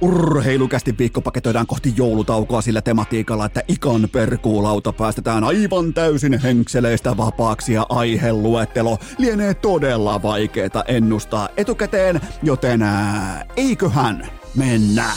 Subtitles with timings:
[0.00, 7.72] Urheilukästi viikko paketoidaan kohti joulutaukoa sillä tematiikalla, että ikan perkuulauta päästetään aivan täysin henkseleistä vapaaksi
[7.72, 14.26] ja aiheluettelo lienee todella vaikeeta ennustaa etukäteen, joten ää, eiköhän
[14.56, 15.12] mennä.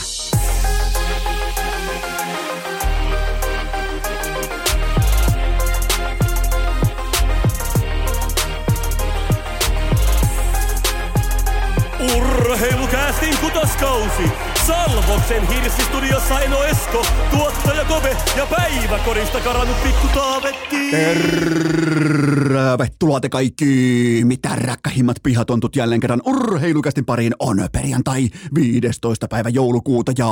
[12.16, 14.53] Urheilukäästin kutoskausi!
[14.66, 20.90] Salvoksen hirsistudiossa Eno Esko, tuottaja Kove ja päiväkorista karannut pikku Taavetti.
[20.90, 29.28] Tervetuloa te kaikki, mitä räkkähimmat pihatontut jälleen kerran urheilukästin pariin on perjantai 15.
[29.28, 30.28] päivä joulukuuta ja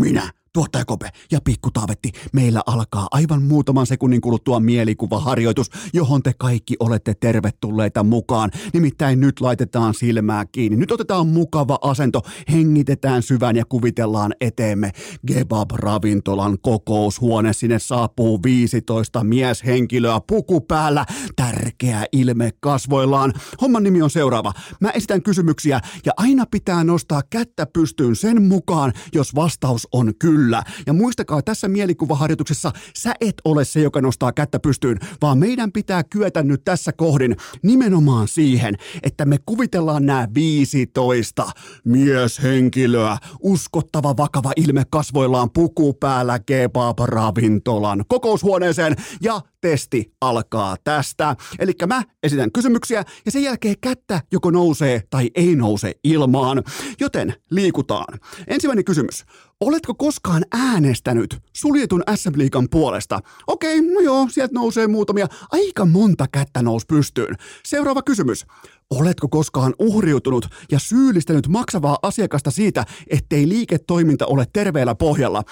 [0.00, 6.32] minä Tuottaja Kope ja Pikku Taavetti, meillä alkaa aivan muutaman sekunnin kuluttua mielikuvaharjoitus, johon te
[6.38, 8.50] kaikki olette tervetulleita mukaan.
[8.72, 10.76] Nimittäin nyt laitetaan silmää kiinni.
[10.76, 14.90] Nyt otetaan mukava asento, hengitetään syvän ja kuvitellaan eteemme
[15.26, 17.52] Gebab-ravintolan kokoushuone.
[17.52, 21.06] Sinne saapuu 15 mieshenkilöä puku päällä,
[21.36, 23.32] tärkeä ilme kasvoillaan.
[23.60, 24.52] Homman nimi on seuraava.
[24.80, 30.41] Mä esitän kysymyksiä ja aina pitää nostaa kättä pystyyn sen mukaan, jos vastaus on kyllä
[30.42, 30.62] kyllä.
[30.86, 36.04] Ja muistakaa, tässä mielikuvaharjoituksessa sä et ole se, joka nostaa kättä pystyyn, vaan meidän pitää
[36.04, 41.50] kyetä nyt tässä kohdin nimenomaan siihen, että me kuvitellaan nämä 15
[41.84, 51.36] mieshenkilöä, uskottava vakava ilme kasvoillaan puku päällä kebab-ravintolan kokoushuoneeseen ja testi alkaa tästä.
[51.58, 56.62] Eli mä esitän kysymyksiä ja sen jälkeen kättä joko nousee tai ei nouse ilmaan.
[57.00, 58.18] Joten liikutaan.
[58.48, 59.24] Ensimmäinen kysymys.
[59.60, 63.20] Oletko koskaan äänestänyt suljetun SM Liigan puolesta?
[63.46, 65.26] Okei, no joo, sieltä nousee muutamia.
[65.50, 67.36] Aika monta kättä nousi pystyyn.
[67.64, 68.46] Seuraava kysymys.
[68.90, 75.42] Oletko koskaan uhriutunut ja syyllistänyt maksavaa asiakasta siitä, ettei liiketoiminta ole terveellä pohjalla?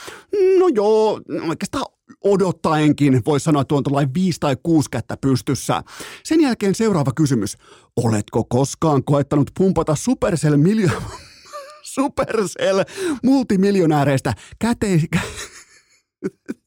[0.58, 1.84] No joo, oikeastaan
[2.24, 5.82] odottaenkin voi sanoa, että on tuollainen viisi tai kuusi kättä pystyssä.
[6.24, 7.56] Sen jälkeen seuraava kysymys.
[7.96, 11.02] Oletko koskaan koettanut pumpata Supercell miljo-
[11.94, 12.80] Supercell
[13.22, 15.02] multimiljonääreistä käteis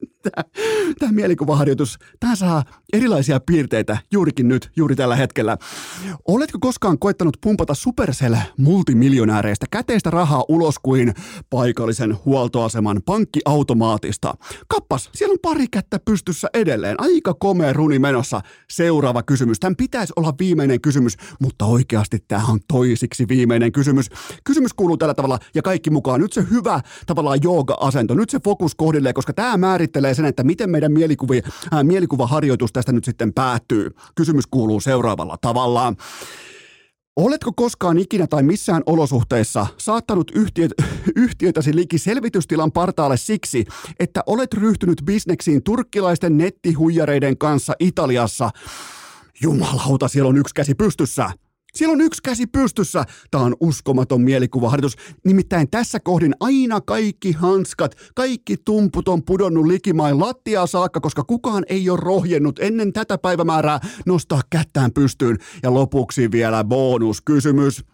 [0.98, 5.58] tämä, mielikuvaharjoitus, tämä saa erilaisia piirteitä juurikin nyt, juuri tällä hetkellä.
[6.28, 11.14] Oletko koskaan koettanut pumpata Supercell multimiljonääreistä käteistä rahaa ulos kuin
[11.50, 14.34] paikallisen huoltoaseman pankkiautomaatista?
[14.68, 16.96] Kappas, siellä on pari kättä pystyssä edelleen.
[16.98, 18.40] Aika komea runi menossa.
[18.70, 19.60] Seuraava kysymys.
[19.60, 24.08] Tämän pitäisi olla viimeinen kysymys, mutta oikeasti tämä on toisiksi viimeinen kysymys.
[24.44, 26.20] Kysymys kuuluu tällä tavalla ja kaikki mukaan.
[26.20, 28.14] Nyt se hyvä tavallaan jooga-asento.
[28.14, 31.42] Nyt se fokus kohdillee, koska tämä määrittelee sen, että miten meidän mielikuvi,
[31.74, 33.90] äh, mielikuvaharjoitus tästä nyt sitten päättyy.
[34.14, 35.94] Kysymys kuuluu seuraavalla tavalla.
[37.16, 40.72] Oletko koskaan ikinä tai missään olosuhteissa saattanut yhtiöt,
[41.16, 43.64] yhtiötäsi liki selvitystilan partaalle siksi,
[44.00, 48.50] että olet ryhtynyt bisneksiin turkkilaisten nettihuijareiden kanssa Italiassa?
[49.42, 51.30] Jumalauta, siellä on yksi käsi pystyssä.
[51.76, 53.04] Siellä on yksi käsi pystyssä.
[53.30, 54.96] Tämä on uskomaton mielikuvaharjoitus.
[55.24, 61.64] Nimittäin tässä kohdin aina kaikki hanskat, kaikki tumput on pudonnut likimain lattiaa saakka, koska kukaan
[61.68, 65.38] ei ole rohjennut ennen tätä päivämäärää nostaa kättään pystyyn.
[65.62, 67.93] Ja lopuksi vielä bonuskysymys.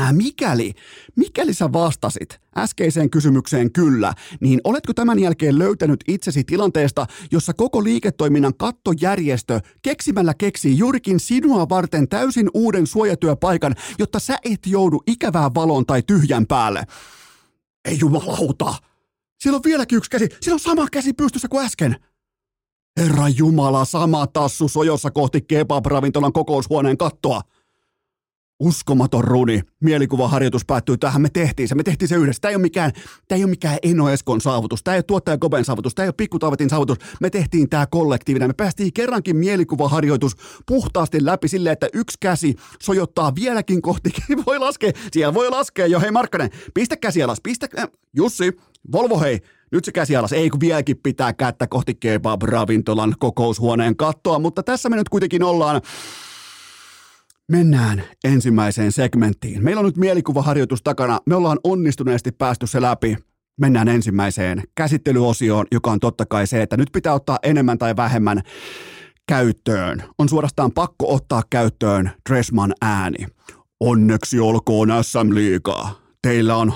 [0.00, 0.72] Äh, mikäli,
[1.16, 7.84] mikäli sä vastasit äskeiseen kysymykseen kyllä, niin oletko tämän jälkeen löytänyt itsesi tilanteesta, jossa koko
[7.84, 15.54] liiketoiminnan kattojärjestö keksimällä keksii juurikin sinua varten täysin uuden suojatyöpaikan, jotta sä et joudu ikävään
[15.54, 16.84] valon tai tyhjän päälle?
[17.84, 18.74] Ei jumalauta!
[19.42, 20.28] Siellä on vieläkin yksi käsi.
[20.40, 21.96] Siellä on sama käsi pystyssä kuin äsken.
[23.00, 27.42] Herra Jumala, sama tassu sojossa kohti kebab-ravintolan kokoushuoneen kattoa.
[28.62, 29.62] Uskomaton runi.
[29.80, 31.22] Mielikuvaharjoitus päättyy tähän.
[31.22, 31.74] Me tehtiin se.
[31.74, 32.40] Me tehtiin se yhdessä.
[32.40, 32.92] Tämä ei ole mikään,
[33.28, 34.82] tämä ei ole mikään Eno Eskon saavutus.
[34.82, 35.94] Tämä ei ole tuottaja Koben saavutus.
[35.94, 36.98] Tämä ei ole Pikku saavutus.
[37.20, 38.48] Me tehtiin tämä kollektiivinen.
[38.48, 40.36] Me päästiin kerrankin mielikuvaharjoitus
[40.66, 44.10] puhtaasti läpi silleen, että yksi käsi sojottaa vieläkin kohti.
[44.46, 44.92] Voi laskea.
[45.12, 46.00] Siellä voi laskea jo.
[46.00, 47.38] Hei Markkanen, pistä käsi alas.
[47.42, 47.68] Pistä.
[47.78, 48.56] Äh, Jussi,
[48.92, 49.40] Volvo hei.
[49.72, 50.32] Nyt se käsi alas.
[50.32, 55.80] Ei kun vieläkin pitää kättä kohti kebab-ravintolan kokoushuoneen kattoa, mutta tässä me nyt kuitenkin ollaan
[57.52, 59.64] Mennään ensimmäiseen segmenttiin.
[59.64, 61.20] Meillä on nyt mielikuvaharjoitus takana.
[61.26, 63.16] Me ollaan onnistuneesti päästy se läpi.
[63.60, 68.42] Mennään ensimmäiseen käsittelyosioon, joka on totta kai se, että nyt pitää ottaa enemmän tai vähemmän
[69.28, 70.02] käyttöön.
[70.18, 73.26] On suorastaan pakko ottaa käyttöön Dressman ääni.
[73.80, 76.00] Onneksi olkoon SM Liigaa.
[76.22, 76.72] Teillä on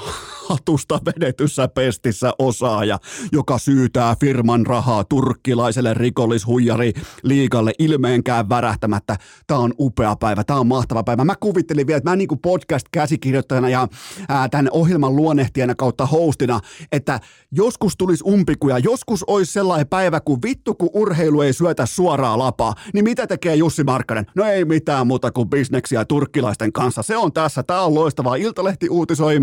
[0.49, 2.99] hatusta vedetyssä pestissä osaaja,
[3.33, 9.17] joka syytää firman rahaa turkkilaiselle rikollishuijari liikalle ilmeenkään värähtämättä.
[9.47, 11.25] Tämä on upea päivä, tämä on mahtava päivä.
[11.25, 13.89] Mä kuvittelin vielä, että mä niin kuin podcast-käsikirjoittajana ja
[14.29, 16.61] ää, tämän ohjelman luonnehtijana kautta hostina,
[16.93, 17.21] että
[17.53, 22.75] joskus tulisi umpikuja, joskus olisi sellainen päivä, kun vittu kun urheilu ei syötä suoraa lapaa,
[22.95, 24.27] niin mitä tekee Jussi Markkanen?
[24.35, 27.03] No ei mitään muuta kuin bisneksiä turkkilaisten kanssa.
[27.03, 28.37] Se on tässä, tämä on loistavaa.
[28.37, 29.41] Iltalehti uutisoi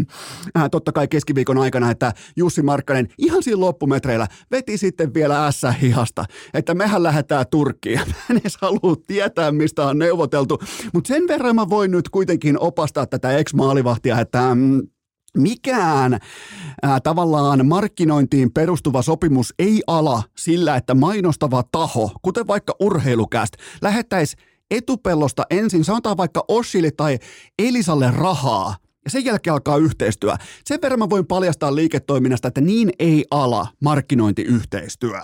[0.58, 6.26] äh, totta kai keskiviikon aikana, että Jussi Markkanen ihan siinä loppumetreillä veti sitten vielä S-hihasta,
[6.54, 8.00] että mehän lähdetään Turkkiin.
[8.08, 10.60] Mä en edes halua tietää, mistä on neuvoteltu,
[10.94, 14.82] mutta sen verran mä voin nyt kuitenkin opastaa tätä ex-maalivahtia, että mm,
[15.38, 16.20] mikään
[16.84, 24.36] ää, tavallaan markkinointiin perustuva sopimus ei ala sillä, että mainostava taho, kuten vaikka urheilukäst, lähettäisi
[24.72, 27.20] etupellosta ensin, sanotaan vaikka Oshille tai
[27.60, 30.34] Elisalle rahaa, ja sen jälkeen alkaa yhteistyö.
[30.66, 35.20] Sen verran mä voin paljastaa liiketoiminnasta, että niin ei ala markkinointiyhteistyö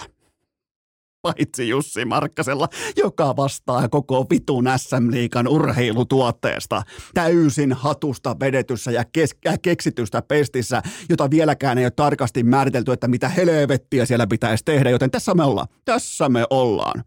[1.22, 6.84] paitsi Jussi Markkasella, joka vastaa koko vitun SM-liikan urheilutuotteesta.
[7.14, 13.30] Täysin hatusta vedetyssä ja kes- keksitystä pestissä, jota vieläkään ei ole tarkasti määritelty, että mitä
[13.30, 15.68] helvettiä siellä pitäisi tehdä, joten tässä me ollaan.
[15.86, 17.04] Tässä me ollaan.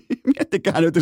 [0.36, 0.94] Miettikää nyt.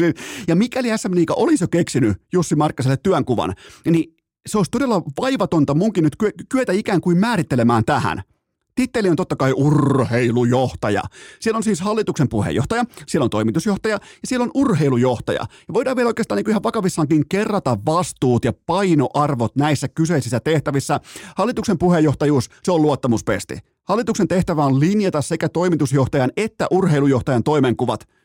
[0.48, 3.54] Ja mikäli SM Liiga olisi jo keksinyt Jussi Markkaselle työnkuvan,
[3.90, 4.16] niin
[4.46, 6.16] se olisi todella vaivatonta munkin nyt
[6.48, 8.22] kyetä ikään kuin määrittelemään tähän–
[8.74, 11.02] Titteli on totta kai urheilujohtaja.
[11.40, 15.40] Siellä on siis hallituksen puheenjohtaja, siellä on toimitusjohtaja ja siellä on urheilujohtaja.
[15.40, 21.00] Ja voidaan vielä oikeastaan niin ihan vakavissaankin kerrata vastuut ja painoarvot näissä kyseisissä tehtävissä.
[21.36, 23.58] Hallituksen puheenjohtajuus, se on luottamuspesti.
[23.84, 28.06] Hallituksen tehtävä on linjata sekä toimitusjohtajan että urheilujohtajan toimenkuvat–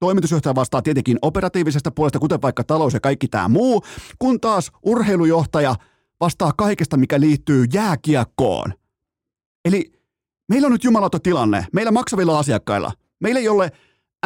[0.00, 3.82] Toimitusjohtaja vastaa tietenkin operatiivisesta puolesta, kuten vaikka talous ja kaikki tämä muu,
[4.18, 5.74] kun taas urheilujohtaja
[6.20, 8.72] vastaa kaikesta, mikä liittyy jääkiekkoon.
[9.64, 9.92] Eli
[10.48, 13.72] meillä on nyt jumalauta tilanne, meillä maksavilla asiakkailla, meillä jolle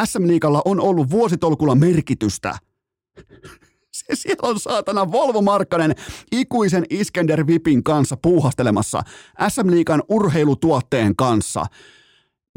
[0.05, 2.57] SM Liikalla on ollut vuositolkulla merkitystä.
[3.91, 5.95] Se siellä on saatana Volvo Markkanen
[6.31, 9.01] ikuisen Iskender Vipin kanssa puuhastelemassa
[9.49, 11.65] SM Liikan urheilutuotteen kanssa.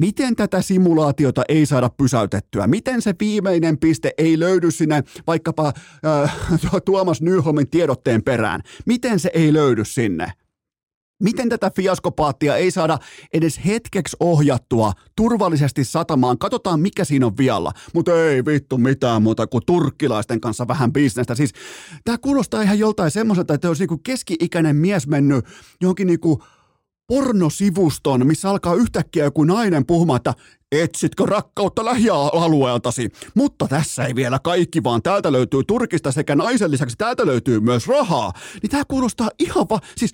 [0.01, 2.67] Miten tätä simulaatiota ei saada pysäytettyä?
[2.67, 5.73] Miten se viimeinen piste ei löydy sinne vaikkapa
[6.07, 6.35] äh,
[6.85, 8.61] Tuomas Nyholmin tiedotteen perään?
[8.87, 10.33] Miten se ei löydy sinne?
[11.23, 12.99] Miten tätä fiaskopaattia ei saada
[13.33, 16.39] edes hetkeksi ohjattua turvallisesti satamaan?
[16.39, 17.73] Katsotaan, mikä siinä on vialla.
[17.95, 21.35] Mutta ei vittu mitään muuta kuin turkkilaisten kanssa vähän bisnestä.
[21.35, 21.53] Siis
[22.05, 25.45] tämä kuulostaa ihan joltain semmoiselta, että olisi niinku keski-ikäinen mies mennyt
[25.81, 26.43] johonkin niinku
[27.07, 30.35] pornosivuston, missä alkaa yhtäkkiä joku nainen puhumaan, että
[30.73, 33.11] etsitkö rakkautta lähialueeltasi?
[33.35, 37.89] Mutta tässä ei vielä kaikki, vaan täältä löytyy Turkista sekä naisen lisäksi täältä löytyy myös
[37.89, 38.33] rahaa.
[38.63, 39.79] Niin tämä kuulostaa ihan va...
[39.97, 40.13] Siis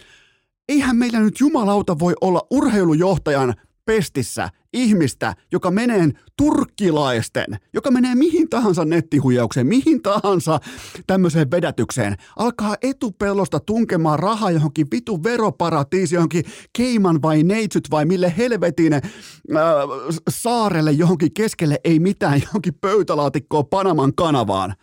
[0.69, 3.55] eihän meillä nyt jumalauta voi olla urheilujohtajan
[3.93, 10.61] pestissä ihmistä, joka menee turkkilaisten, joka menee mihin tahansa nettihuijaukseen, mihin tahansa
[11.07, 18.35] tämmöiseen vedätykseen, alkaa etupellosta tunkemaan rahaa johonkin vitu veroparatiisi, johonkin Keiman vai Neitsyt vai mille
[18.37, 19.01] helvetin äh,
[20.31, 24.75] saarelle johonkin keskelle ei mitään, johonkin pöytälaatikkoon Panaman kanavaan.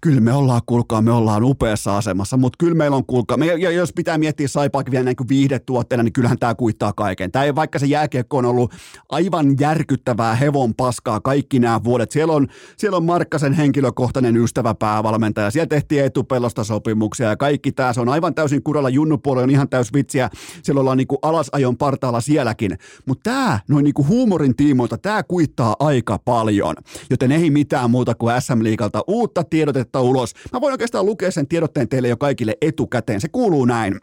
[0.00, 3.70] Kyllä me ollaan, kuulkaa, me ollaan upeassa asemassa, mutta kyllä meillä on, kuulkaa, me, ja
[3.70, 7.32] jos pitää miettiä saipaakin vielä niin kuin viihdetuotteena, niin kyllähän tämä kuittaa kaiken.
[7.32, 8.74] Tämä ei, vaikka se jääkiekko on ollut
[9.08, 12.10] aivan järkyttävää hevon paskaa kaikki nämä vuodet.
[12.10, 17.92] Siellä on, siellä on Markkasen henkilökohtainen ystävä päävalmentaja, siellä tehtiin etupellosta sopimuksia ja kaikki tämä,
[17.92, 20.30] se on aivan täysin kuralla, junnupuoli on ihan täys vitsiä,
[20.62, 22.78] siellä ollaan niin kuin alasajon partaalla sielläkin.
[23.06, 26.74] Mutta tämä, noin niin kuin huumorin tiimoilta, tämä kuittaa aika paljon,
[27.10, 30.34] joten ei mitään muuta kuin SM-liikalta uutta uutta tiedotetta ulos.
[30.52, 33.20] Mä voin oikeastaan lukea sen tiedotteen teille jo kaikille etukäteen.
[33.20, 33.94] Se kuuluu näin.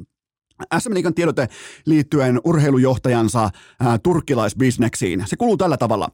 [0.78, 1.48] SM Liikan tiedote
[1.86, 5.24] liittyen urheilujohtajansa ää, turkkilaisbisneksiin.
[5.26, 6.08] Se kuuluu tällä tavalla.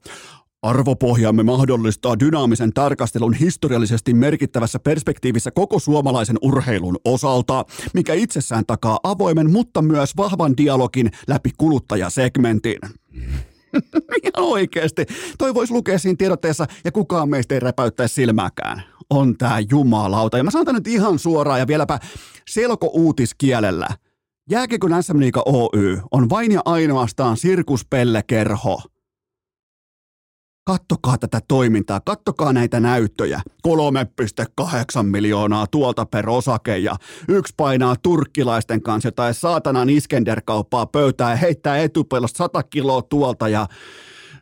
[0.63, 9.53] Arvopohjamme mahdollistaa dynaamisen tarkastelun historiallisesti merkittävässä perspektiivissä koko suomalaisen urheilun osalta, mikä itsessään takaa avoimen,
[9.53, 12.79] mutta myös vahvan dialogin läpi kuluttajasegmentin.
[14.23, 15.07] Ihan oikeasti.
[15.39, 18.83] Toi voisi lukea siinä tiedotteessa ja kukaan meistä ei räpäyttäisi silmäkään.
[19.11, 20.37] On tää jumalauta.
[20.37, 21.99] Ja mä sanon nyt ihan suoraan ja vieläpä
[22.51, 23.89] selko-uutiskielellä.
[24.51, 28.83] Jääkekön SM Liiga Oy on vain ja ainoastaan sirkuspellekerho–
[30.67, 33.41] Kattokaa tätä toimintaa, kattokaa näitä näyttöjä.
[33.69, 36.97] 3,8 miljoonaa tuolta per osake ja
[37.29, 43.67] yksi painaa turkkilaisten kanssa jotain saatanan Iskender-kauppaa pöytään ja heittää etupellosta 100 kiloa tuolta ja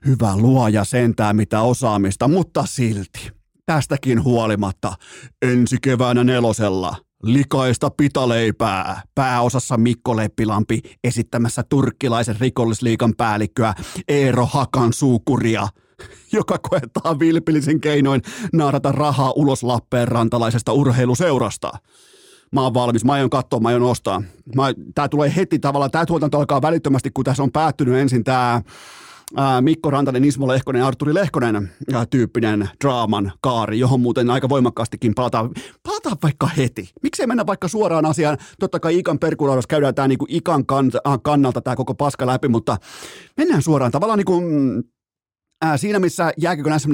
[0.07, 3.31] hyvä luoja sentää mitä osaamista, mutta silti
[3.67, 4.95] tästäkin huolimatta
[5.43, 9.03] ensi keväänä nelosella likaista pitaleipää.
[9.15, 13.75] Pääosassa Mikko Leppilampi esittämässä turkkilaisen rikollisliikan päällikköä
[14.09, 15.69] Eero Hakan suukuria
[16.39, 21.73] joka koettaa vilpillisen keinoin naarata rahaa ulos Lappeenrantalaisesta urheiluseurasta.
[22.53, 24.23] Mä oon valmis, mä aion katsoa, mä aion ostaa.
[24.57, 24.63] Mä,
[24.95, 28.63] tää tulee heti tavallaan, tää tuotanto alkaa välittömästi, kun tässä on päättynyt ensin tää
[29.61, 31.71] Mikko Rantanen, Ismo Lehkonen, Arturi Lehkonen
[32.11, 35.51] tyyppinen draaman kaari, johon muuten aika voimakkaastikin palataan,
[35.83, 36.91] palataan vaikka heti.
[37.03, 38.39] Miksei mennä vaikka suoraan asiaan?
[38.61, 40.65] Totta kai Ikan perkulaudassa käydään tämä niinku Ikan
[41.23, 42.77] kannalta tämä koko paska läpi, mutta
[43.37, 44.83] mennään suoraan tavallaan niinku, mm,
[45.63, 46.91] ää, siinä, missä jääkikön SM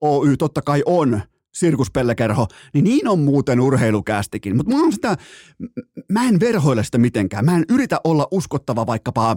[0.00, 1.20] Oy totta kai on
[1.52, 4.56] sirkuspellekerho, niin niin on muuten urheilukästikin.
[4.56, 5.16] Mutta on sitä,
[6.12, 7.44] mä en verhoile sitä mitenkään.
[7.44, 9.36] Mä en yritä olla uskottava vaikkapa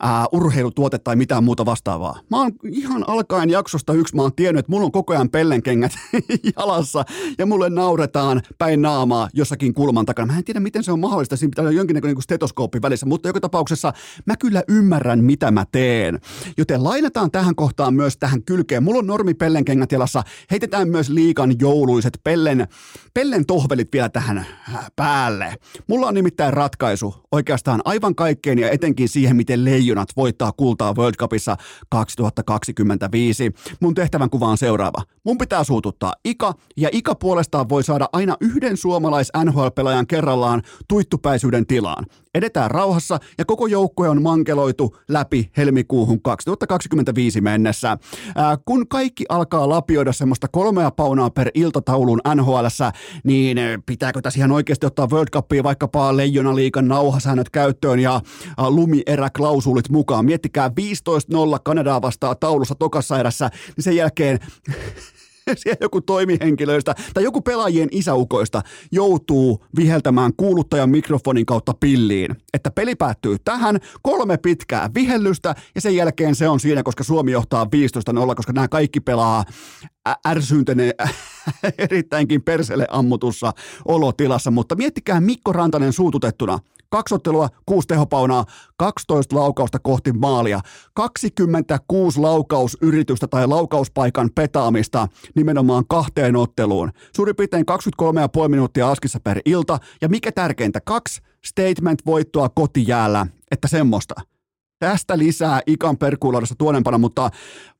[0.00, 2.20] ää, urheilutuote tai mitään muuta vastaavaa.
[2.30, 5.92] Mä oon ihan alkaen jaksosta yksi, mä oon tiennyt, että mulla on koko ajan pellenkengät
[6.56, 7.04] jalassa
[7.38, 10.32] ja mulle nauretaan päin naamaa jossakin kulman takana.
[10.32, 13.28] Mä en tiedä, miten se on mahdollista, siinä pitää olla jonkinnäköinen niin stetoskooppi välissä, mutta
[13.28, 13.92] joka tapauksessa
[14.26, 16.20] mä kyllä ymmärrän, mitä mä teen.
[16.56, 18.82] Joten lainataan tähän kohtaan myös tähän kylkeen.
[18.82, 22.68] Mulla on normi pellenkengät jalassa, heitetään myös liikan jouluiset pellen,
[23.14, 24.46] pellen tohvelit vielä tähän äh,
[24.96, 25.54] päälle.
[25.86, 31.16] Mulla on nimittäin ratkaisu oikeastaan aivan kaikkeen ja etenkin siihen, miten leijonat voittaa kultaa World
[31.16, 31.56] Cupissa
[31.88, 33.52] 2025.
[33.80, 35.02] Mun tehtävän kuva on seuraava.
[35.24, 41.66] Mun pitää suututtaa Ika, ja Ika puolestaan voi saada aina yhden suomalais NHL-pelaajan kerrallaan tuittupäisyyden
[41.66, 42.06] tilaan.
[42.34, 47.98] Edetään rauhassa ja koko joukkue on mankeloitu läpi helmikuuhun 2025 mennessä.
[48.36, 52.66] Ää, kun kaikki alkaa lapioida semmoista kolmea paunaa per iltataulun NHL,
[53.24, 58.20] niin pitääkö tässä ihan oikeasti ottaa World Cupia vaikkapa Leijonaliikan nauhasäännöt käyttöön ja
[58.68, 60.24] lumieräklausulit mukaan.
[60.24, 60.72] Miettikää 15-0
[61.64, 64.38] Kanadaa vastaa taulussa tokassa erässä, niin sen jälkeen
[65.58, 72.36] siellä joku toimihenkilöistä tai joku pelaajien isäukoista joutuu viheltämään kuuluttajan mikrofonin kautta pilliin.
[72.54, 77.32] Että peli päättyy tähän, kolme pitkää vihellystä ja sen jälkeen se on siinä, koska Suomi
[77.32, 77.64] johtaa
[78.30, 79.44] 15-0, koska nämä kaikki pelaa
[80.28, 80.94] ärsyntyneen
[81.78, 83.52] erittäinkin perselle ammutussa
[83.84, 86.58] olotilassa, mutta miettikää Mikko Rantanen suututettuna.
[86.90, 88.44] Kaksi ottelua, kuusi tehopaunaa,
[88.76, 90.60] 12 laukausta kohti maalia,
[90.94, 96.90] 26 laukausyritystä tai laukauspaikan petaamista nimenomaan kahteen otteluun.
[97.16, 97.64] Suurin piirtein
[98.42, 104.14] 23,5 minuuttia askissa per ilta ja mikä tärkeintä, kaksi statement-voittoa kotijäällä, että semmoista.
[104.80, 107.30] Tästä lisää ikan perkuulaudessa tuonempana, mutta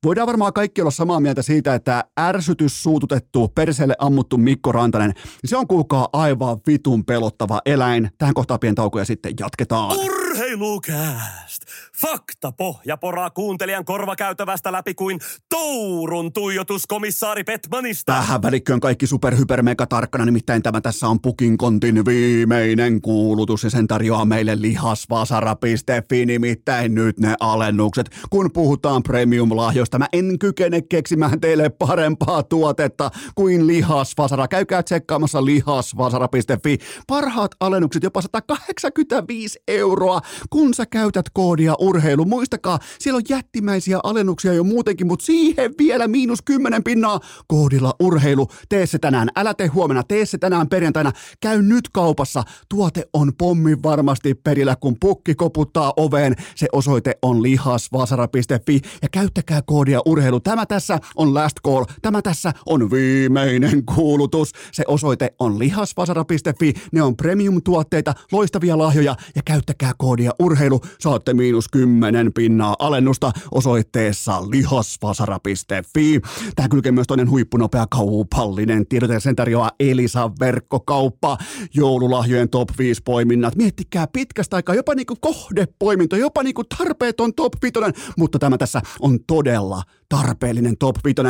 [0.04, 5.12] voidaan varmaan kaikki olla samaa mieltä siitä, että ärsytys suututettu, perseelle ammuttu Mikko Rantanen,
[5.44, 8.10] se on kuulkaa aivan vitun pelottava eläin.
[8.18, 10.19] Tähän kohtaan pieni ja sitten jatketaan.
[10.30, 11.62] Urheilukääst!
[12.00, 15.18] Fakta pohja poraa kuuntelijan korvakäytävästä läpi kuin
[15.48, 18.12] Tourun tuijotus komissaari Petmanista.
[18.12, 23.70] Tähän välikköön kaikki superhyper mega tarkkana, nimittäin tämä tässä on Pukin kontin viimeinen kuulutus ja
[23.70, 28.10] sen tarjoaa meille lihasvasara.fi, nimittäin nyt ne alennukset.
[28.30, 34.48] Kun puhutaan premium-lahjoista, mä en kykene keksimään teille parempaa tuotetta kuin lihasvasara.
[34.48, 36.78] Käykää tsekkaamassa lihasvasara.fi.
[37.06, 40.19] Parhaat alennukset jopa 185 euroa,
[40.50, 42.24] kun sä käytät koodia urheilu.
[42.24, 48.48] Muistakaa, siellä on jättimäisiä alennuksia jo muutenkin, mutta siihen vielä miinus 10 pinnaa koodilla urheilu.
[48.68, 51.12] Tee se tänään, älä tee huomenna, tee se tänään perjantaina.
[51.40, 52.42] Käy nyt kaupassa.
[52.68, 56.34] Tuote on pommin varmasti perillä, kun pukki koputtaa oveen.
[56.54, 60.40] Se osoite on lihasvasara.fi ja käyttäkää koodia urheilu.
[60.40, 61.84] Tämä tässä on last call.
[62.02, 64.52] Tämä tässä on viimeinen kuulutus.
[64.72, 66.74] Se osoite on lihasvasara.fi.
[66.92, 70.80] Ne on premium-tuotteita, loistavia lahjoja ja käyttäkää koodia urheilu.
[70.98, 76.20] Saatte miinus 10 pinnaa alennusta osoitteessa lihasvasara.fi.
[76.56, 81.38] Tähän kylkee myös toinen huippunopea kaupallinen tiedote ja sen tarjoaa Elisa verkkokauppa.
[81.74, 83.56] Joululahjojen top 5 poiminnat.
[83.56, 87.74] Miettikää pitkästä aikaa jopa niinku kohdepoiminto, jopa niinku tarpeeton top 5,
[88.16, 91.22] mutta tämä tässä on todella tarpeellinen top 5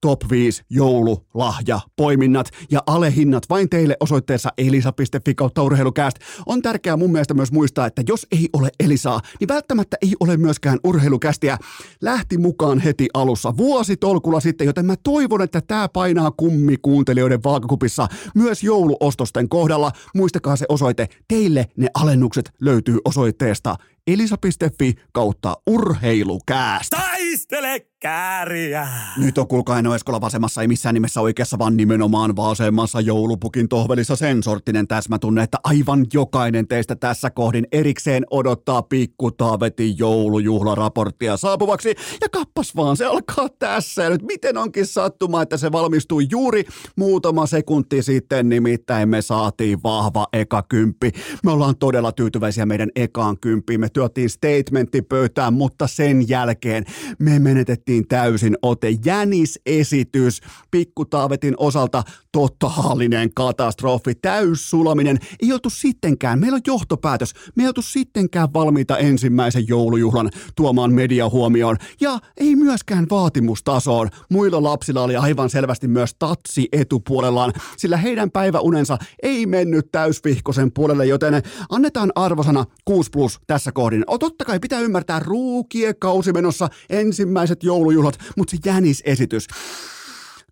[0.00, 6.18] top 5 joululahja poiminnat ja alehinnat vain teille osoitteessa elisa.fi kautta urheilukääst.
[6.46, 10.36] On tärkeää mun mielestä myös muistaa, että jos ei ole Elisaa, niin välttämättä ei ole
[10.36, 11.58] myöskään urheilukästiä.
[12.00, 17.42] Lähti mukaan heti alussa vuosi tolkulla sitten, joten mä toivon, että tämä painaa kummi kuuntelijoiden
[17.44, 19.92] vaakakupissa myös jouluostosten kohdalla.
[20.14, 23.76] Muistakaa se osoite, teille ne alennukset löytyy osoitteesta
[24.06, 26.96] elisa.fi kautta urheilukäästä.
[26.96, 28.88] Taistele kääriä!
[29.16, 34.16] Nyt on kuulkaa Eno Eskola vasemmassa, ei missään nimessä oikeassa, vaan nimenomaan vasemmassa joulupukin tohvelissa
[34.16, 41.94] sen sorttinen täsmätunne, että aivan jokainen teistä tässä kohdin erikseen odottaa pikku Taavetin joulujuhlaraporttia saapuvaksi.
[42.20, 44.02] Ja kappas vaan, se alkaa tässä.
[44.02, 46.64] Ja nyt miten onkin sattuma, että se valmistui juuri
[46.96, 51.12] muutama sekunti sitten, nimittäin me saatiin vahva eka kymppi.
[51.44, 53.80] Me ollaan todella tyytyväisiä meidän ekaan kymppiin.
[53.80, 56.84] Me työtiin statementti pöytään, mutta sen jälkeen
[57.18, 58.88] me menetettiin täysin ote.
[59.04, 65.18] Jänisesitys pikku Taavetin osalta totaalinen katastrofi, täyssulaminen.
[65.42, 71.28] Ei oltu sittenkään, meillä on johtopäätös, me ei oltu sittenkään valmiita ensimmäisen joulujuhlan tuomaan media
[71.28, 74.08] huomioon ja ei myöskään vaatimustasoon.
[74.30, 81.06] Muilla lapsilla oli aivan selvästi myös tatsi etupuolellaan, sillä heidän päiväunensa ei mennyt täysvihkosen puolelle,
[81.06, 84.04] joten annetaan arvosana 6 plus tässä kohdin.
[84.06, 89.46] O, totta kai pitää ymmärtää ruukie kausi menossa ensimmäiset joulujuhlat, mutta se jänisesitys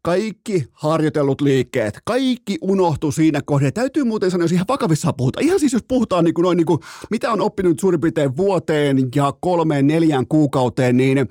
[0.03, 3.73] kaikki harjoitellut liikkeet, kaikki unohtuu siinä kohdassa.
[3.73, 5.47] Täytyy muuten sanoa, jos ihan vakavissaan puhutaan.
[5.47, 6.81] Ihan siis jos puhutaan niin kuin noin, niin kuin,
[7.11, 11.29] mitä on oppinut suurin piirtein vuoteen ja kolmeen, neljään kuukauteen, niin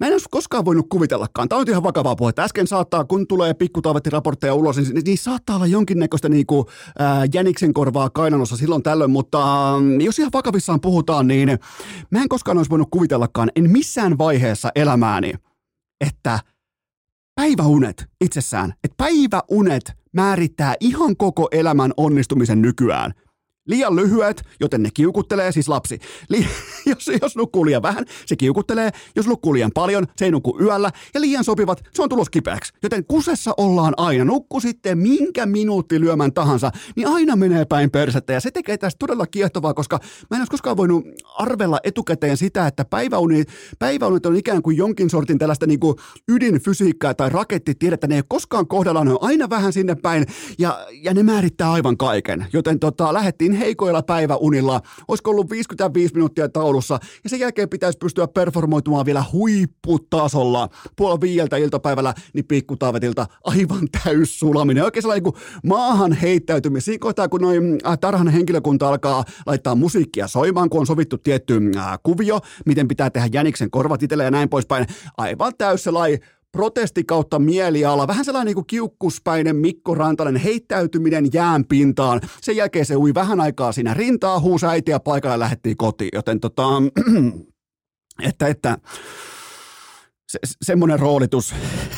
[0.00, 1.48] Mä en olisi koskaan voinut kuvitellakaan.
[1.48, 2.42] Tämä on ihan vakavaa puhetta.
[2.42, 3.54] Äsken saattaa, kun tulee
[4.10, 6.66] raportteja ulos, niin, niin saattaa olla jonkinnäköistä niin kuin,
[6.98, 11.58] ää, jäniksen korvaa kainalossa silloin tällöin, mutta ähm, jos ihan vakavissaan puhutaan, niin
[12.10, 15.32] mä en koskaan olisi voinut kuvitellakaan, en missään vaiheessa elämääni,
[16.00, 16.40] että
[17.34, 23.14] päiväunet itsessään, että päiväunet määrittää ihan koko elämän onnistumisen nykyään–
[23.66, 25.98] Liian lyhyet, joten ne kiukuttelee, siis lapsi.
[26.28, 26.46] Li-
[26.90, 28.90] jos, jos nukkuu liian vähän, se kiukuttelee.
[29.16, 30.90] Jos nukkuu liian paljon, se ei nuku yöllä.
[31.14, 32.72] Ja liian sopivat, se on tulos kipeäksi.
[32.82, 34.24] Joten kusessa ollaan aina.
[34.24, 38.32] Nukku sitten minkä minuutti lyömän tahansa, niin aina menee päin persettä.
[38.32, 39.98] Ja se tekee tästä todella kiehtovaa, koska
[40.30, 41.04] mä en olisi koskaan voinut
[41.38, 43.48] arvella etukäteen sitä, että päiväunit,
[43.78, 45.96] päiväunit on ikään kuin jonkin sortin tällaista niin kuin
[46.28, 48.06] ydinfysiikkaa tai rakettitiedettä.
[48.06, 50.26] Ne ei koskaan kohdallaan, ne on aina vähän sinne päin
[50.58, 52.46] ja, ja ne määrittää aivan kaiken.
[52.52, 53.14] Joten tota,
[53.50, 59.24] lähdettiin heikoilla päiväunilla, olisiko ollut 55 minuuttia taulussa, ja sen jälkeen pitäisi pystyä performoitumaan vielä
[59.32, 64.84] huipputasolla puoli viieltä iltapäivällä, niin pikkutaavetilta aivan täyssulaminen.
[64.84, 66.82] Oikein sellainen kuin maahan heittäytyminen.
[66.82, 71.60] Siinä kohtaa, kun noin äh, tarhan henkilökunta alkaa laittaa musiikkia soimaan, kun on sovittu tietty
[71.76, 74.86] äh, kuvio, miten pitää tehdä jäniksen korvat itselle ja näin poispäin.
[75.16, 76.20] Aivan täys sellainen
[76.52, 82.20] protesti kautta mieliala, vähän sellainen niin kuin kiukkuspäinen Mikko Rantanen heittäytyminen jään pintaan.
[82.40, 86.10] Sen jälkeen se ui vähän aikaa siinä rintaa, huusi äitiä paikalla ja lähdettiin kotiin.
[86.14, 86.62] Joten tota,
[88.28, 88.78] että, että
[90.28, 91.54] se, semmoinen roolitus,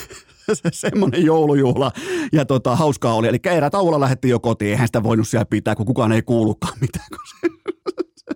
[0.53, 1.93] se, semmoinen joulujuhla
[2.33, 3.29] ja tota, hauskaa oli.
[3.29, 7.07] Eli erätauolla lähdettiin jo kotiin, eihän sitä voinut siellä pitää, kun kukaan ei kuulukaan mitään.
[7.11, 7.62] Kun se,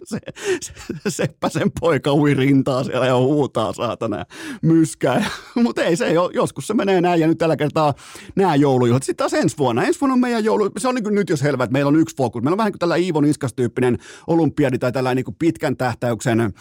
[0.11, 0.19] se,
[0.61, 0.73] se,
[1.09, 4.25] Seppäsen poika ui rintaa siellä ja huutaa saatana
[4.63, 5.31] myskää.
[5.63, 7.95] Mutta ei se, joskus se menee näin ja nyt tällä kertaa
[8.37, 9.03] nämä joulujuhlat.
[9.03, 9.85] Sitten taas ensi vuonna.
[9.85, 11.97] Ensi vuonna on meidän joulu, se on niin kuin nyt jos selvä, että meillä on
[11.97, 12.43] yksi fokus.
[12.43, 16.53] Meillä on vähän kuin tällä Iivo Niskas-tyyppinen olympiadi tai tällainen niin pitkän tähtäyksen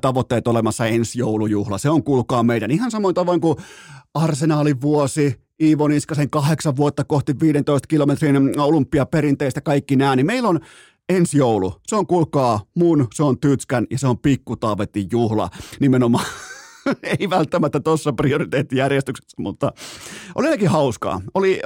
[0.00, 1.78] tavoitteet olemassa ensi joulujuhla.
[1.78, 3.56] Se on kuulkaa meidän ihan samoin tavoin kuin
[4.14, 10.60] arsenaalin vuosi, Iivo Niskasen kahdeksan vuotta kohti 15 kilometrin olympiaperinteistä kaikki nämä, niin meillä on
[11.08, 11.74] ensi joulu.
[11.86, 15.48] Se on kuulkaa mun, se on Tytskän ja se on pikkutaavetin juhla.
[15.80, 16.26] Nimenomaan
[17.20, 19.72] ei välttämättä tuossa prioriteettijärjestyksessä, mutta
[20.34, 21.20] oli ainakin hauskaa.
[21.34, 21.60] Oli,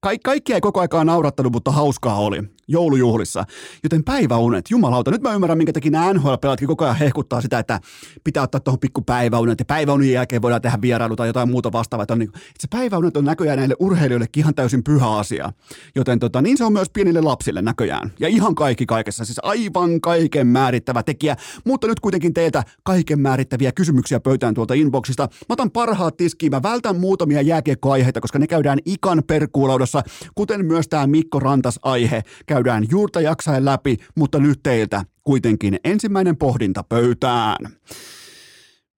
[0.00, 3.44] Kaik, kaikki ei koko aikaa naurattanut, mutta hauskaa oli joulujuhlissa.
[3.82, 5.10] Joten päiväunet, jumalauta.
[5.10, 7.80] Nyt mä ymmärrän, minkä takia nämä NHL-pelaatkin koko ajan hehkuttaa sitä, että
[8.24, 9.58] pitää ottaa tuohon pikku päiväunet.
[9.58, 12.02] Ja päiväunin jälkeen voidaan tehdä vierailu tai jotain muuta vastaavaa.
[12.02, 15.52] Että, on niin, että se päiväunet on näköjään näille urheilijoillekin ihan täysin pyhä asia.
[15.94, 18.12] Joten tota, niin se on myös pienille lapsille näköjään.
[18.20, 19.24] Ja ihan kaikki kaikessa.
[19.24, 21.36] Siis aivan kaiken määrittävä tekijä.
[21.64, 25.22] Mutta nyt kuitenkin teiltä kaiken määrittäviä kysymyksiä pöytään tuolta inboxista.
[25.22, 26.52] Mä otan parhaat tiskiin.
[26.52, 30.02] Mä vältän muutamia jääkiekkoaiheita, koska ne käydään ikan perkuulaudassa
[30.34, 32.22] kuten myös tämä Mikko Rantas-aihe
[32.56, 37.56] käydään juurta jaksaen läpi, mutta nyt teiltä kuitenkin ensimmäinen pohdinta pöytään.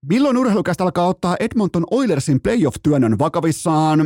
[0.08, 4.00] Milloin urheilukästä alkaa ottaa Edmonton Oilersin playoff-työnnön vakavissaan?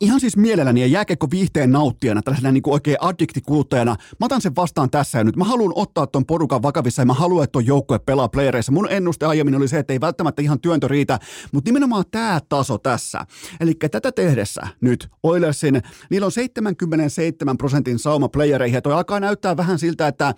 [0.00, 4.56] Ihan siis mielelläni ja jääkiekko viihteen nauttijana, tällaisena niin kuin oikein addiktikuluttajana, mä otan sen
[4.56, 5.36] vastaan tässä ja nyt.
[5.36, 8.72] Mä haluan ottaa ton porukan vakavissa ja mä haluan, että ton joukkue pelaa playereissa.
[8.72, 11.18] Mun ennuste aiemmin oli se, että ei välttämättä ihan työntö riitä,
[11.52, 13.26] mutta nimenomaan tämä taso tässä.
[13.60, 19.56] Eli tätä tehdessä nyt Oilersin, niillä on 77 prosentin sauma playereihin ja toi alkaa näyttää
[19.56, 20.34] vähän siltä, että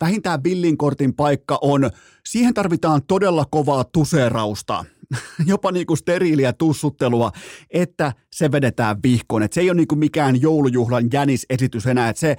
[0.00, 1.90] vähintään Billin kortin paikka on,
[2.26, 4.84] siihen tarvitaan todella kovaa tuserausta
[5.46, 7.32] jopa niin kuin steriiliä tussuttelua,
[7.70, 9.42] että se vedetään vihkoon.
[9.42, 12.36] Että se ei ole niin kuin mikään joulujuhlan jänisesitys enää, että se,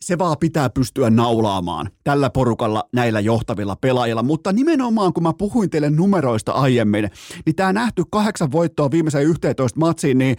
[0.00, 4.22] se vaan pitää pystyä naulaamaan tällä porukalla näillä johtavilla pelaajilla.
[4.22, 7.10] Mutta nimenomaan kun mä puhuin teille numeroista aiemmin,
[7.46, 10.36] niin tämä nähty kahdeksan voittoa viimeisen 11 matsiin, niin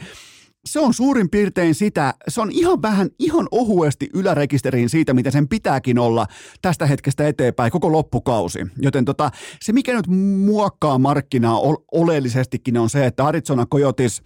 [0.66, 5.48] se on suurin piirtein sitä, se on ihan vähän, ihan ohuesti ylärekisteriin siitä, mitä sen
[5.48, 6.28] pitääkin olla
[6.62, 8.60] tästä hetkestä eteenpäin koko loppukausi.
[8.82, 10.08] Joten tota, se, mikä nyt
[10.46, 11.60] muokkaa markkinaa
[11.92, 14.22] oleellisestikin on se, että Arizona Coyotes,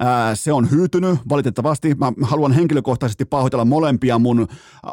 [0.00, 1.94] ää, se on hyytynyt valitettavasti.
[1.94, 4.48] Mä haluan henkilökohtaisesti pahoitella molempia mun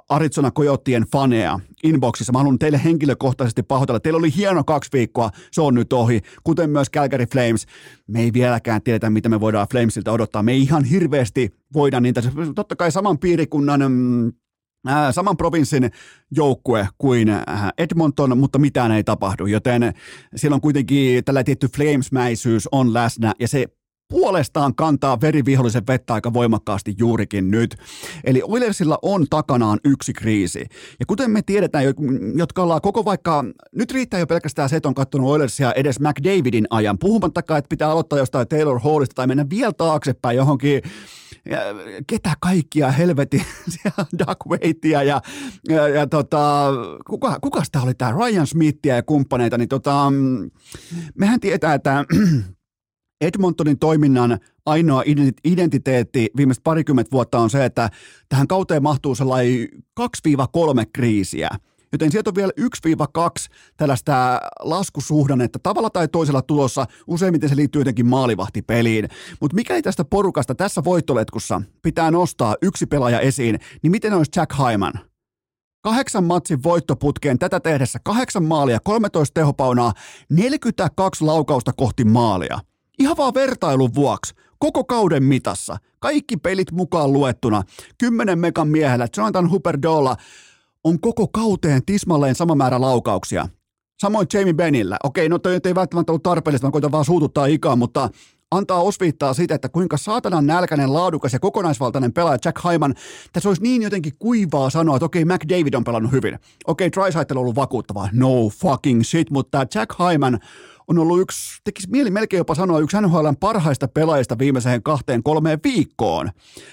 [0.10, 2.34] Arizona Coyotien faneja inboxissa.
[2.34, 4.00] Mä haluan teille henkilökohtaisesti pahoitella.
[4.00, 7.66] Teillä oli hieno kaksi viikkoa, se on nyt ohi, kuten myös Calgary Flames.
[8.08, 10.44] Me ei vieläkään tiedetä, mitä me voidaan Flamesilta odottaa.
[10.44, 12.22] Me ei ihan hirveästi voida niitä,
[12.56, 14.32] totta kai saman piirikunnan mm,
[15.12, 15.92] saman provinssin
[16.32, 17.28] joukkue kuin
[17.78, 19.94] Edmonton, mutta mitään ei tapahdu, joten
[20.36, 23.66] siellä on kuitenkin tällä tietty flamesmäisyys on läsnä ja se
[24.10, 27.76] puolestaan kantaa verivihollisen vettä aika voimakkaasti juurikin nyt.
[28.24, 30.66] Eli Oilersilla on takanaan yksi kriisi.
[31.00, 31.86] Ja kuten me tiedetään,
[32.36, 33.44] jotka ollaan koko vaikka,
[33.76, 37.00] nyt riittää jo pelkästään se, että on katsonut Oilersia edes McDavidin ajan.
[37.00, 40.82] Puhumattakaan, että pitää aloittaa jostain Taylor Hallista tai mennä vielä taaksepäin johonkin
[41.50, 41.60] ja
[42.08, 43.42] ketä kaikkia helvetin,
[44.20, 45.22] Doug Waitia ja,
[45.70, 46.70] ja, ja tota,
[47.08, 50.12] kuka, kuka sitä oli tämä Ryan Smithia ja kumppaneita, niin tota,
[51.16, 52.06] mehän tietää, että
[53.22, 55.04] Edmontonin toiminnan ainoa
[55.44, 57.90] identiteetti viimeiset parikymmentä vuotta on se, että
[58.30, 59.68] tähän kauteen mahtuu sellainen
[60.00, 60.04] 2-3
[60.94, 61.50] kriisiä.
[61.92, 62.64] Joten sieltä on vielä 1-2
[63.78, 66.86] tällaista laskusuhdannetta tavalla tai toisella tulossa.
[67.08, 69.10] Useimmiten se liittyy jotenkin maalivahtipeliin.
[69.42, 74.52] Mutta mikäli tästä porukasta tässä voittoletkussa pitää nostaa yksi pelaaja esiin, niin miten olisi Jack
[74.58, 74.94] Hyman?
[75.82, 79.94] Kahdeksan matsin voittoputkeen tätä tehdessä kahdeksan maalia, 13 tehopaunaa,
[80.30, 82.60] 42 laukausta kohti maalia.
[83.00, 87.64] Ihan vaan vertailun vuoksi, koko kauden mitassa, kaikki pelit mukaan luettuna,
[87.98, 90.16] 10 mekan miehellä, Jonathan Huberdolla
[90.84, 93.50] on koko kauteen tismalleen sama määrä laukauksia.
[94.02, 94.98] Samoin Jamie Benillä.
[95.04, 98.10] Okei, no toi ei välttämättä ollut tarpeellista, mä koitan vaan suututtaa ikaa, mutta
[98.52, 102.96] antaa osviittaa siitä, että kuinka saatanan nälkäinen, laadukas ja kokonaisvaltainen pelaaja Jack Hyman.
[103.34, 106.40] Tässä olisi niin jotenkin kuivaa sanoa, että okei, McDavid on pelannut hyvin.
[106.68, 108.10] Okei, Drysaitel on ollut vakuuttava.
[108.14, 110.40] No fucking shit, mutta Jack Hyman
[110.88, 115.60] on ollut yksi, tekisi mieli melkein jopa sanoa, yksi NHL parhaista pelaajista viimeiseen kahteen kolmeen
[115.64, 116.30] viikkoon.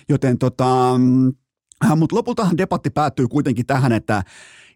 [0.09, 0.95] Joten tota,
[1.85, 4.23] äh, mutta lopultahan debatti päättyy kuitenkin tähän, että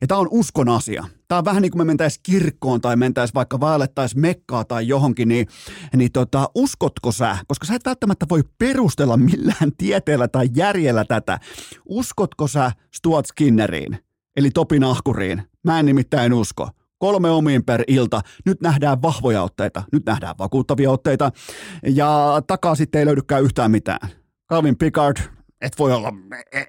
[0.01, 1.05] ja tämä on uskon asia.
[1.29, 5.29] Tämä on vähän niin kuin me mentäisiin kirkkoon tai mentäisiin vaikka vaellettaisiin mekkaa tai johonkin,
[5.29, 5.47] niin,
[5.97, 11.39] niin tota, uskotko sä, koska sä et välttämättä voi perustella millään tieteellä tai järjellä tätä,
[11.87, 13.99] uskotko sä Stuart Skinneriin,
[14.37, 15.43] eli Topi Nahkuriin?
[15.65, 16.71] Mä en nimittäin usko.
[16.99, 18.21] Kolme omiin per ilta.
[18.47, 21.33] Nyt nähdään vahvoja otteita, nyt nähdään vakuuttavia otteita
[21.87, 24.09] ja takaa sitten ei löydykään yhtään mitään.
[24.51, 25.17] Calvin Picard,
[25.61, 26.13] et voi, olla,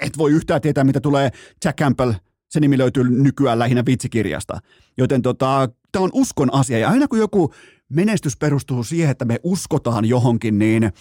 [0.01, 1.29] et voi yhtään tietää, mitä tulee.
[1.65, 2.13] Jack Campbell,
[2.49, 4.59] se nimi löytyy nykyään lähinnä vitsikirjasta.
[4.97, 6.77] Joten tota, tämä on uskon asia.
[6.77, 7.53] Ja aina kun joku
[7.89, 10.91] menestys perustuu siihen, että me uskotaan johonkin, niin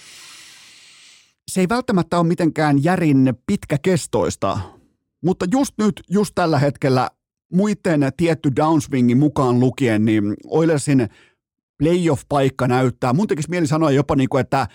[1.49, 4.59] se ei välttämättä ole mitenkään järin pitkäkestoista.
[5.25, 7.11] Mutta just nyt, just tällä hetkellä
[7.53, 11.09] muiden tietty downswingin mukaan lukien, niin Oilersin
[11.79, 14.69] playoff-paikka näyttää, mun tekisi mieli sanoa jopa niin kuin, että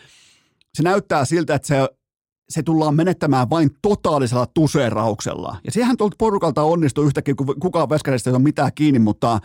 [0.73, 1.75] se näyttää siltä, että se,
[2.49, 5.57] se tullaan menettämään vain totaalisella tuseerauksella.
[5.65, 9.39] Ja sehän tuolta porukalta onnistuu yhtäkkiä, kun kukaan veskarista ei ole mitään kiinni, mutta,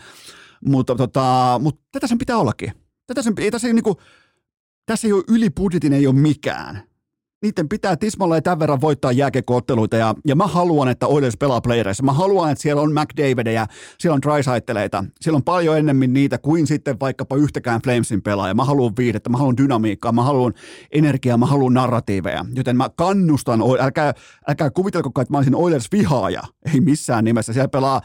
[0.65, 2.73] mutta, tota, mutta tätä sen pitää ollakin.
[3.07, 3.97] Tätä sen, ei, tässä, ei, niin kuin,
[4.87, 6.88] tässä ei ole yli budjetin, ei ole mikään
[7.43, 12.03] niiden pitää tismalleen tämän verran voittaa jääkekootteluita ja, ja mä haluan, että Oilers pelaa playereissa.
[12.03, 13.67] Mä haluan, että siellä on McDavideja,
[13.99, 18.55] siellä on Drysaitteleita, siellä on paljon ennemmin niitä kuin sitten vaikkapa yhtäkään Flamesin pelaaja.
[18.55, 20.55] Mä haluan viidettä, mä haluan dynamiikkaa, mä haluan
[20.93, 22.45] energiaa, mä haluan narratiiveja.
[22.55, 24.15] Joten mä kannustan, älkää,
[24.49, 26.43] älkää kuvitelko, että mä olisin Oilers vihaaja.
[26.75, 27.53] Ei missään nimessä.
[27.53, 28.01] Siellä pelaa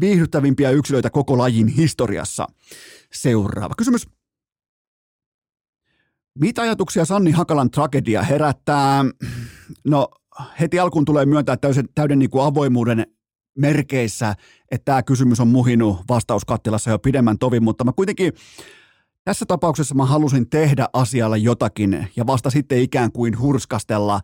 [0.00, 2.46] viihdyttävimpiä yksilöitä koko lajin historiassa.
[3.12, 4.17] Seuraava kysymys.
[6.40, 9.04] Mitä ajatuksia Sanni Hakalan tragedia herättää?
[9.84, 10.08] No
[10.60, 13.06] heti alkuun tulee myöntää täyden, täyden niin kuin avoimuuden
[13.58, 14.34] merkeissä,
[14.70, 18.32] että tämä kysymys on muhinut vastauskattilassa jo pidemmän tovin, mutta mä kuitenkin
[19.24, 24.20] tässä tapauksessa mä halusin tehdä asialla jotakin ja vasta sitten ikään kuin hurskastella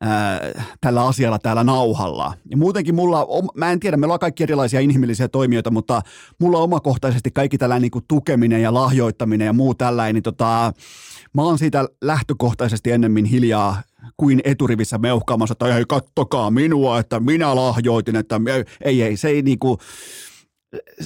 [0.00, 0.40] ää,
[0.80, 2.34] tällä asialla täällä nauhalla.
[2.50, 6.02] Ja muutenkin mulla, mä en tiedä, meillä on kaikki erilaisia inhimillisiä toimijoita, mutta
[6.40, 10.72] mulla omakohtaisesti kaikki tällainen niin kuin tukeminen ja lahjoittaminen ja muu tällainen, niin tota,
[11.36, 13.82] Mä oon siitä lähtökohtaisesti ennemmin hiljaa
[14.16, 18.40] kuin eturivissä meuhkaamassa, tai hei kattokaa minua, että minä lahjoitin, että
[18.84, 19.78] ei, ei, se ei niinku,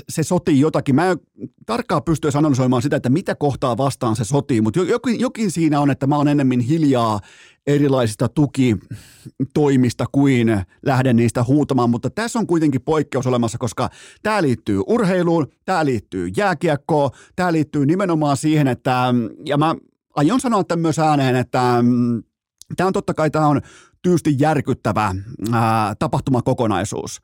[0.08, 0.94] se sotii jotakin.
[0.94, 1.18] Mä en
[1.66, 5.90] tarkkaan pysty analysoimaan sitä, että mitä kohtaa vastaan se sotii, mutta jokin, jokin siinä on,
[5.90, 7.20] että mä oon enemmän hiljaa
[7.66, 10.48] erilaisista tukitoimista kuin
[10.86, 13.90] lähden niistä huutamaan, mutta tässä on kuitenkin poikkeus olemassa, koska
[14.22, 19.14] tämä liittyy urheiluun, tämä liittyy jääkiekkoon, tämä liittyy nimenomaan siihen, että,
[19.46, 19.74] ja mä
[20.20, 21.74] aion sanoa tämän myös ääneen, että
[22.76, 23.60] tämä on totta kai tämä on
[24.02, 25.14] tyysti järkyttävä
[25.52, 27.20] ää, tapahtumakokonaisuus.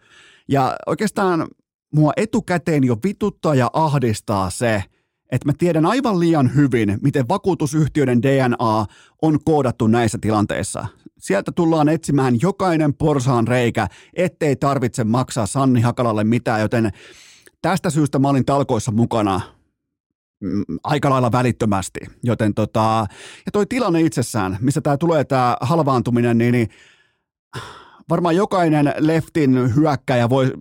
[0.49, 1.49] Ja oikeastaan
[1.95, 4.85] mua etukäteen jo vituttaa ja ahdistaa se,
[5.33, 8.87] että mä tiedän aivan liian hyvin, miten vakuutusyhtiöiden DNA
[9.23, 10.87] on koodattu näissä tilanteissa.
[11.19, 16.91] Sieltä tullaan etsimään jokainen porsaan reikä, ettei tarvitse maksaa Sanni Hakalalle mitään, joten
[17.63, 19.56] tästä syystä mä olin talkoissa mukana mm,
[20.85, 22.01] aika lailla välittömästi.
[22.23, 23.07] Joten tota,
[23.47, 26.69] ja toi tilanne itsessään, missä tämä tulee tämä halvaantuminen, niin, niin
[28.09, 30.53] varmaan jokainen leftin hyökkäjä voi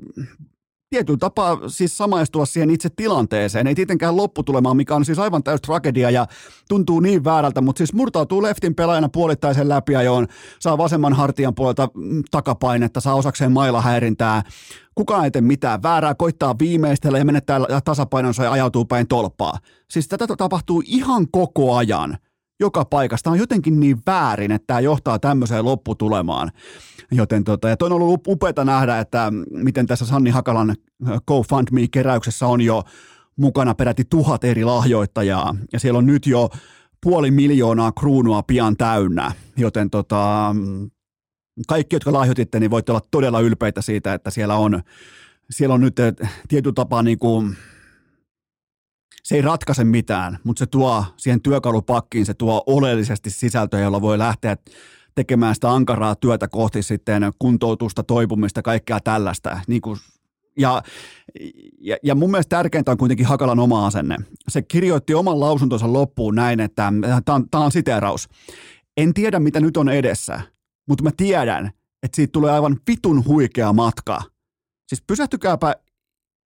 [0.89, 3.67] tietyllä tapaa siis samaistua siihen itse tilanteeseen.
[3.67, 6.27] Ei tietenkään lopputulemaan, mikä on siis aivan täys tragedia ja
[6.69, 10.27] tuntuu niin väärältä, mutta siis murtautuu leftin pelaajana puolittaisen läpiajoon,
[10.59, 14.43] saa vasemman hartian puolelta mm, takapainetta, saa osakseen mailahäirintää,
[14.95, 19.57] kukaan ei tee mitään väärää, koittaa viimeistellä ja menettää tasapainonsa ja ajautuu päin tolppaa.
[19.89, 22.17] Siis tätä tapahtuu ihan koko ajan
[22.59, 23.29] joka paikasta.
[23.29, 26.51] On jotenkin niin väärin, että tämä johtaa tämmöiseen lopputulemaan.
[27.11, 30.75] Joten tota, ja toi on ollut upeata nähdä, että miten tässä Sanni Hakalan
[31.27, 32.83] GoFundMe-keräyksessä on jo
[33.35, 36.49] mukana peräti tuhat eri lahjoittajaa, ja siellä on nyt jo
[37.03, 40.55] puoli miljoonaa kruunua pian täynnä, joten tota,
[41.67, 44.81] kaikki, jotka lahjoititte, niin voitte olla todella ylpeitä siitä, että siellä on,
[45.49, 45.95] siellä on nyt
[46.47, 47.55] tietyllä tapaa niin kuin,
[49.25, 54.17] se ei ratkaise mitään, mutta se tuo siihen työkalupakkiin, se tuo oleellisesti sisältöä, jolla voi
[54.17, 54.57] lähteä
[55.15, 59.59] tekemään sitä ankaraa työtä kohti sitten kuntoutusta, toipumista, kaikkea tällaista.
[59.67, 59.99] Niin kuin,
[60.57, 60.83] ja,
[61.79, 64.17] ja, ja mun mielestä tärkeintä on kuitenkin Hakalan oma asenne.
[64.47, 66.93] Se kirjoitti oman lausuntonsa loppuun näin, että
[67.25, 68.29] tämä on, on siteeraus.
[68.97, 70.41] En tiedä, mitä nyt on edessä,
[70.87, 71.71] mutta mä tiedän,
[72.03, 74.21] että siitä tulee aivan vitun huikea matka.
[74.87, 75.75] Siis pysähtykääpä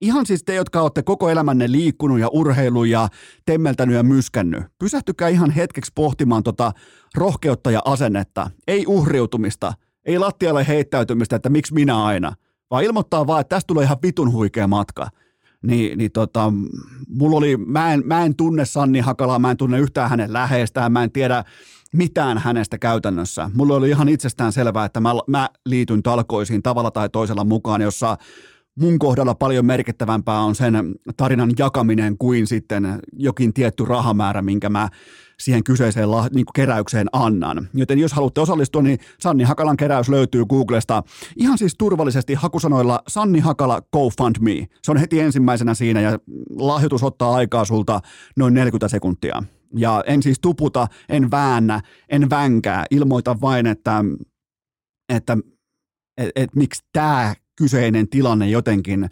[0.00, 3.08] Ihan siis te, jotka olette koko elämänne liikkunut ja urheilu ja
[3.46, 4.64] temmeltänyt ja myskännyt.
[4.78, 6.72] Pysähtykää ihan hetkeksi pohtimaan tota
[7.16, 8.50] rohkeutta ja asennetta.
[8.66, 9.72] Ei uhriutumista,
[10.04, 12.32] ei lattialle heittäytymistä, että miksi minä aina.
[12.70, 15.08] Vaan ilmoittaa vaan, että tästä tulee ihan vitun huikea matka.
[15.62, 16.52] Niin, niin tota,
[17.08, 20.92] mulla oli, mä en, mä en tunne Sanni Hakalaa, mä en tunne yhtään hänen läheistään,
[20.92, 21.44] mä en tiedä
[21.92, 23.50] mitään hänestä käytännössä.
[23.54, 28.16] Mulla oli ihan itsestään selvää, että mä, mä liityn talkoisiin tavalla tai toisella mukaan, jossa
[28.80, 34.88] mun kohdalla paljon merkittävämpää on sen tarinan jakaminen kuin sitten jokin tietty rahamäärä, minkä mä
[35.40, 37.68] siihen kyseiseen niin keräykseen annan.
[37.74, 41.02] Joten jos haluatte osallistua, niin Sanni Hakalan keräys löytyy Googlesta
[41.36, 44.66] ihan siis turvallisesti hakusanoilla Sanni Hakala GoFundMe.
[44.82, 46.18] Se on heti ensimmäisenä siinä ja
[46.50, 48.00] lahjoitus ottaa aikaa sulta
[48.36, 49.42] noin 40 sekuntia.
[49.76, 54.04] Ja en siis tuputa, en väännä, en vänkää, ilmoita vain, että,
[55.08, 55.38] että
[56.18, 59.10] et, et, miksi tämä kyseinen tilanne jotenkin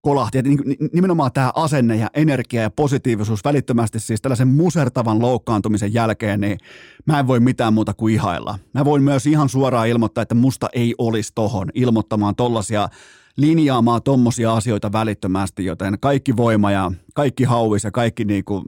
[0.00, 0.38] kolahti.
[0.38, 0.44] Ja
[0.92, 6.58] nimenomaan tämä asenne ja energia ja positiivisuus välittömästi siis tällaisen musertavan loukkaantumisen jälkeen, niin
[7.06, 8.58] mä en voi mitään muuta kuin ihailla.
[8.74, 12.88] Mä voin myös ihan suoraan ilmoittaa, että musta ei olisi tohon ilmoittamaan tollasia
[13.36, 18.64] linjaamaan tommosia asioita välittömästi, joten kaikki voima ja kaikki hauvis ja kaikki niinku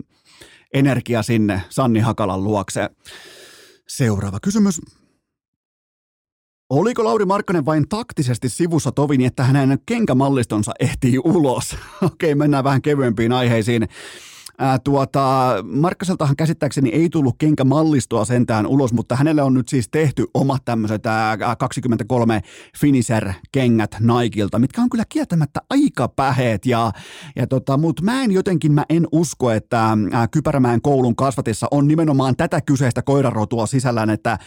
[0.74, 2.90] energia sinne Sanni Hakalan luokse.
[3.88, 4.80] Seuraava kysymys.
[6.74, 11.76] Oliko Lauri Markkanen vain taktisesti sivussa tovin, että hänen kenkämallistonsa ehtii ulos?
[12.02, 13.88] Okei, mennään vähän kevyempiin aiheisiin.
[14.58, 20.26] Ää, tuota, Markkaseltahan käsittääkseni ei tullut kenkämallistoa sentään ulos, mutta hänelle on nyt siis tehty
[20.34, 21.02] omat tämmöiset
[21.58, 22.40] 23
[22.78, 26.66] finisher-kengät Nikeilta, mitkä on kyllä kieltämättä aika päheet.
[26.66, 26.92] Ja,
[27.36, 31.88] ja tota, mutta mä en jotenkin, mä en usko, että ää, Kypärämäen koulun kasvatissa on
[31.88, 34.38] nimenomaan tätä kyseistä koirarotua sisällään, että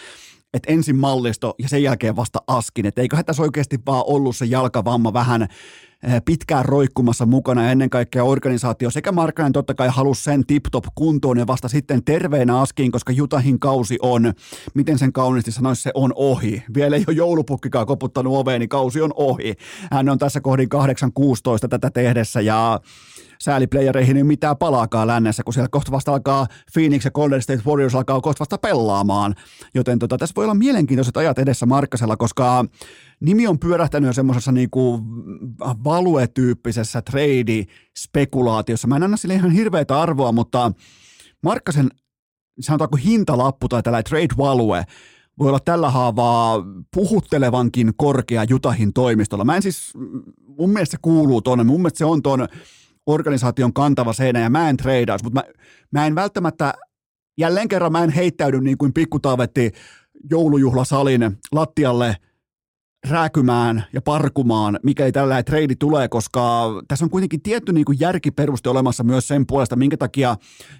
[0.53, 2.85] että ensin mallisto ja sen jälkeen vasta askin.
[2.85, 5.47] Että eiköhän tässä oikeasti vaan ollut se jalkavamma vähän
[6.25, 11.37] pitkään roikkumassa mukana ja ennen kaikkea organisaatio sekä Markkanen totta kai halusi sen tip-top kuntoon
[11.37, 14.33] ja vasta sitten terveenä askiin, koska Jutahin kausi on,
[14.73, 16.63] miten sen kauniisti sanoisi, se on ohi.
[16.73, 19.53] Vielä ei ole joulupukkikaan koputtanut oveen, niin kausi on ohi.
[19.91, 20.69] Hän on tässä kohdin
[21.65, 22.79] 8-16 tätä tehdessä ja
[23.39, 27.95] sääliplayereihin ei mitään palaakaan lännessä, kun siellä kohta vasta alkaa Phoenix ja Golden State Warriors
[27.95, 29.35] alkaa kohta vasta pelaamaan.
[29.73, 32.65] Joten tota, tässä voi olla mielenkiintoiset ajat edessä Markkasella, koska
[33.19, 34.99] nimi on pyörähtänyt jo semmoisessa niinku
[35.83, 38.87] value-tyyppisessä trade-spekulaatiossa.
[38.87, 40.71] Mä en anna sille ihan hirveätä arvoa, mutta
[41.43, 41.89] Markkasen
[42.59, 44.83] sanotaanko hintalappu tai tällainen trade value
[45.39, 46.63] voi olla tällä haavaa
[46.95, 49.45] puhuttelevankin korkea Jutahin toimistolla.
[49.45, 49.93] Mä en siis
[50.59, 52.47] mun mielestä se kuuluu tuonne, mun mielestä se on tuon
[53.05, 55.53] organisaation kantava seinä ja mä en treidaus, mutta mä,
[55.91, 56.73] mä en välttämättä,
[57.37, 59.71] jälleen kerran mä en heittäydy niin kuin pikkutaavetti
[60.29, 62.15] joulujuhlasalin lattialle
[63.09, 68.69] rääkymään ja parkumaan, mikäli tällä treidi tulee, koska tässä on kuitenkin tietty niin kuin järkiperuste
[68.69, 70.35] olemassa myös sen puolesta, minkä takia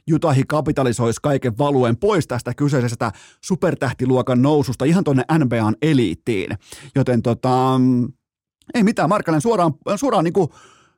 [0.08, 3.12] Jutahi kapitalisoisi kaiken valuen pois tästä kyseisestä
[3.44, 6.58] supertähtiluokan noususta ihan tuonne NBAn eliittiin.
[6.96, 7.82] Joten tota,
[8.74, 10.48] ei mitään, Markkanen suoraan, suoraan niin kuin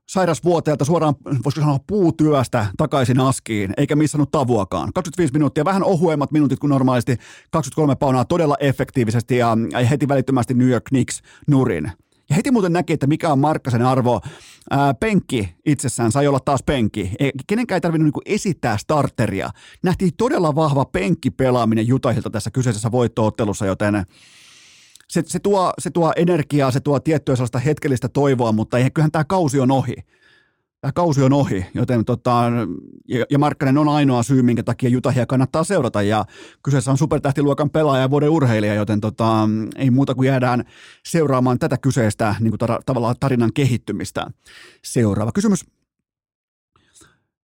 [0.09, 4.93] sairasvuoteelta suoraan, voisiko sanoa, puutyöstä takaisin askiin, eikä missannut tavuakaan.
[4.93, 7.17] 25 minuuttia, vähän ohuemmat minuutit kuin normaalisti,
[7.51, 9.57] 23 paunaa todella efektiivisesti ja
[9.89, 11.91] heti välittömästi New York Knicks nurin.
[12.29, 14.21] Ja heti muuten näki, että mikä on Markkasen arvo.
[14.69, 17.11] Ää, penkki itsessään sai olla taas penkki.
[17.19, 19.49] Ei, kenenkään ei tarvinnut niinku esittää starteria.
[19.83, 24.05] Nähtiin todella vahva penkkipelaaminen Jutahilta tässä kyseisessä voittoottelussa, joten
[25.09, 29.11] se, se, tuo, se tuo energiaa, se tuo tiettyä sellaista hetkellistä toivoa, mutta ei, kyllähän
[29.11, 29.95] tämä kausi on ohi.
[30.81, 32.43] Tämä kausi on ohi, joten tota,
[33.07, 36.25] ja, ja Markkanen on ainoa syy, minkä takia Jutahia kannattaa seurata, ja
[36.63, 40.63] kyseessä on supertähtiluokan pelaaja ja vuoden urheilija, joten tota, ei muuta kuin jäädään
[41.05, 44.27] seuraamaan tätä kyseistä niin kuin tar- tavallaan tarinan kehittymistä.
[44.83, 45.65] Seuraava kysymys.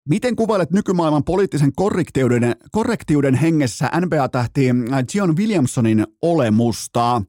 [0.10, 4.65] Miten kuvailet nykymaailman poliittisen korrektiuden, korrektiuden hengessä NBA-tähti
[5.13, 7.21] John Williamsonin olemusta?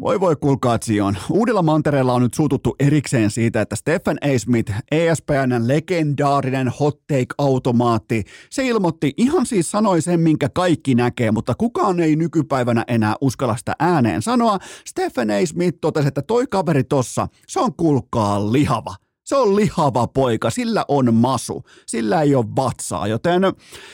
[0.00, 1.16] Voi voi kuulkaa Zion.
[1.30, 4.38] Uudella mantereella on nyt suututtu erikseen siitä, että Stephen A.
[4.38, 11.54] Smith, ESPNn legendaarinen hot take-automaatti, se ilmoitti ihan siis sanoi sen, minkä kaikki näkee, mutta
[11.54, 14.58] kukaan ei nykypäivänä enää uskalla sitä ääneen sanoa.
[14.86, 15.46] Stephen A.
[15.46, 18.94] Smith totesi, että toi kaveri tossa, se on kuulkaa lihava.
[19.24, 23.42] Se on lihava poika, sillä on masu, sillä ei ole vatsaa, joten,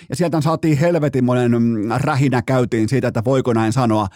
[0.09, 1.53] ja sieltä saatiin helvetin monen
[1.97, 4.09] rähinä käytiin siitä, että voiko näin sanoa.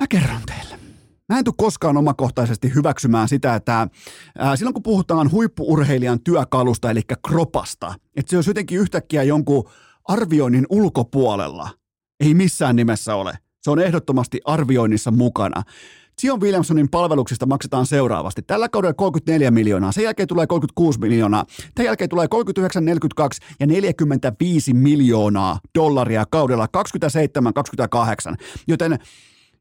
[0.00, 0.89] Mä kerron teille.
[1.30, 3.88] Mä en tule koskaan omakohtaisesti hyväksymään sitä, että
[4.38, 9.70] ää, silloin kun puhutaan huippuurheilijan työkalusta, eli kropasta, että se olisi jotenkin yhtäkkiä jonkun
[10.04, 11.70] arvioinnin ulkopuolella,
[12.20, 13.38] ei missään nimessä ole.
[13.62, 15.62] Se on ehdottomasti arvioinnissa mukana.
[16.20, 18.42] Zion Williamsonin palveluksista maksetaan seuraavasti.
[18.42, 23.66] Tällä kaudella 34 miljoonaa, sen jälkeen tulee 36 miljoonaa, tämän jälkeen tulee 39, 42 ja
[23.66, 26.66] 45 miljoonaa dollaria kaudella
[28.32, 28.34] 27-28.
[28.68, 28.98] Joten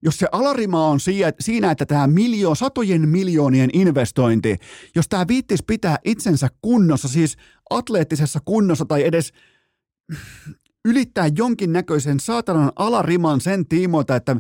[0.02, 1.00] jos se alarima on
[1.40, 4.58] siinä, että tämä miljoon, satojen miljoonien investointi,
[4.96, 7.38] jos tämä viittis pitää itsensä kunnossa, siis
[7.70, 9.34] atleettisessa kunnossa tai edes
[10.86, 14.36] ylittää jonkinnäköisen saatanan alariman sen tiimoilta, että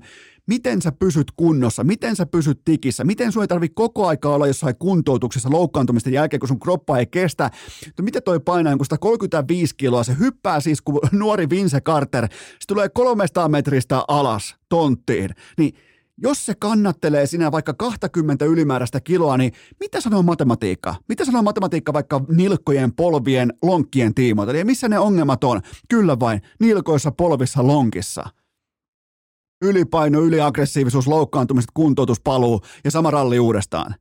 [0.49, 4.47] miten sä pysyt kunnossa, miten sä pysyt tikissä, miten sun ei tarvitse koko aikaa olla
[4.47, 7.51] jossain kuntoutuksessa loukkaantumisten jälkeen, kun sun kroppa ei kestä.
[7.97, 12.67] No miten toi painaa jonkun 35 kiloa, se hyppää siis kuin nuori Vince Carter, se
[12.67, 15.73] tulee 300 metristä alas tonttiin, niin
[16.17, 20.95] jos se kannattelee sinä vaikka 20 ylimääräistä kiloa, niin mitä sanoo matematiikka?
[21.09, 24.51] Mitä sanoo matematiikka vaikka nilkkojen, polvien, lonkkien tiimoilta?
[24.51, 25.61] Eli missä ne ongelmat on?
[25.89, 28.38] Kyllä vain, nilkoissa, polvissa, lonkissa
[29.61, 33.95] ylipaino, yliaggressiivisuus, loukkaantumiset, kuntoutus, paluu ja sama ralli uudestaan.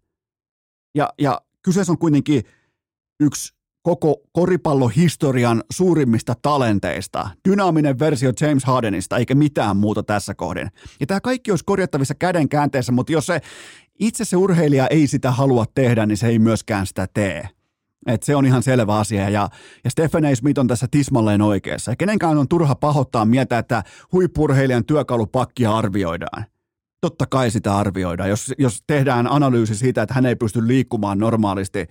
[0.95, 2.43] Ja, ja kyseessä on kuitenkin
[3.21, 7.31] yksi koko koripallohistorian suurimmista talenteista.
[7.49, 10.71] Dynaaminen versio James Hardenista, eikä mitään muuta tässä kohden.
[11.01, 13.41] Ja tämä kaikki olisi korjattavissa käden käänteessä, mutta jos se
[13.99, 17.49] itse se urheilija ei sitä halua tehdä, niin se ei myöskään sitä tee.
[18.07, 19.49] Et se on ihan selvä asia ja,
[19.85, 20.35] ja Stephen A.
[20.35, 21.93] Smith on tässä tismalleen oikeassa.
[21.93, 23.83] Ja kenenkään on turha pahoittaa mieltä, että
[24.13, 26.45] huippurheilijan työkalupakkia arvioidaan.
[27.01, 28.31] Totta kai sitä arvioidaan.
[28.31, 31.87] Jos, jos tehdään analyysi siitä, että hän ei pysty liikkumaan normaalisti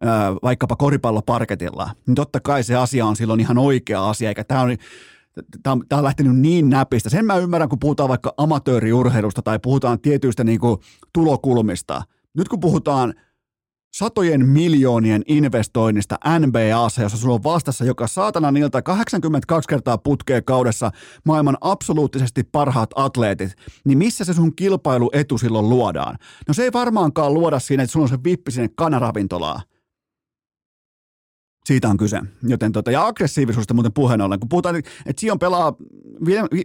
[0.00, 4.60] ää, vaikkapa koripalloparketilla, niin totta kai se asia on silloin ihan oikea asia, eikä tämä
[4.60, 4.76] on
[5.62, 7.10] Tämä on, tämä on lähtenyt niin näpistä.
[7.10, 10.80] Sen mä ymmärrän, kun puhutaan vaikka amatööriurheilusta tai puhutaan tietyistä niin kuin,
[11.12, 12.02] tulokulmista.
[12.34, 13.14] Nyt kun puhutaan
[13.94, 20.90] satojen miljoonien investoinnista NBAssa, jossa sulla on vastassa joka saatana niiltä 82 kertaa putkeen kaudessa
[21.24, 26.18] maailman absoluuttisesti parhaat atleetit, niin missä se sun kilpailuetu silloin luodaan?
[26.48, 29.62] No se ei varmaankaan luoda siinä, että sulla on se vippi sinne kanaravintolaan.
[31.70, 32.20] Siitä on kyse.
[32.42, 34.40] Joten tota, ja aggressiivisuudesta muuten puheen ollen.
[34.40, 35.76] Kun puhutaan, että Sion pelaa,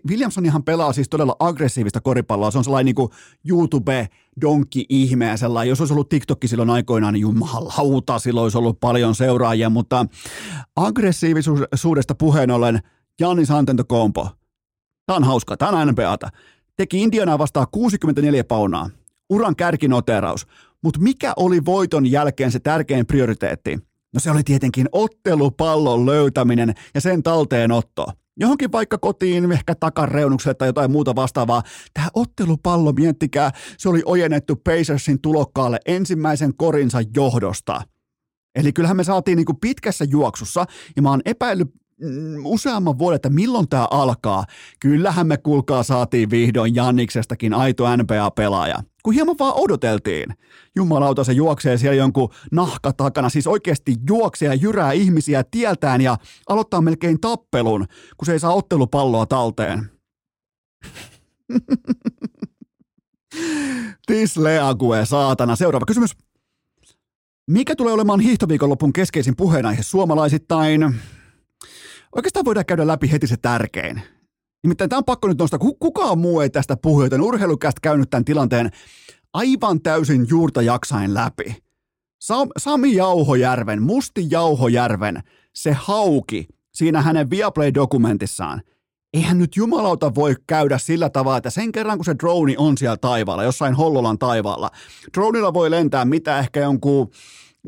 [0.10, 2.52] Williamsonihan pelaa siis todella aggressiivista koripalloa.
[2.52, 3.10] Se on sellainen niin kuin
[3.50, 4.08] YouTube
[4.41, 5.70] donkki ihme ja sellainen.
[5.70, 9.70] Jos olisi ollut TikTokki silloin aikoinaan, niin jumalauta, silloin olisi ollut paljon seuraajia.
[9.70, 10.06] Mutta
[10.76, 12.80] aggressiivisuudesta puheen ollen
[13.20, 14.30] Janis Antetokounmpo.
[15.06, 15.58] Tämä on hauska.
[15.58, 16.30] Tämä on NBAta.
[16.76, 18.89] Teki Indianaa vastaan 64 paunaa.
[19.30, 20.48] Uran kärkinoteraus.
[20.84, 23.80] Mutta mikä oli voiton jälkeen se tärkein prioriteetti?
[24.15, 28.06] No se oli tietenkin ottelupallon löytäminen ja sen talteenotto.
[28.38, 31.63] johonkin vaikka kotiin, ehkä takareunukselle tai jotain muuta vastaavaa.
[31.93, 37.82] Tämä ottelupallo, miettikää, se oli ojennettu Pacersin tulokkaalle ensimmäisen korinsa johdosta.
[38.56, 41.69] Eli kyllähän me saatiin niin kuin pitkässä juoksussa, ja mä oon epäillyt
[42.43, 44.46] useamman vuoden, että milloin tämä alkaa.
[44.79, 50.25] Kyllähän me kuulkaa saatiin vihdoin Janniksestakin aito NBA-pelaaja kun hieman vaan odoteltiin.
[50.75, 56.17] Jumalauta se juoksee siellä jonkun nahka takana, siis oikeasti juoksee ja jyrää ihmisiä tieltään ja
[56.50, 57.85] aloittaa melkein tappelun,
[58.17, 59.89] kun se ei saa ottelupalloa talteen.
[64.08, 65.56] Tisleague, saatana.
[65.56, 66.12] Seuraava kysymys.
[67.48, 70.96] Mikä tulee olemaan hiihtoviikonlopun keskeisin puheenaihe suomalaisittain?
[72.15, 74.01] Oikeastaan voidaan käydä läpi heti se tärkein.
[74.63, 78.25] Nimittäin tämä on pakko nyt nostaa, kukaan muu ei tästä puhu, joten urheilukästä käynyt tämän
[78.25, 78.71] tilanteen
[79.33, 81.56] aivan täysin juurta jaksain läpi.
[82.58, 85.23] Sami Jauhojärven, Musti Jauhojärven,
[85.56, 88.62] se hauki siinä hänen Viaplay-dokumentissaan.
[89.13, 92.97] Eihän nyt jumalauta voi käydä sillä tavalla, että sen kerran kun se drone on siellä
[92.97, 94.71] taivaalla, jossain Hollolan taivaalla,
[95.13, 97.10] dronilla voi lentää mitä ehkä jonkun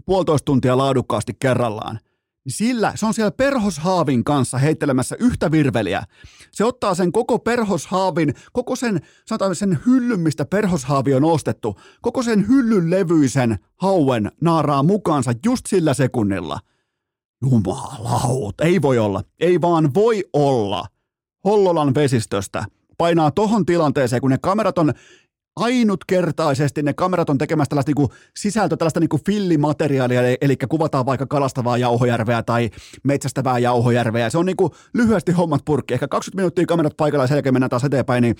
[0.05, 1.99] puolitoista tuntia laadukkaasti kerrallaan
[2.47, 6.03] niin sillä se on siellä perhoshaavin kanssa heittelemässä yhtä virveliä.
[6.51, 12.23] Se ottaa sen koko perhoshaavin, koko sen, sanotaan sen hyllyn, mistä perhoshaavi on ostettu, koko
[12.23, 16.59] sen hyllyn levyisen hauen naaraa mukaansa just sillä sekunnilla.
[17.41, 20.85] Jumalaut, ei voi olla, ei vaan voi olla.
[21.43, 22.65] Hollolan vesistöstä
[22.97, 24.93] painaa tohon tilanteeseen, kun ne kamerat on
[25.57, 31.77] ainutkertaisesti ne kamerat on tekemässä tällaista niin sisältöä, tällaista niin fillimateriaalia, eli kuvataan vaikka kalastavaa
[31.77, 32.69] jauhojärveä tai
[33.03, 34.29] metsästävää jauhojärveä.
[34.29, 35.93] Se on niin kuin lyhyesti hommat purkki.
[35.93, 38.35] Ehkä 20 minuuttia kamerat paikalla ja sen jälkeen mennään taas eteenpäin, niin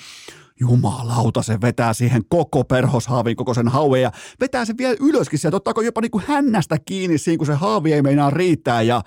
[0.59, 5.57] jumalauta, se vetää siihen koko perhoshaavin, koko sen hauen ja vetää sen vielä ylöskin sieltä,
[5.57, 9.01] ottaako jopa niin kuin hännästä kiinni siinä, kun se haavi ei meinaa riittää ja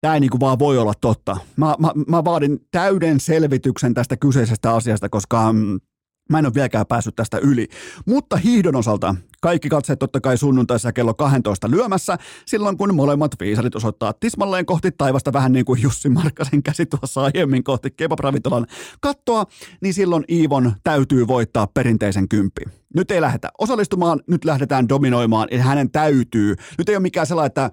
[0.00, 1.36] Tämä ei niin kuin vaan voi olla totta.
[1.56, 5.80] Mä, mä, mä vaadin täyden selvityksen tästä kyseisestä asiasta, koska mm,
[6.28, 7.68] Mä en ole vieläkään päässyt tästä yli.
[8.06, 13.74] Mutta hiihdon osalta kaikki katseet totta kai sunnuntaissa kello 12 lyömässä, silloin kun molemmat viisarit
[13.74, 18.66] osoittaa tismalleen kohti taivasta vähän niin kuin Jussi Markkasen käsi tuossa aiemmin kohti kebab-ravintolan
[19.00, 19.44] kattoa,
[19.80, 22.62] niin silloin Iivon täytyy voittaa perinteisen kympi.
[22.94, 26.54] Nyt ei lähdetä osallistumaan, nyt lähdetään dominoimaan, ja hänen täytyy.
[26.78, 27.70] Nyt ei ole mikään sellainen, että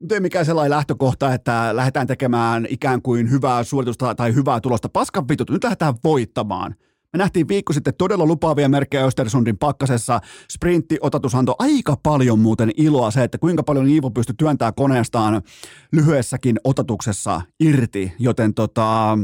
[0.00, 4.88] nyt ei mikään sellainen lähtökohta, että lähdetään tekemään ikään kuin hyvää suoritusta tai hyvää tulosta
[4.88, 5.50] paskan vitut.
[5.50, 6.74] Nyt lähdetään voittamaan.
[7.14, 10.20] Me nähtiin viikko sitten todella lupaavia merkkejä Östersundin pakkasessa.
[10.52, 15.42] Sprinttiotatus antoi aika paljon muuten iloa se, että kuinka paljon Iivo pystyi työntämään koneestaan
[15.92, 19.18] lyhyessäkin otatuksessa irti, joten tota,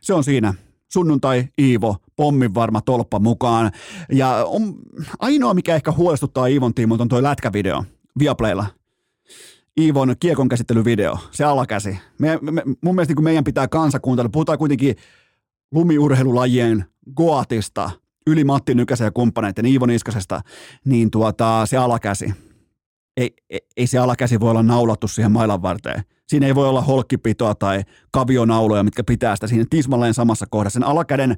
[0.00, 0.54] se on siinä
[0.92, 3.70] sunnuntai Iivo, pommin varma tolppa mukaan.
[4.12, 4.74] Ja on,
[5.18, 7.84] ainoa, mikä ehkä huolestuttaa Iivon tiimolta on tuo lätkävideo
[8.18, 8.66] Viaplaylla.
[9.80, 11.98] Iivon kiekon käsittelyvideo, se alakäsi.
[12.18, 14.96] Me, me, mun mielestä niin meidän pitää kansa kuuntella, puhutaan kuitenkin
[15.72, 16.84] lumiurheilulajien
[17.16, 17.90] Goatista,
[18.26, 20.40] yli Matti Nykäsen ja kumppaneiden Iivo Niskasesta,
[20.84, 22.34] niin tuota, se alakäsi,
[23.16, 26.02] ei, ei, ei se alakäsi voi olla naulattu siihen mailan varteen.
[26.28, 30.74] Siinä ei voi olla holkkipitoa tai kavionauloja, mitkä pitää sitä siinä tismalleen samassa kohdassa.
[30.74, 31.36] Sen alakäden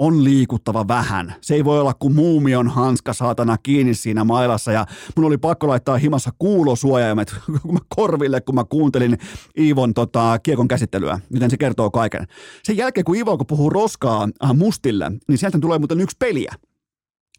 [0.00, 1.34] on liikuttava vähän.
[1.40, 4.86] Se ei voi olla kuin muumion hanska saatana kiinni siinä mailassa ja
[5.16, 7.34] mun oli pakko laittaa himassa kuulosuojaimet
[7.96, 9.18] korville, kun mä kuuntelin
[9.58, 12.26] Iivon tota, kiekon käsittelyä, miten se kertoo kaiken.
[12.62, 16.54] Sen jälkeen, kun Iivo puhuu roskaa äh, mustille, niin sieltä tulee muuten yksi peliä.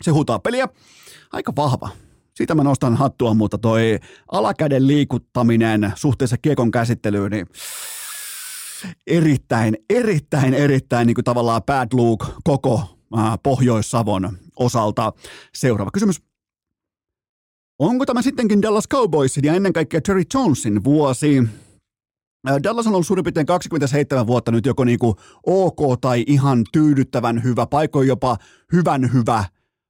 [0.02, 0.68] Se huutaa peliä.
[1.32, 1.90] Aika vahva.
[2.34, 4.00] Siitä mä nostan hattua, mutta toi
[4.32, 7.48] alakäden liikuttaminen suhteessa kiekon käsittelyyn, niin
[9.08, 12.98] erittäin, erittäin, erittäin niin kuin tavallaan bad look koko
[13.44, 15.14] Pohjois-Savon osalta.
[15.56, 16.22] Seuraava kysymys.
[17.80, 21.44] Onko tämä sittenkin Dallas Cowboysin ja ennen kaikkea Terry Jonesin vuosi?
[22.64, 25.16] Dallas on ollut suurin piirtein 27 vuotta nyt joko niinku
[25.46, 28.38] ok tai ihan tyydyttävän hyvä, paikoin jopa
[28.74, 29.46] hyvän hyvä.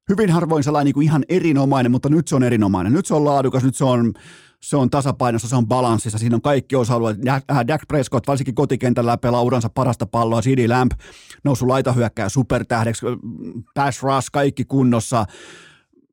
[0.09, 2.93] Hyvin harvoin sellainen niinku ihan erinomainen, mutta nyt se on erinomainen.
[2.93, 4.13] Nyt se on laadukas, nyt se on
[4.63, 7.17] se on tasapainossa, se on balanssissa, siinä on kaikki osa-alueet.
[7.27, 10.91] Äh, Dak Prescott, varsinkin kotikentällä pelaa uransa parasta palloa, CD Lamp
[11.43, 13.05] noussut laitahyökkää supertähdeksi,
[13.75, 15.25] pass rush, kaikki kunnossa.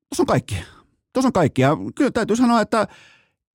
[0.08, 0.56] Tuossa on kaikki.
[1.12, 1.62] Tuossa on kaikki.
[1.62, 2.88] Ja kyllä täytyy sanoa, että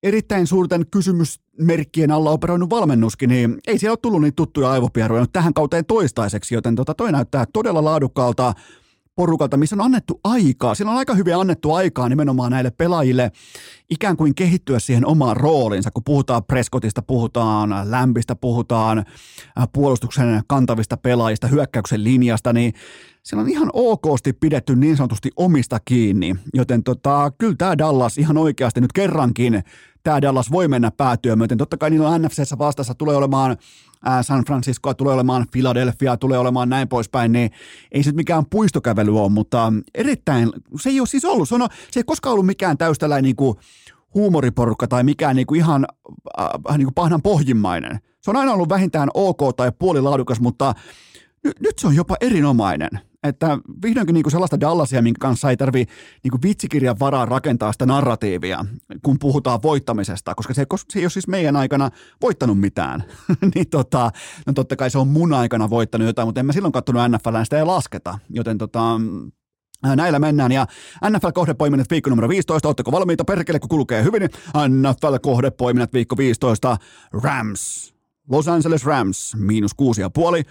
[0.02, 5.54] erittäin suurten kysymysmerkkien alla operoinut valmennuskin, niin ei siellä ole tullut niitä tuttuja aivopieruja tähän
[5.54, 8.52] kauteen toistaiseksi, joten tota, toi näyttää todella laadukkaalta
[9.16, 10.74] porukalta, missä on annettu aikaa.
[10.74, 13.30] Siinä on aika hyvin annettu aikaa nimenomaan näille pelaajille
[13.90, 15.90] ikään kuin kehittyä siihen omaan roolinsa.
[15.90, 19.04] Kun puhutaan Prescottista, puhutaan Lämpistä, puhutaan
[19.72, 22.72] puolustuksen kantavista pelaajista, hyökkäyksen linjasta, niin
[23.22, 26.36] siellä on ihan okosti pidetty niin sanotusti omista kiinni.
[26.54, 29.62] Joten tota, kyllä tämä Dallas ihan oikeasti nyt kerrankin
[30.04, 31.58] tämä Dallas voi mennä päätyä myöten.
[31.58, 33.56] Totta kai niillä on NFCssä vastassa tulee olemaan
[34.22, 37.50] San Franciscoa, tulee olemaan Philadelphia, tulee olemaan näin poispäin, niin
[37.92, 40.50] ei se mikään puistokävely ole, mutta erittäin,
[40.80, 43.56] se ei ole siis ollut, se, on, se ei koskaan ollut mikään täystä niin kuin
[44.14, 45.86] huumoriporukka tai mikään niin kuin ihan
[46.40, 47.98] äh, niin kuin pahnan pohjimmainen.
[48.22, 50.74] Se on aina ollut vähintään ok tai puolilaadukas, mutta
[51.44, 52.90] nyt, nyt se on jopa erinomainen.
[53.24, 55.84] Että vihdoinkin niin kuin sellaista Dallasia, minkä kanssa ei tarvi
[56.24, 58.64] niin vitsikirjan varaa rakentaa sitä narratiivia,
[59.02, 61.90] kun puhutaan voittamisesta, koska se, se ei ole siis meidän aikana
[62.22, 63.04] voittanut mitään.
[63.54, 64.10] niin tota,
[64.46, 67.36] no totta kai se on mun aikana voittanut jotain, mutta en mä silloin katsonut NFL,
[67.44, 68.18] sitä ei lasketa.
[68.30, 69.00] Joten tota,
[69.96, 70.66] Näillä mennään ja
[71.10, 72.68] NFL-kohdepoiminnat viikko numero 15.
[72.68, 74.22] Oletteko valmiita perkele, kun kulkee hyvin?
[74.68, 76.76] NFL-kohdepoiminnat viikko 15.
[77.22, 77.94] Rams.
[78.30, 80.42] Los Angeles Rams, miinus kuusi ja puoli.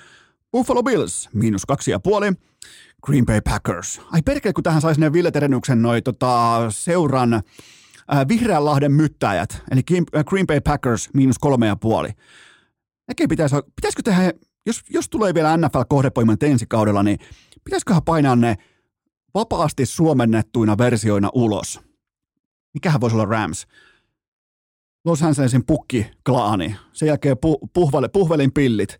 [0.53, 2.31] Buffalo Bills, miinus kaksi ja puoli.
[3.05, 4.01] Green Bay Packers.
[4.11, 7.41] Ai perkele, kun tähän saisi ne Ville Terenyksen noi tota, seuran äh,
[8.27, 9.81] Vihreänlahden myttäjät, eli
[10.15, 12.09] äh, Green Bay Packers, miinus kolme ja puoli.
[13.11, 14.33] Äkei pitäisi, pitäisikö tehdä,
[14.65, 17.19] jos, jos tulee vielä NFL-kohdepoiminnat ensi kaudella, niin
[17.63, 18.55] pitäisiköhän painaa ne–
[19.33, 21.79] vapaasti suomennettuina versioina ulos.
[22.73, 23.67] Mikähän voisi olla Rams?
[25.05, 26.75] Los Angelesin pukki-klaani.
[26.93, 28.99] Sen jälkeen pu- puhvele, puhvelin pillit.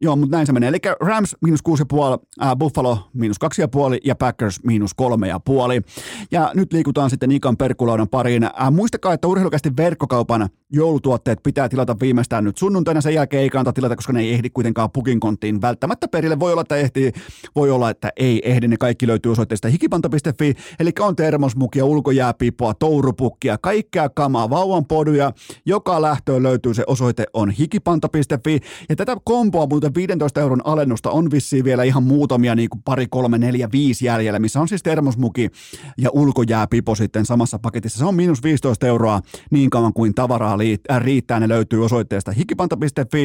[0.00, 0.68] Joo, mutta näin se menee.
[0.68, 5.82] Eli Rams miinus 6,5, äh, Buffalo miinus 2,5 ja Packers miinus 3,5.
[6.30, 8.44] Ja nyt liikutaan sitten Ikan perkulaudan pariin.
[8.44, 13.00] Äh, muistakaa, että urheilukästi verkkokaupan joulutuotteet pitää tilata viimeistään nyt sunnuntaina.
[13.00, 16.40] Sen jälkeen ei kannata tilata, koska ne ei ehdi kuitenkaan pukin konttiin välttämättä perille.
[16.40, 17.12] Voi olla, että ehtii,
[17.56, 18.68] voi olla, että ei ehdi.
[18.68, 20.54] Ne kaikki löytyy osoitteesta hikipanta.fi.
[20.80, 25.32] Eli on termosmukia, ulkojääpipoa, tourupukkia, kaikkea kamaa, vauvan poduja.
[25.66, 28.60] Joka lähtöön löytyy se osoite on hikipanta.fi.
[28.88, 33.06] Ja tätä komboa muuten 15 euron alennusta on vissiin vielä ihan muutamia, niin kuin pari,
[33.10, 35.50] kolme, neljä, viisi jäljellä, missä on siis termosmuki
[35.98, 37.98] ja ulkojääpipo sitten samassa paketissa.
[37.98, 39.20] Se on miinus 15 euroa
[39.50, 40.58] niin kauan kuin tavaraa
[40.90, 41.40] äh, riittää.
[41.40, 43.22] Ne löytyy osoitteesta hikipanta.fi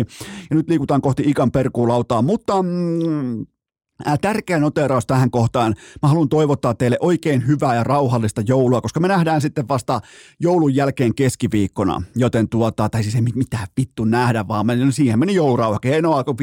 [0.49, 3.45] ja nyt liikutaan kohti ikan perkuulautaa, mutta mm,
[4.21, 5.75] Tärkeä noteraus tähän kohtaan.
[6.01, 10.01] Mä haluan toivottaa teille oikein hyvää ja rauhallista joulua, koska me nähdään sitten vasta
[10.39, 12.01] joulun jälkeen keskiviikkona.
[12.15, 15.79] Joten tuota, tai siis ei mitään vittu nähdä, vaan me, siihen meni joulurauha.
[15.79, 16.35] Keno alkoi,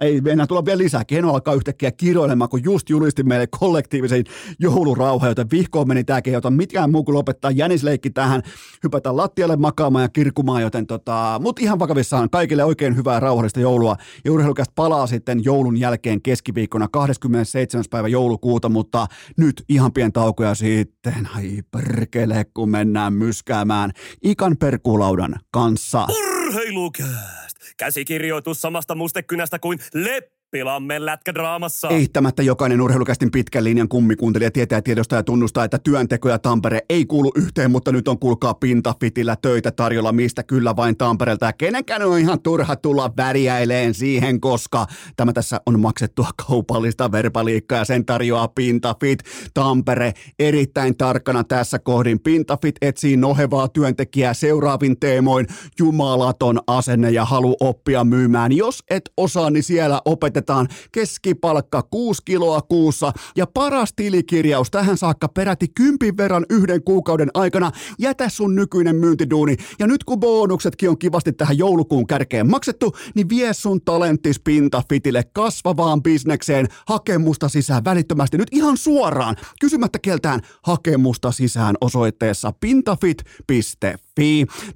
[0.00, 1.04] ei enää tulla vielä lisää.
[1.04, 4.24] Keno alkaa yhtäkkiä kiroilemaan, kun just julisti meille kollektiivisen
[4.58, 8.42] joulurauha, joten vihkoon meni tämäkin, jota mitkään muu kuin lopettaa jänisleikki tähän,
[8.84, 13.96] hypätä lattialle makaamaan ja kirkumaan, joten tota, mut ihan vakavissaan kaikille oikein hyvää rauhallista joulua.
[14.24, 14.32] Ja
[14.74, 17.84] palaa sitten joulun jälkeen keskiviikkona 27.
[17.90, 21.28] päivä joulukuuta, mutta nyt ihan pien taukoja sitten.
[21.36, 23.90] Ai perkele, kun mennään myskäämään
[24.22, 26.06] Ikan perkulaudan kanssa.
[26.10, 27.56] Urheilukääst!
[27.76, 31.88] Käsikirjoitus samasta mustekynästä kuin Lepp Pilamme lätkädraamassa.
[31.88, 37.06] Eittämättä jokainen urheilukästin pitkän linjan kummikuuntelija tietää tiedosta ja tunnustaa, että työnteko ja Tampere ei
[37.06, 41.46] kuulu yhteen, mutta nyt on kuulkaa pintafitillä töitä tarjolla, mistä kyllä vain Tampereelta.
[41.46, 44.86] Ja kenenkään on ihan turha tulla väriäileen siihen, koska
[45.16, 49.18] tämä tässä on maksettua kaupallista verbaliikkaa ja sen tarjoaa Pintafit.
[49.54, 52.20] Tampere erittäin tarkkana tässä kohdin.
[52.20, 55.46] Pintafit etsii nohevaa työntekijää seuraavin teemoin.
[55.78, 58.52] Jumalaton asenne ja halu oppia myymään.
[58.52, 64.98] Jos et osaa, niin siellä opetetaan otetaan keskipalkka 6 kiloa kuussa ja paras tilikirjaus tähän
[64.98, 67.70] saakka peräti kympin verran yhden kuukauden aikana.
[67.98, 73.28] Jätä sun nykyinen myyntiduuni ja nyt kun bonuksetkin on kivasti tähän joulukuun kärkeen maksettu, niin
[73.28, 81.32] vie sun talenttis pintafitille kasvavaan bisnekseen hakemusta sisään välittömästi nyt ihan suoraan kysymättä keltään hakemusta
[81.32, 83.60] sisään osoitteessa pintafit.fi.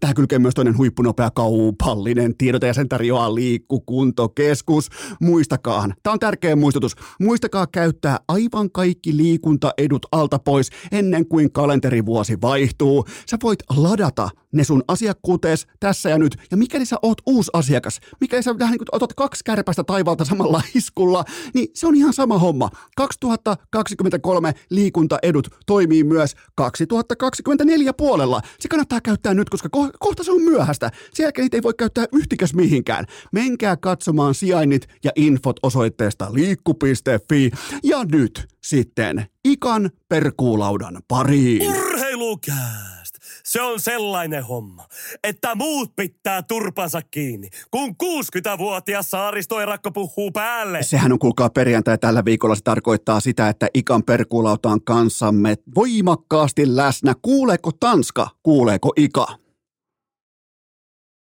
[0.01, 4.89] Tähän kylkee myös toinen huippunopea kaupallinen tiedote ja sen tarjoaa liikkukuntokeskus.
[5.20, 11.53] Muista muistakaa, tämä on tärkeä muistutus, muistakaa käyttää aivan kaikki liikuntaedut alta pois ennen kuin
[11.53, 13.05] kalenterivuosi vaihtuu.
[13.30, 16.37] Sä voit ladata ne sun asiakkuutees tässä ja nyt.
[16.51, 20.62] Ja mikäli sä oot uusi asiakas, mikäli sä vähän niin otat kaksi kärpästä taivaalta samalla
[20.74, 21.24] iskulla,
[21.55, 22.70] niin se on ihan sama homma.
[22.97, 28.41] 2023 liikuntaedut toimii myös 2024 puolella.
[28.61, 30.91] Se kannattaa käyttää nyt, koska ko- kohta se on myöhäistä.
[31.14, 33.05] Sen jälkeen niitä ei voi käyttää yhtikäs mihinkään.
[33.33, 37.51] Menkää katsomaan sijainnit ja infot osoitteesta liikku.fi.
[37.83, 41.70] Ja nyt sitten ikan perkuulaudan pariin.
[41.70, 43.05] Urheilukää!
[43.47, 44.82] Se on sellainen homma,
[45.24, 50.82] että muut pitää turpansa kiinni, kun 60-vuotias saaristoerakko puhuu päälle.
[50.82, 52.55] Sehän on kuulkaa perjantai tällä viikolla.
[52.55, 57.12] Se tarkoittaa sitä, että Ikan perkuulauta on kanssamme voimakkaasti läsnä.
[57.22, 58.26] Kuuleeko Tanska?
[58.42, 59.26] Kuuleeko Ika?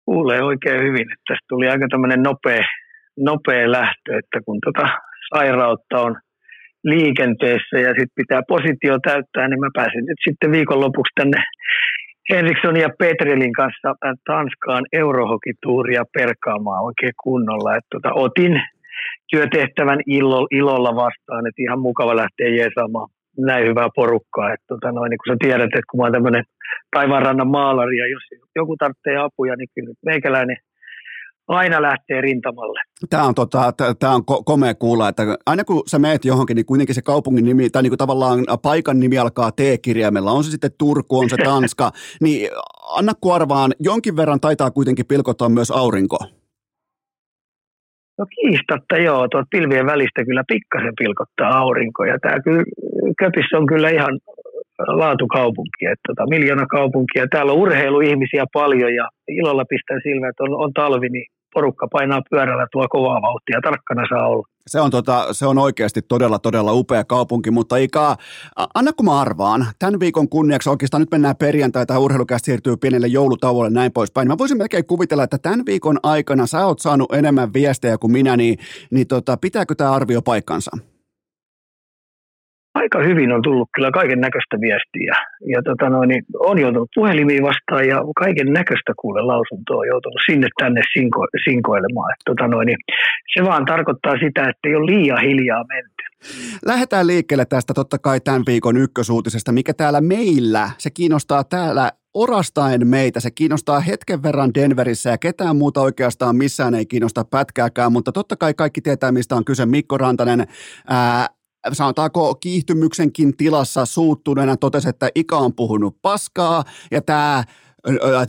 [0.05, 1.07] Kuulee oikein hyvin.
[1.29, 2.65] Tästä tuli aika tämmöinen nopea,
[3.19, 4.89] nopea lähtö, että kun tota
[5.35, 6.17] sairautta on
[6.85, 11.43] liikenteessä ja sitten pitää positio täyttää, niin mä pääsin nyt sitten viikonlopuksi tänne
[12.31, 13.95] Henriksson ja Petrelin kanssa
[14.27, 17.77] Tanskaan eurohokituuria perkaamaan oikein kunnolla.
[17.77, 18.63] Et tota, otin
[19.31, 23.09] työtehtävän ilo, ilolla vastaan, että ihan mukava lähteä jeesaamaan
[23.39, 24.53] näin hyvää porukkaa.
[24.53, 26.45] Et tota noin, niin kun sä tiedät, että kun mä oon tämmöinen
[26.97, 28.23] taivaanrannan maalari ja jos
[28.57, 30.57] joku tarvitsee apuja, niin kyllä meikäläinen
[31.49, 32.81] aina lähtee rintamalle.
[33.11, 36.67] Tämä on, tota, tämä on ko- komea kuulla, että aina kun sä meet johonkin, niin
[36.67, 40.71] kuitenkin se kaupungin nimi, tai niin kuin tavallaan paikan nimi alkaa T-kirjaimella, on se sitten
[40.79, 41.91] Turku, on se Tanska,
[42.25, 42.51] niin
[42.97, 46.19] anna kuorvaan, jonkin verran taitaa kuitenkin pilkottaa myös aurinko.
[48.19, 52.65] No kiistatta joo, tuot pilvien välistä kyllä pikkasen pilkottaa aurinko, ja tämä kyllä,
[53.19, 54.19] Köpissä on kyllä ihan
[54.79, 57.27] laatukaupunki, että tota, miljoona kaupunkia.
[57.31, 62.23] Täällä on urheiluihmisiä paljon ja ilolla pistän silmään, että on, on talvi, niin porukka painaa
[62.31, 64.47] pyörällä tuo kovaa vauhtia, tarkkana saa olla.
[64.67, 68.17] Se on, tota, se on oikeasti todella, todella upea kaupunki, mutta Ika,
[68.75, 73.07] anna kun mä arvaan, tämän viikon kunniaksi oikeastaan nyt mennään perjantai tai urheilukästä siirtyy pienelle
[73.07, 74.29] joulutauolle näin poispäin.
[74.29, 78.37] Mä voisin melkein kuvitella, että tämän viikon aikana sä oot saanut enemmän viestejä kuin minä,
[78.37, 78.59] niin,
[78.91, 80.71] niin tota, pitääkö tämä arvio paikkansa?
[82.81, 85.15] Aika hyvin on tullut kyllä kaiken näköistä viestiä.
[85.55, 90.21] Ja tota noin, niin on joutunut puhelimiin vastaan ja kaiken näköistä kuule lausuntoa on joutunut
[90.31, 92.13] sinne tänne sinko, sinkoilemaan.
[92.13, 92.79] Et tota noin, niin
[93.35, 96.03] se vaan tarkoittaa sitä, että ei ole liian hiljaa menty.
[96.67, 102.89] Lähdetään liikkeelle tästä totta kai tämän viikon ykkösuutisesta, mikä täällä meillä, se kiinnostaa täällä orastaen
[102.89, 103.21] meitä.
[103.21, 108.37] Se kiinnostaa hetken verran Denverissä ja ketään muuta oikeastaan missään ei kiinnosta pätkääkään, mutta totta
[108.37, 109.67] kai kaikki tietää, mistä on kyse.
[109.67, 110.47] Mikko Rantanen,
[110.89, 111.27] ää,
[111.73, 117.45] sanotaanko kiihtymyksenkin tilassa suuttuneena totesi, että Ika on puhunut paskaa ja tämä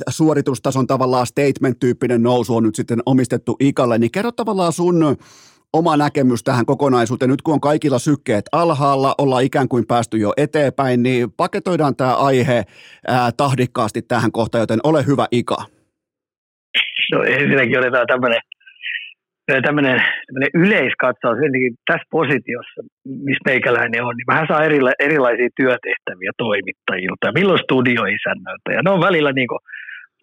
[0.09, 5.17] suoritustason tavallaan statement-tyyppinen nousu on nyt sitten omistettu Ikalle, niin kerro tavallaan sun
[5.73, 7.31] oma näkemys tähän kokonaisuuteen.
[7.31, 12.15] Nyt kun on kaikilla sykkeet alhaalla, ollaan ikään kuin päästy jo eteenpäin, niin paketoidaan tämä
[12.15, 12.63] aihe
[13.07, 15.65] ää, tahdikkaasti tähän kohtaan, joten ole hyvä Ika.
[17.11, 18.41] No ensinnäkin otetaan tämmöinen
[19.47, 22.79] tämmöinen, tämmöinen yleiskatsaus jotenkin tässä positiossa,
[23.27, 28.69] missä meikäläinen on, niin vähän saa erila, erilaisia työtehtäviä toimittajilta, milloin studioisännöltä.
[28.75, 29.47] Ja ne on välillä niin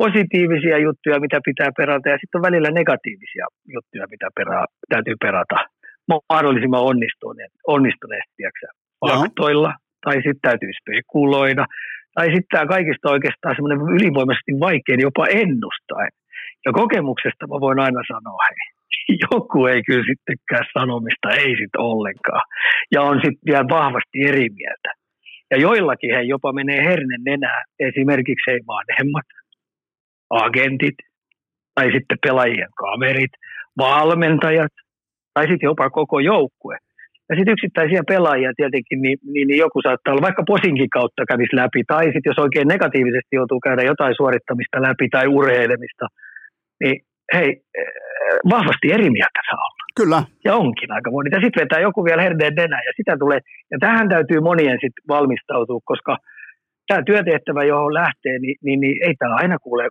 [0.02, 5.56] positiivisia juttuja, mitä pitää perata, ja sitten on välillä negatiivisia juttuja, mitä perää, täytyy perata
[6.32, 8.42] mahdollisimman onnistuneesti, onnistuneesti
[9.08, 9.72] faktoilla,
[10.04, 11.64] tai sitten täytyy spekuloida,
[12.14, 16.04] tai sitten tämä kaikista oikeastaan semmoinen ylivoimaisesti vaikein jopa ennustaa.
[16.64, 18.60] Ja kokemuksesta mä voin aina sanoa, hei,
[19.30, 22.44] joku ei kyllä sittenkään sanomista, ei sitten ollenkaan.
[22.92, 24.90] Ja on sitten vielä vahvasti eri mieltä.
[25.50, 29.28] Ja joillakin he jopa menee hernen nenää, esimerkiksi ei vanhemmat,
[30.30, 30.98] agentit,
[31.74, 33.34] tai sitten pelaajien kaverit,
[33.78, 34.72] valmentajat,
[35.34, 36.76] tai sitten jopa koko joukkue.
[37.28, 41.56] Ja sitten yksittäisiä pelaajia tietenkin, niin, niin, niin joku saattaa olla vaikka posinkin kautta kävisi
[41.56, 46.06] läpi, tai sitten jos oikein negatiivisesti joutuu käydä jotain suorittamista läpi tai urheilemista,
[46.82, 46.96] niin
[47.34, 47.50] hei,
[48.50, 49.84] vahvasti eri mieltä saa olla.
[50.00, 50.20] Kyllä.
[50.44, 51.30] Ja onkin aika moni.
[51.32, 53.40] Ja sitten vetää joku vielä herdeen denä ja sitä tulee.
[53.70, 56.16] Ja tähän täytyy monien sitten valmistautua, koska
[56.86, 59.88] tämä työtehtävä, johon lähtee, niin, niin, niin ei tämä aina kuule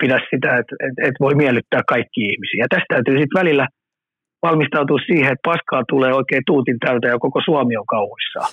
[0.00, 2.60] pidä sitä, että että että voi miellyttää kaikki ihmisiä.
[2.64, 3.66] Ja tästä täytyy sitten välillä–
[4.46, 8.50] valmistautua siihen, että paskaa tulee oikein tuutin täältä ja koko Suomi on kauhuissaan.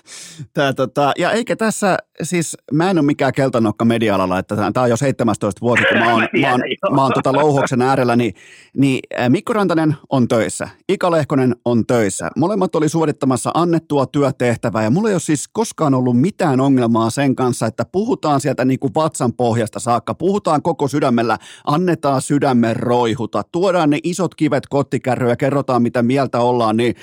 [0.54, 4.90] Tää, tota, ja eikä tässä, siis mä en ole mikään keltanokka media-alalla, että tämä on
[4.90, 6.62] jo 17 vuosi, kun mä oon, mä oon,
[6.96, 8.34] mä oon tota louhoksen äärellä, niin,
[8.78, 12.30] niin Mikko Rantanen on töissä, Ika Lehkonen on töissä.
[12.38, 17.36] Molemmat oli suorittamassa annettua työtehtävää ja mulla ei ole siis koskaan ollut mitään ongelmaa sen
[17.36, 23.44] kanssa, että puhutaan sieltä niin kuin vatsan pohjasta saakka, puhutaan koko sydämellä, annetaan sydämen roihuta,
[23.52, 26.96] tuodaan ne isot kivet kottikärryä ja kerrotaan mitä mieltä ollaan, niin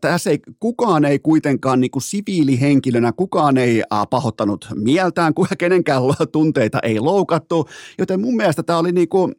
[0.00, 6.02] tässä ei, kukaan ei kuitenkaan niin kuin siviilihenkilönä, kukaan ei pahoittanut mieltään, kenenkään
[6.32, 7.68] tunteita ei loukattu,
[7.98, 9.32] joten mun mielestä tämä oli niin kuin,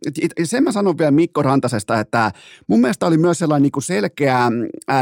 [0.43, 2.31] sen mä sanon vielä Mikko Rantasesta, että
[2.67, 4.51] mun mielestä oli myös sellainen niin kuin selkeä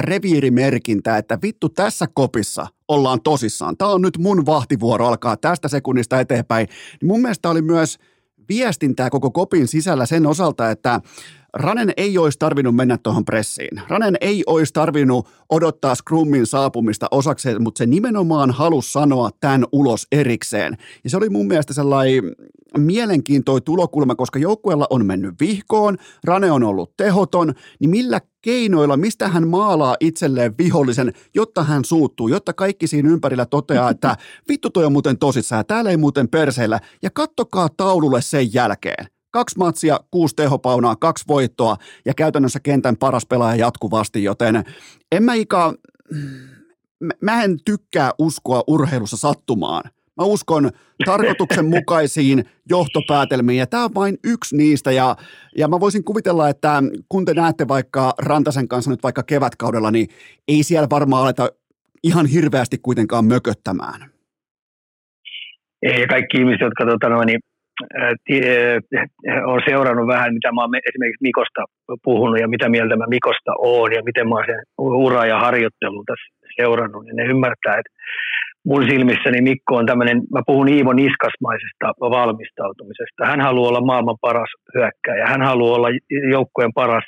[0.02, 3.78] reviirimerkintä, että vittu tässä kopissa ollaan tosissaan.
[3.78, 6.68] Tämä on nyt mun vahtivuoro alkaa tästä sekunnista eteenpäin.
[7.04, 7.98] Mun mielestä oli myös
[8.50, 11.02] viestintää koko kopin sisällä sen osalta, että
[11.56, 13.82] Ranen ei olisi tarvinnut mennä tuohon pressiin.
[13.88, 20.08] Ranen ei olisi tarvinnut odottaa Scrummin saapumista osakseen, mutta se nimenomaan halusi sanoa tämän ulos
[20.12, 20.78] erikseen.
[21.04, 22.36] Ja se oli mun mielestä sellainen
[22.78, 29.28] mielenkiintoinen tulokulma, koska joukkueella on mennyt vihkoon, Rane on ollut tehoton, niin millä keinoilla, mistä
[29.28, 34.18] hän maalaa itselleen vihollisen, jotta hän suuttuu, jotta kaikki siinä ympärillä toteaa, että
[34.50, 39.15] vittu toi on muuten tosissaan, täällä ei muuten perseillä, ja kattokaa taululle sen jälkeen.
[39.36, 41.76] Kaksi matsia, kuusi tehopaunaa, kaksi voittoa
[42.06, 44.64] ja käytännössä kentän paras pelaaja jatkuvasti, joten
[45.12, 45.74] en mä Ika,
[47.22, 49.84] mä en tykkää uskoa urheilussa sattumaan.
[50.18, 50.70] Mä uskon
[51.06, 55.16] tarkoituksenmukaisiin johtopäätelmiin ja tämä on vain yksi niistä ja,
[55.58, 60.08] ja mä voisin kuvitella, että kun te näette vaikka Rantasen kanssa nyt vaikka kevätkaudella, niin
[60.48, 61.50] ei siellä varmaan aleta
[62.04, 64.12] ihan hirveästi kuitenkaan mököttämään.
[65.82, 67.40] Ei, kaikki ihmiset, jotka tota noin, niin,
[69.46, 71.62] on seurannut vähän, mitä mä oon esimerkiksi Mikosta
[72.04, 76.04] puhunut ja mitä mieltä mä Mikosta oon ja miten mä oon sen ura ja harjoittelu
[76.04, 76.28] tässä
[76.60, 77.92] seurannut, niin ne ymmärtää, että
[78.66, 83.26] mun silmissäni Mikko on tämmöinen, mä puhun Iivo Niskasmaisesta valmistautumisesta.
[83.26, 85.90] Hän haluaa olla maailman paras hyökkäjä, hän haluaa olla
[86.32, 87.04] joukkueen paras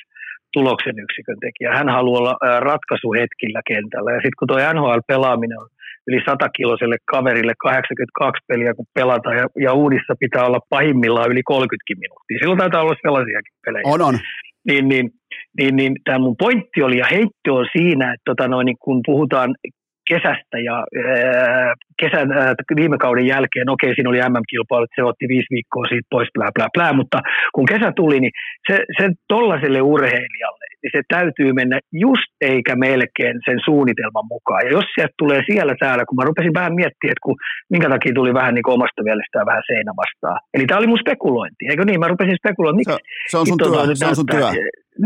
[0.52, 4.10] tuloksen yksikön tekijä, hän haluaa olla ratkaisuhetkillä kentällä.
[4.12, 5.68] Ja sitten kun tuo NHL-pelaaminen on
[6.08, 12.04] yli 100-kiloselle kaverille 82 peliä, kun pelataan, ja, ja uudissa pitää olla pahimmillaan yli 30
[12.04, 12.38] minuuttia.
[12.40, 13.82] Silloin taitaa olla sellaisiakin pelejä.
[13.86, 14.18] On, on.
[14.68, 15.10] Niin, niin,
[15.58, 19.00] niin, niin tämä mun pointti oli ja heitto on siinä, että tota noin, niin kun
[19.06, 19.50] puhutaan
[20.08, 20.76] kesästä ja
[22.02, 22.28] kesän,
[22.76, 26.68] viime kauden jälkeen, okei siinä oli MM-kilpailu, se otti viisi viikkoa siitä pois, plää, plää,
[26.74, 27.18] plää, mutta
[27.54, 28.34] kun kesä tuli, niin
[28.68, 34.62] se, sen tollaiselle urheilijalle, niin se täytyy mennä just eikä melkein sen suunnitelman mukaan.
[34.64, 37.36] Ja jos sieltä tulee siellä täällä, kun mä rupesin vähän miettimään, että kun,
[37.70, 40.38] minkä takia tuli vähän niin omasta mielestään vähän seinä vastaan.
[40.54, 42.00] Eli tämä oli mun spekulointi, eikö niin?
[42.00, 42.92] Mä rupesin spekuloimaan, miksi.
[42.92, 44.48] Se, se on sun työ, se on sun työ.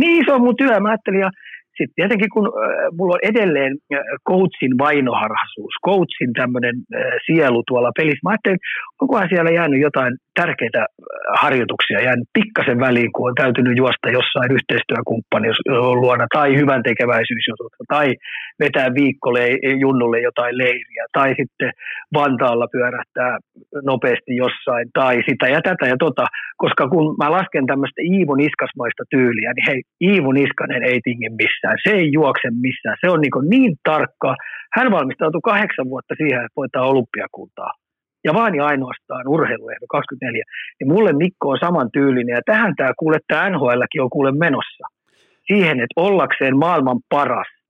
[0.00, 0.80] Niin, se on mun työ.
[0.80, 1.30] Mä ajattelin, ja
[1.77, 2.47] sitten tietenkin kun
[2.97, 3.73] mulla on edelleen
[4.29, 6.77] coachin vainoharhaisuus, coachin tämmöinen
[7.27, 8.59] sielu tuolla pelissä, mä ajattelin,
[9.01, 10.83] onkohan siellä jäänyt jotain tärkeitä
[11.43, 15.55] harjoituksia, jäänyt pikkasen väliin, kun on täytynyt juosta jossain yhteistyökumppanin
[16.03, 18.07] luona, tai hyvän tekeväisyysjutut, tai
[18.61, 19.45] vetää viikolle
[19.85, 21.70] junnulle jotain leiriä, tai sitten
[22.14, 23.33] Vantaalla pyörähtää
[23.91, 26.25] nopeasti jossain, tai sitä ja tätä ja tota,
[26.57, 31.61] koska kun mä lasken tämmöistä Iivo Niskasmaista tyyliä, niin hei, Iivo Niskanen ei tingi missään,
[31.84, 34.36] se ei juokse missään, se on niin, niin tarkka,
[34.76, 37.72] hän valmistautui kahdeksan vuotta siihen, että voittaa olympiakultaa.
[38.24, 40.44] Ja vaan ja ainoastaan urheiluehdo 24,
[40.80, 44.84] niin mulle Mikko on saman tyylinen, ja tähän tämä kuule, tämä NHLkin on kuule menossa.
[45.46, 47.61] Siihen, että ollakseen maailman paras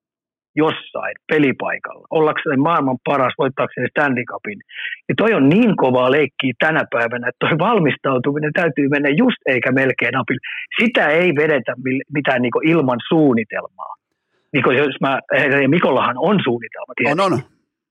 [0.56, 4.60] jossain pelipaikalla, ollakseen maailman paras, voittaakseen Stanley Cupin,
[5.08, 9.72] niin toi on niin kovaa leikkiä tänä päivänä, että toi valmistautuminen täytyy mennä just eikä
[9.72, 10.38] melkein napin.
[10.80, 11.72] Sitä ei vedetä
[12.14, 13.94] mitään niin ilman suunnitelmaa.
[14.52, 15.20] Niin jos mä,
[15.62, 16.92] ja Mikollahan on suunnitelma.
[16.96, 17.22] Tietysti.
[17.22, 17.38] On, on.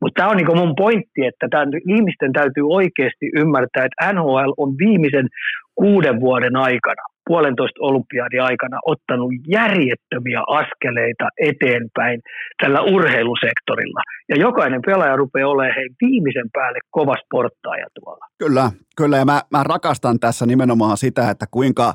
[0.01, 4.69] Mutta tämä on niinku mun pointti, että tämän, ihmisten täytyy oikeasti ymmärtää, että NHL on
[4.77, 5.27] viimeisen
[5.75, 12.21] kuuden vuoden aikana, puolentoista olympiadin aikana, ottanut järjettömiä askeleita eteenpäin
[12.61, 14.01] tällä urheilusektorilla.
[14.29, 18.25] Ja jokainen pelaaja rupeaa olemaan hei, viimeisen päälle kova sporttaaja tuolla.
[18.37, 19.17] Kyllä, kyllä.
[19.17, 21.93] Ja mä, mä rakastan tässä nimenomaan sitä, että kuinka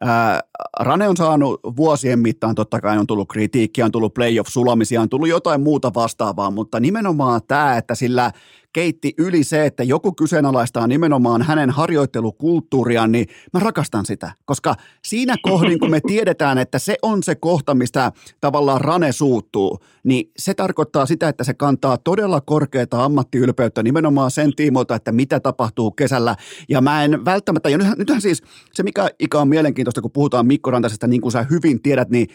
[0.00, 0.40] Ää,
[0.80, 5.28] Rane on saanut vuosien mittaan, totta kai on tullut kritiikkiä, on tullut playoff-sulamisia, on tullut
[5.28, 8.30] jotain muuta vastaavaa, mutta nimenomaan tämä, että sillä
[8.74, 15.36] keitti yli se, että joku kyseenalaistaa nimenomaan hänen harjoittelukulttuuriaan, niin mä rakastan sitä, koska siinä
[15.42, 20.54] kohdin, kun me tiedetään, että se on se kohta, mistä tavallaan Rane suuttuu, niin se
[20.54, 26.36] tarkoittaa sitä, että se kantaa todella korkeata ammattiylpeyttä nimenomaan sen tiimoilta, että mitä tapahtuu kesällä.
[26.68, 30.46] Ja mä en välttämättä, ja nythän, nythän siis se, mikä ikä on mielenkiintoista, kun puhutaan
[30.46, 32.26] Mikko Rantasesta, niin kuin sä hyvin tiedät, niin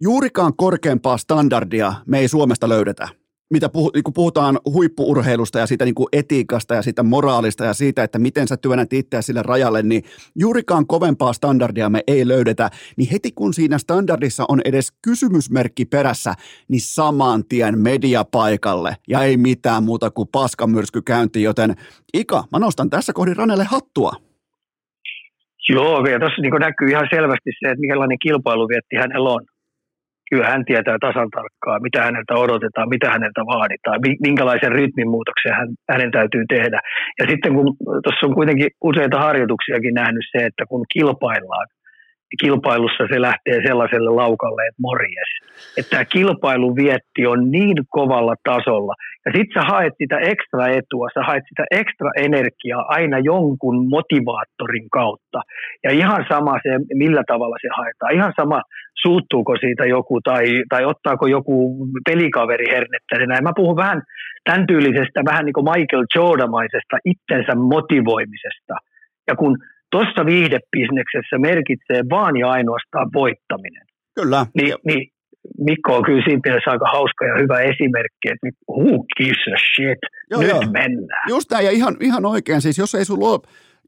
[0.00, 3.19] juurikaan korkeampaa standardia me ei Suomesta löydetä
[3.50, 8.18] mitä puhu, niin puhutaan huippuurheilusta ja siitä niin etiikasta ja siitä moraalista ja siitä, että
[8.18, 10.02] miten sä työnnät itseä sille rajalle, niin
[10.38, 12.70] juurikaan kovempaa standardia me ei löydetä.
[12.96, 16.34] Niin heti kun siinä standardissa on edes kysymysmerkki perässä,
[16.68, 21.74] niin saman tien mediapaikalle ja ei mitään muuta kuin paskamyrsky käynti, joten
[22.14, 24.12] Ika, mä nostan tässä kohdin Ranelle hattua.
[25.68, 29.40] Joo, ja tuossa niin näkyy ihan selvästi se, että millainen kilpailuvietti hänellä on
[30.30, 36.10] kyllä hän tietää tasan tarkkaan, mitä häneltä odotetaan, mitä häneltä vaaditaan, minkälaisen rytminmuutoksen hän, hänen
[36.10, 36.78] täytyy tehdä.
[37.18, 41.66] Ja sitten kun tuossa on kuitenkin useita harjoituksiakin nähnyt se, että kun kilpaillaan,
[42.40, 45.30] kilpailussa se lähtee sellaiselle laukalle, että morjes.
[45.78, 48.94] Että tämä kilpailuvietti on niin kovalla tasolla.
[49.26, 54.90] Ja sitten sä haet sitä ekstra etua, sä haet sitä ekstra energiaa aina jonkun motivaattorin
[54.90, 55.40] kautta.
[55.84, 58.14] Ja ihan sama se, millä tavalla se haetaan.
[58.14, 58.62] Ihan sama,
[59.02, 63.26] suuttuuko siitä joku tai, tai ottaako joku pelikaveri hernettä.
[63.26, 63.44] Näin.
[63.44, 64.02] Mä puhun vähän
[64.44, 68.74] tämän tyylisestä, vähän niin kuin Michael Jordamaisesta itsensä motivoimisesta.
[69.28, 69.56] Ja kun
[69.90, 73.84] tuossa viihdebisneksessä merkitsee vaan ja ainoastaan voittaminen.
[74.14, 74.46] Kyllä.
[74.54, 75.10] Niin, niin
[75.58, 79.98] Mikko on kyllä siinä mielessä aika hauska ja hyvä esimerkki, että who gives a shit,
[80.30, 80.60] joo, nyt joo.
[80.60, 81.28] mennään.
[81.28, 83.40] Just näin, ja ihan, ihan oikein, siis jos ei sulla ole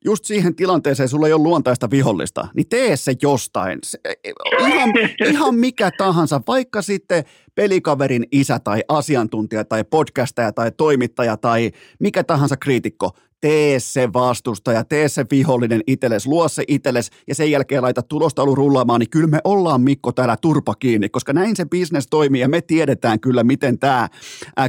[0.04, 3.78] just siihen tilanteeseen sulla ei ole luontaista vihollista, niin tee se jostain.
[3.84, 4.32] Se, e, e,
[4.68, 4.90] ihan,
[5.32, 7.24] ihan mikä tahansa, vaikka sitten
[7.54, 13.10] pelikaverin isä tai asiantuntija tai podcastaja tai toimittaja tai mikä tahansa kriitikko,
[13.42, 18.54] tee se vastustaja, tee se vihollinen itsellesi, luo se itsellesi ja sen jälkeen laita tulostaulu
[18.54, 22.48] rullaamaan, niin kyllä me ollaan Mikko täällä turpa kiinni, koska näin se bisnes toimii ja
[22.48, 24.08] me tiedetään kyllä, miten tämä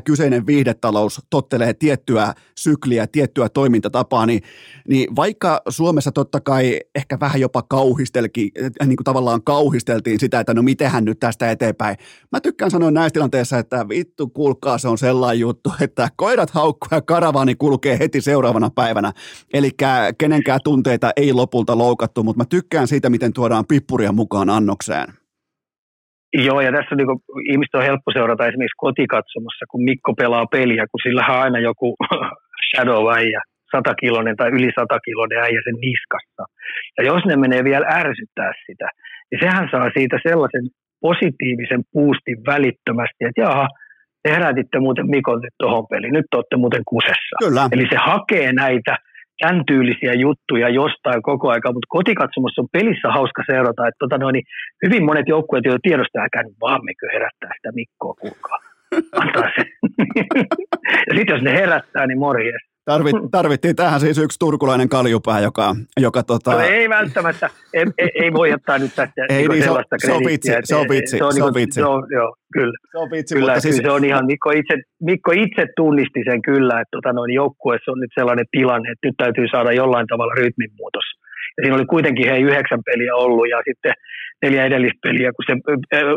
[0.03, 4.41] kyseinen viihdetalous tottelee tiettyä sykliä, tiettyä toimintatapaa, niin,
[4.87, 8.51] niin vaikka Suomessa totta kai ehkä vähän jopa kauhisteltiin,
[8.85, 11.97] niin kuin tavallaan kauhisteltiin sitä, että no mitenhän nyt tästä eteenpäin.
[12.31, 16.87] Mä tykkään sanoa näissä tilanteissa, että vittu kuulkaa se on sellainen juttu, että koirat haukkuu
[16.91, 19.11] ja karavaani kulkee heti seuraavana seuraavana päivänä.
[19.53, 19.69] Eli
[20.19, 25.07] kenenkään tunteita ei lopulta loukattu, mutta mä tykkään siitä, miten tuodaan pippuria mukaan annokseen.
[26.33, 27.07] Joo, ja tässä niin
[27.51, 31.95] ihmistä on helppo seurata esimerkiksi kotikatsomassa, kun Mikko pelaa peliä, kun sillä on aina joku
[32.69, 33.41] shadow-äijä,
[33.75, 36.43] satakilonen tai yli satakilonen äijä sen niskassa.
[36.97, 38.87] Ja jos ne menee vielä ärsyttää sitä,
[39.29, 40.65] niin sehän saa siitä sellaisen
[41.01, 43.67] positiivisen puustin välittömästi, että jaha,
[44.23, 47.35] te herätitte muuten Mikon nyt tuohon peliin, nyt olette muuten kusessa.
[47.45, 47.69] Kyllä.
[47.71, 48.97] Eli se hakee näitä
[49.39, 54.33] tämän tyylisiä juttuja jostain koko aika, mutta kotikatsomossa on pelissä hauska seurata, että tota noin,
[54.33, 54.47] niin
[54.85, 58.59] hyvin monet joukkueet jo tiedostaa, että vaan mekö herättää sitä Mikkoa, kuulkaa.
[59.21, 59.63] Antaa se.
[61.07, 62.72] ja sitten jos ne herättää, niin morjes.
[62.85, 65.75] Tarvit, tarvittiin tähän siis yksi turkulainen kaljupää, joka...
[66.01, 66.51] joka tota...
[66.51, 70.25] no ei välttämättä, ei, ei, ei voi ottaa nyt tästä ei, niin, sellaista se, on
[70.25, 71.79] vitsi, se on vitsi, se on, se on vitsi.
[71.79, 72.77] Se on, joo, kyllä.
[72.91, 73.77] Se on vitsi, kyllä, mutta siis...
[73.77, 77.99] se on ihan, Mikko itse, Mikko itse tunnisti sen kyllä, että tota, noin joukkueessa on
[77.99, 81.07] nyt sellainen tilanne, että nyt täytyy saada jollain tavalla rytminmuutos.
[81.57, 83.93] Ja siinä oli kuitenkin hei yhdeksän peliä ollut ja sitten
[84.41, 85.53] neljä edellistä peliä, kun se,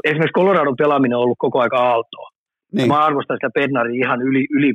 [0.04, 2.35] esimerkiksi Coloradon pelaaminen on ollut koko aika aaltoa.
[2.72, 2.88] Niin.
[2.88, 4.70] Mä arvostan sitä Bednaria ihan yli, yli,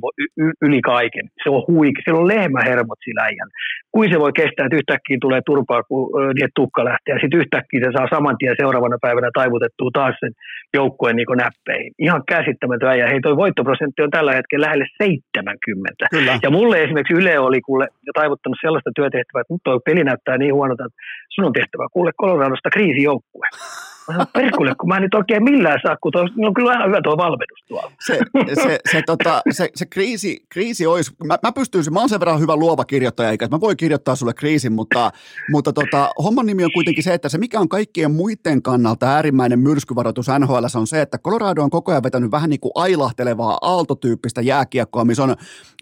[0.61, 1.25] yli, kaiken.
[1.43, 3.49] Se on huike, se on lehmähermot sillä äijän.
[3.91, 7.79] Kuin se voi kestää, että yhtäkkiä tulee turpaa, kun niin tukka lähtee, ja sitten yhtäkkiä
[7.79, 10.33] se saa saman tien seuraavana päivänä taivutettua taas sen
[10.73, 11.91] joukkueen niin näppeihin.
[11.99, 13.07] Ihan käsittämätön äijä.
[13.07, 16.05] Hei, toi voittoprosentti on tällä hetkellä lähelle 70.
[16.11, 16.39] Kyllä.
[16.43, 20.53] Ja mulle esimerkiksi Yle oli kuule taivuttanut sellaista työtehtävää, että nyt toi peli näyttää niin
[20.53, 20.97] huonolta, että
[21.29, 23.47] sun on tehtävä kuule Coloradosta kriisijoukkue.
[24.33, 27.17] Perkulle, kun mä en nyt oikein millään saa, kun toi, no kyllä vähän hyvä tuo
[27.17, 27.91] valmennus tuolla.
[28.05, 28.19] Se,
[28.63, 32.39] se, se, tota, se, se kriisi, kriisi olisi, mä, mä pystyisin, mä oon sen verran
[32.39, 35.11] hyvä luova kirjoittaja, eikä mä voin kirjoittaa sulle kriisin, mutta,
[35.51, 39.59] mutta tota, homman nimi on kuitenkin se, että se mikä on kaikkien muiden kannalta äärimmäinen
[39.59, 44.41] myrskyvaroitus NHL on se, että Colorado on koko ajan vetänyt vähän niin kuin ailahtelevaa aaltotyyppistä
[44.41, 45.29] jääkiekkoa, missä on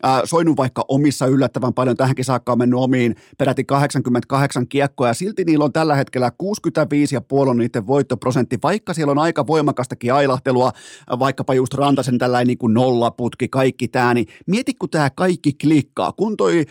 [0.05, 5.13] äh, soinut vaikka omissa yllättävän paljon, tähänkin saakka on mennyt omiin peräti 88 kiekkoa, ja
[5.13, 10.13] silti niillä on tällä hetkellä 65,5 on niiden voitto voittoprosentti, vaikka siellä on aika voimakastakin
[10.13, 10.71] ailahtelua,
[11.19, 16.11] vaikkapa just Rantasen tällainen niin kuin nollaputki, kaikki tämä, niin mieti kun tämä kaikki klikkaa,
[16.11, 16.65] kun toi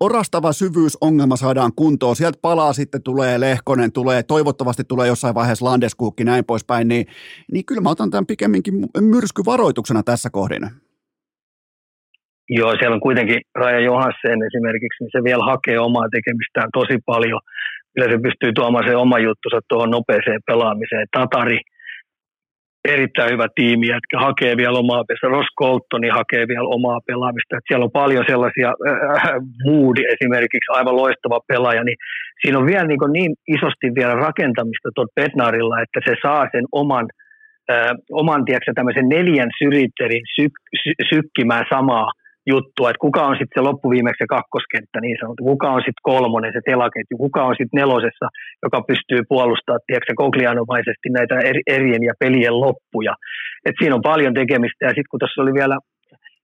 [0.00, 6.24] orastava syvyysongelma saadaan kuntoon, sieltä palaa sitten tulee Lehkonen, tulee, toivottavasti tulee jossain vaiheessa Landeskuukki
[6.24, 7.06] näin poispäin, niin,
[7.52, 10.62] niin kyllä mä otan tämän pikemminkin myrskyvaroituksena tässä kohdin.
[12.48, 17.40] Joo, siellä on kuitenkin Raja Johansen esimerkiksi, niin se vielä hakee omaa tekemistään tosi paljon
[17.94, 21.06] kyllä se pystyy tuomaan se oma juttunsa tuohon nopeeseen pelaamiseen.
[21.16, 21.58] Tatari,
[22.84, 25.34] erittäin hyvä tiimi, että hakee vielä omaa pelaamista.
[25.36, 27.56] Ross Coltoni hakee vielä omaa pelaamista.
[27.56, 29.22] Että siellä on paljon sellaisia, äh,
[29.66, 31.98] Wood esimerkiksi, aivan loistava pelaaja, niin
[32.40, 37.06] siinä on vielä niin, niin isosti vielä rakentamista tuon Petnarilla, että se saa sen oman,
[37.70, 42.08] äh, oman tiedätkö, tämmöisen neljän syritterin syk, sy, sykkimään samaa
[42.54, 46.52] juttua, että kuka on sitten se loppuviimeksi se kakkoskenttä niin sanottu, kuka on sitten kolmonen
[46.56, 48.26] se telaketju, kuka on sitten nelosessa,
[48.64, 51.34] joka pystyy puolustamaan, tiedätkö, koklianomaisesti näitä
[51.76, 53.14] erien ja pelien loppuja.
[53.66, 54.82] Et siinä on paljon tekemistä.
[54.86, 55.76] Ja sitten kun tuossa oli vielä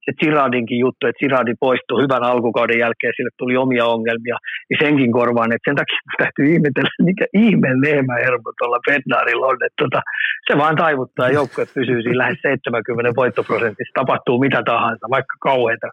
[0.07, 4.37] se Girardinkin juttu, että Girardi poistui hyvän alkukauden jälkeen, sille tuli omia ongelmia,
[4.69, 9.83] niin senkin korvaan, että sen takia täytyy ihmetellä, mikä ihme lehmähermo tuolla Bednarilla on, että
[9.85, 10.01] tota,
[10.47, 15.89] se vaan taivuttaa joukkue pysyy siinä lähes 70 voittoprosentissa, tapahtuu mitä tahansa, vaikka kauheita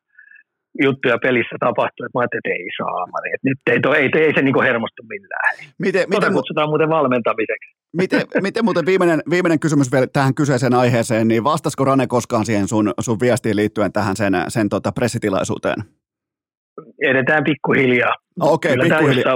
[0.82, 4.34] juttuja pelissä tapahtuu, että mä ajattelin, että ei saa, että nyt ei, toi, ei, ei
[4.34, 5.54] se niinku hermostu millään.
[5.80, 7.70] Miten, tota miten, kutsutaan muuten valmentamiseksi.
[7.98, 12.68] Miten, miten muuten viimeinen, viimeinen kysymys vielä tähän kyseiseen aiheeseen, niin vastasiko Rane koskaan siihen
[12.68, 15.84] sun, sun viestiin liittyen tähän sen, sen tota pressitilaisuuteen?
[17.02, 18.14] Edetään pikkuhiljaa.
[18.42, 19.36] Okei, okay, pikkuhiljaa.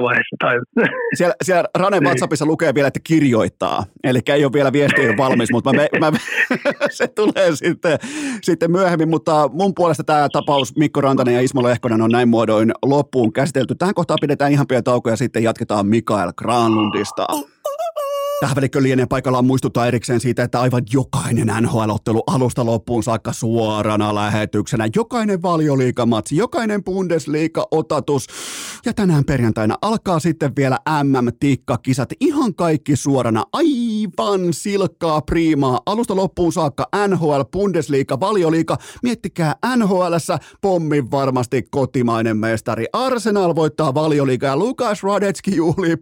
[1.17, 5.73] Siellä, siellä Ranen WhatsAppissa lukee vielä, että kirjoittaa, eli ei ole vielä viesti valmis, mutta
[5.73, 6.11] mä, mä,
[6.89, 7.99] se tulee sitten,
[8.41, 12.71] sitten myöhemmin, mutta mun puolesta tämä tapaus Mikko Rantanen ja Ismo Lehkonen on näin muodoin
[12.85, 13.75] loppuun käsitelty.
[13.75, 17.25] Tähän kohtaan pidetään ihan pieni tauko ja sitten jatketaan Mikael Granlundista.
[17.27, 17.56] Tähän
[18.55, 24.89] välikön lienee paikallaan muistuttaa erikseen siitä, että aivan jokainen NHL-ottelu alusta loppuun saakka suorana lähetyksenä,
[24.95, 28.27] jokainen valioliikamatsi, jokainen Bundesliga-otatus,
[28.85, 32.09] Ja tänään perjantaina alkaa sitten vielä MM-tikkakisat.
[32.19, 33.43] Ihan kaikki suorana.
[33.53, 35.81] Aivan silkkaa priimaa.
[35.85, 38.77] Alusta loppuun saakka NHL, Bundesliga, Valioliiga.
[39.03, 42.85] Miettikää NHLssä pommin varmasti kotimainen mestari.
[42.93, 45.95] Arsenal voittaa Valioliiga ja Lukas Radetski juhlii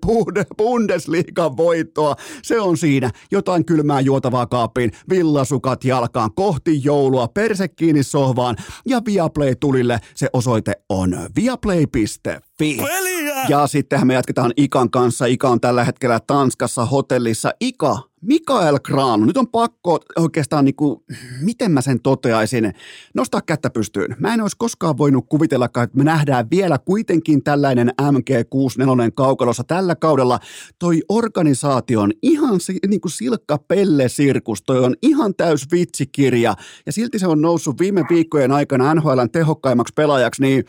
[0.57, 2.15] Bundesliigan voittoa.
[2.43, 3.11] Se on siinä.
[3.31, 8.55] Jotain kylmää juotavaa kaappiin, villasukat jalkaan, kohti joulua, perse kiinni sohvaan
[8.85, 9.99] ja Viaplay tulille.
[10.15, 12.77] Se osoite on viaplay.fi.
[12.77, 13.45] Peliä!
[13.49, 15.25] Ja sittenhän me jatketaan Ikan kanssa.
[15.25, 17.51] Ika on tällä hetkellä Tanskassa hotellissa.
[17.59, 21.03] Ika, Mikael Kraanu, nyt on pakko oikeastaan, niin kuin,
[21.41, 22.73] miten mä sen toteaisin,
[23.13, 24.15] nostaa kättä pystyyn.
[24.19, 29.95] Mä en olisi koskaan voinut kuvitella, että me nähdään vielä kuitenkin tällainen MG64 kaukalossa tällä
[29.95, 30.39] kaudella.
[30.79, 36.55] Toi organisaatio on ihan niin kuin silkka pelle-sirkus, toi on ihan täys vitsikirja
[36.85, 40.63] ja silti se on noussut viime viikkojen aikana NHLn tehokkaimmaksi pelaajaksi, niin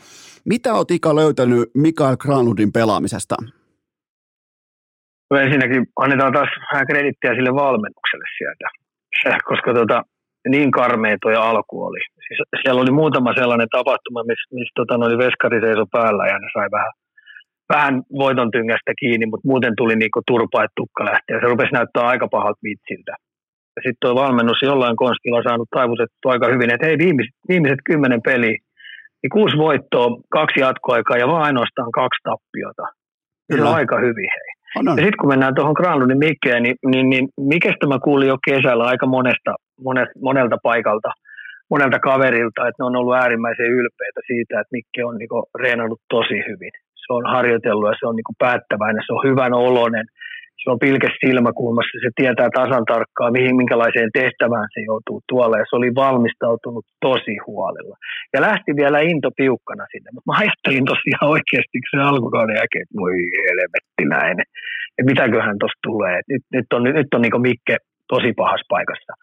[0.45, 3.35] mitä oot Ika löytänyt Mikael Granlundin pelaamisesta?
[5.31, 8.67] No ensinnäkin annetaan taas vähän kredittiä sille valmennukselle sieltä,
[9.49, 9.97] koska tota,
[10.49, 12.01] niin karmea tuo alku oli.
[12.27, 16.47] Siis siellä oli muutama sellainen tapahtuma, missä miss, tota, oli veskari seiso päällä ja ne
[16.53, 16.93] sai vähän,
[17.73, 21.29] vähän voiton tyngästä kiinni, mutta muuten tuli niinku turpa, että tukka lähti.
[21.33, 23.13] Ja se rupesi näyttää aika pahalta vitsiltä.
[23.75, 27.81] Ja sitten tuo valmennus jollain konstilla on saanut taivutettua aika hyvin, että hei viimeiset, viimeiset
[27.85, 28.57] kymmenen peliä,
[29.21, 30.07] niin kuusi voittoa,
[30.37, 32.85] kaksi jatkoaikaa ja vain ainoastaan kaksi tappiota.
[33.51, 33.69] Kyllä.
[33.79, 34.56] Aika hyvin hei.
[34.75, 34.97] On, on.
[34.97, 38.83] Ja sitten kun mennään tuohon Granlundin Mikkeen, niin, niin, niin Mikestä mä kuulin jo kesällä
[38.83, 39.51] aika monesta,
[39.83, 41.09] monet, monelta paikalta,
[41.69, 46.37] monelta kaverilta, että ne on ollut äärimmäisen ylpeitä siitä, että Mikke on niinku reenannut tosi
[46.47, 46.71] hyvin.
[46.95, 50.05] Se on harjoitellut ja se on niinku päättäväinen, se on hyvän oloinen,
[50.63, 55.65] se on pilkes silmäkulmassa, se tietää tasan tarkkaan, mihin, minkälaiseen tehtävään se joutuu tuolla, ja
[55.69, 57.95] se oli valmistautunut tosi huolella.
[58.33, 63.01] Ja lähti vielä into piukkana sinne, mutta mä ajattelin tosiaan oikeasti se alkukauden jälkeen, että
[63.03, 64.37] voi helvetti näin,
[64.97, 67.77] että mitäköhän tuosta tulee, nyt, nyt on, nyt on niin Mikke
[68.13, 69.13] tosi pahassa paikassa.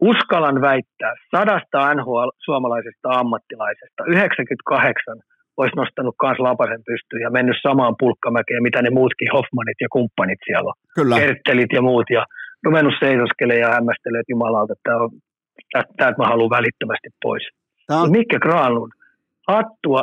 [0.00, 5.18] Uskallan väittää, sadasta NHL suomalaisesta ammattilaisesta 98
[5.56, 10.38] olisi nostanut myös lapasen pystyyn ja mennyt samaan pulkkamäkeen, mitä ne muutkin Hoffmanit ja kumppanit
[10.44, 10.78] siellä on.
[10.94, 11.16] Kyllä.
[11.16, 12.26] Kerttelit ja muut ja
[12.64, 15.10] ruvennut seisoskelemaan ja hämmästelee, että jumalauta, että tämä on,
[15.96, 17.44] täältä mä haluan välittömästi pois.
[17.86, 18.10] Tämä on...
[18.10, 18.92] Mikke Granlund,
[19.48, 20.02] hattua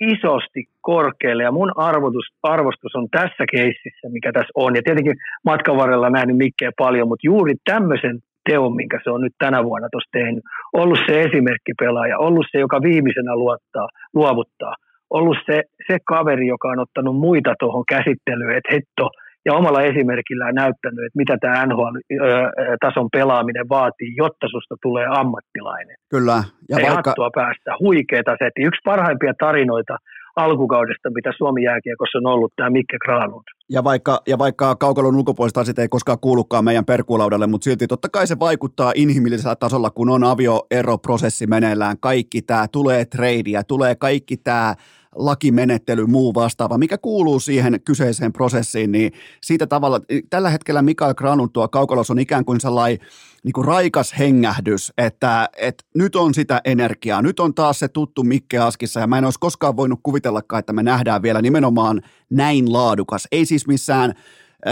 [0.00, 4.76] isosti korkealle ja mun arvotus, arvostus on tässä keississä, mikä tässä on.
[4.76, 8.18] Ja tietenkin matkan varrella nähnyt Mikkeä paljon, mutta juuri tämmöisen
[8.50, 10.44] teon, minkä se on nyt tänä vuonna tuossa tehnyt.
[10.72, 14.74] Ollut se esimerkkipelaaja, ollut se, joka viimeisenä luottaa, luovuttaa.
[15.10, 19.10] Ollut se, se kaveri, joka on ottanut muita tuohon käsittelyyn, että hetto,
[19.46, 25.96] ja omalla esimerkillään näyttänyt, että mitä tämä NHL-tason pelaaminen vaatii, jotta susta tulee ammattilainen.
[26.10, 26.38] Kyllä.
[26.70, 27.10] Ja Ei vaikka...
[27.10, 28.50] hattua päästä, huikeeta se.
[28.58, 29.96] Yksi parhaimpia tarinoita
[30.36, 33.44] alkukaudesta, mitä Suomi jääkiekossa on ollut, tämä Mikke Granlund.
[33.70, 38.08] Ja vaikka, ja vaikka kaukalon ulkopuolista asiat ei koskaan kuulukaan meidän perkuulaudalle, mutta silti totta
[38.08, 44.36] kai se vaikuttaa inhimillisellä tasolla, kun on avioeroprosessi meneillään, kaikki tämä, tulee treidiä, tulee kaikki
[44.36, 44.74] tämä
[45.16, 49.12] lakimenettely, muu vastaava, mikä kuuluu siihen kyseiseen prosessiin, niin
[49.42, 50.00] siitä tavalla,
[50.30, 52.98] tällä hetkellä Mikael Granun tuo kaukolos on ikään kuin sellainen
[53.44, 58.22] niin kuin raikas hengähdys, että, että nyt on sitä energiaa, nyt on taas se tuttu
[58.22, 62.72] Mikke Askissa ja mä en olisi koskaan voinut kuvitellakaan, että me nähdään vielä nimenomaan näin
[62.72, 64.14] laadukas, ei siis missään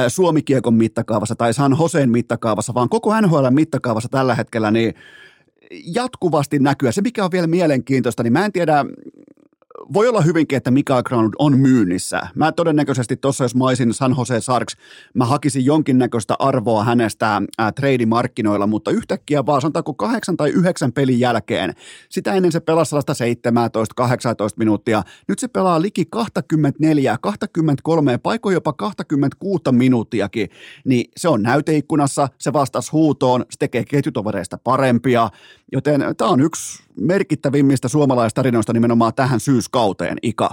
[0.08, 4.94] Suomikiekon mittakaavassa tai San Joseen mittakaavassa, vaan koko NHL mittakaavassa tällä hetkellä, niin
[5.94, 6.92] jatkuvasti näkyä.
[6.92, 8.84] Se, mikä on vielä mielenkiintoista, niin mä en tiedä,
[9.92, 12.20] voi olla hyvinkin, että Mikael Granlund on myynnissä.
[12.34, 14.76] Mä todennäköisesti tuossa, jos mä olisin San Jose Sarks,
[15.14, 17.72] mä hakisin jonkinnäköistä arvoa hänestä ää,
[18.06, 21.74] markkinoilla, mutta yhtäkkiä vaan sanotaanko kahdeksan tai yhdeksän pelin jälkeen,
[22.08, 22.98] sitä ennen se pelasi 17-18
[24.56, 30.48] minuuttia, nyt se pelaa liki 24, 23, paikoin jopa 26 minuuttiakin,
[30.84, 35.30] niin se on näyteikkunassa, se vastasi huutoon, se tekee ketjutovereista parempia,
[35.72, 40.50] joten tämä on yksi merkittävimmistä suomalaistarinoista nimenomaan tähän syyskauteen, Ika?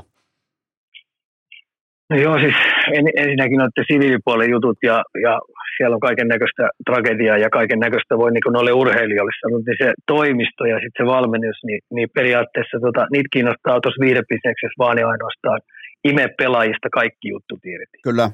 [2.10, 2.56] No joo, siis
[2.98, 5.40] en, ensinnäkin noiden siviilipuolen jutut ja, ja
[5.78, 9.82] siellä on kaiken näköistä tragediaa ja kaiken näköistä voi niin kuin noille urheilijoille sanoa, niin
[9.84, 14.98] se toimisto ja sitten se valmennus, niin, niin periaatteessa tota, niitä kiinnostaa tuossa viidebisneksessä vaan
[14.98, 15.60] ja ainoastaan
[16.04, 17.90] ime pelaajista kaikki juttutiirit.
[18.04, 18.28] Kyllä.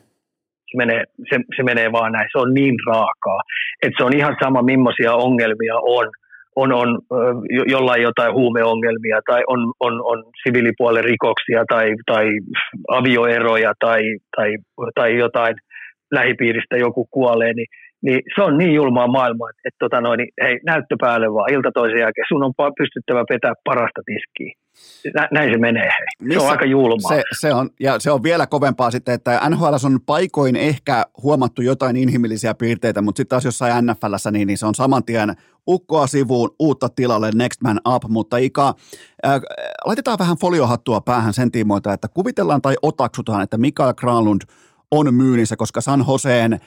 [0.70, 3.42] Se menee, se, se menee vaan näin, se on niin raakaa,
[3.84, 6.08] että se on ihan sama millaisia ongelmia on–
[6.58, 6.88] on, on
[7.68, 12.26] jollain jotain huumeongelmia tai on, on, on siviilipuolen rikoksia tai, tai
[12.88, 14.02] avioeroja tai,
[14.36, 14.50] tai,
[14.96, 15.56] tai jotain
[16.12, 17.68] lähipiiristä joku kuolee, niin
[18.02, 21.72] niin se on niin julmaa maailmaa, että, että tota noin, hei, näyttö päälle vaan ilta
[21.74, 24.54] toisen jälkeen, sun on pystyttävä vetää parasta tiskiä.
[25.16, 26.08] Nä, näin se menee, hei.
[26.28, 27.10] Missä, se on aika julmaa.
[27.10, 31.62] Se, se on, ja se on vielä kovempaa sitten, että NHL on paikoin ehkä huomattu
[31.62, 35.36] jotain inhimillisiä piirteitä, mutta sitten taas jossain NFLssä niin, niin se on saman tien
[35.68, 38.74] ukkoa sivuun, uutta tilalle, next man up, mutta Ika,
[39.26, 39.42] äh,
[39.86, 44.42] laitetaan vähän foliohattua päähän sen tiimoilta, että kuvitellaan tai otaksutaan, että Mikael Granlund–
[44.92, 46.60] on myynnissä, koska San Joseen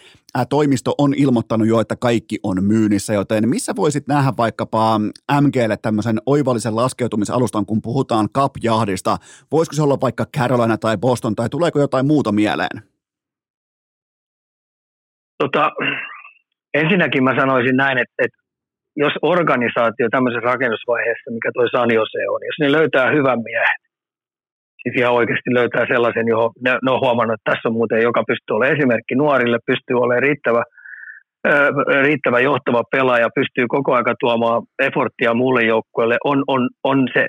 [0.49, 4.99] toimisto on ilmoittanut jo, että kaikki on myynnissä, joten missä voisit nähdä vaikkapa
[5.41, 9.17] MGlle tämmöisen oivallisen laskeutumisalustan, kun puhutaan Cup-jahdista?
[9.53, 12.83] Voisiko se olla vaikka Carolina tai Boston, tai tuleeko jotain muuta mieleen?
[15.39, 15.71] Tota,
[16.75, 18.39] ensinnäkin mä sanoisin näin, että, että
[18.97, 23.79] jos organisaatio tämmöisessä rakennusvaiheessa, mikä toi San Jose on, jos ne löytää hyvän miehen,
[24.83, 28.23] siis ihan oikeasti löytää sellaisen, johon ne, ne on huomannut, että tässä on muuten, joka
[28.27, 30.63] pystyy olemaan esimerkki nuorille, pystyy olemaan riittävä,
[32.03, 37.27] riittävä johtava pelaaja, pystyy koko ajan tuomaan efforttia muulle joukkueelle, on, on, on se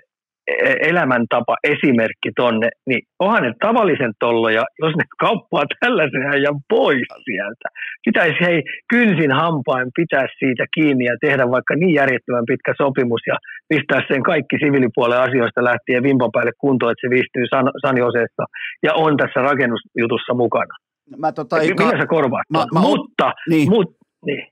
[0.89, 7.67] elämäntapa esimerkki tonne, niin onhan ne tavallisen tolloja, jos ne kauppaa tällaisen ja pois sieltä.
[8.05, 13.37] Pitäisi hei kynsin hampain pitää siitä kiinni ja tehdä vaikka niin järjettömän pitkä sopimus ja
[13.69, 17.97] pistää sen kaikki siviilipuolen asioista lähtien vimpan päälle kuntoon, että se viistyy San, San
[18.83, 20.75] ja on tässä rakennusjutussa mukana.
[21.17, 22.47] Mä tota, Millä sä korvaat?
[22.49, 23.69] Mä, mä, mutta, niin.
[23.69, 23.95] Mut,
[24.25, 24.47] niin.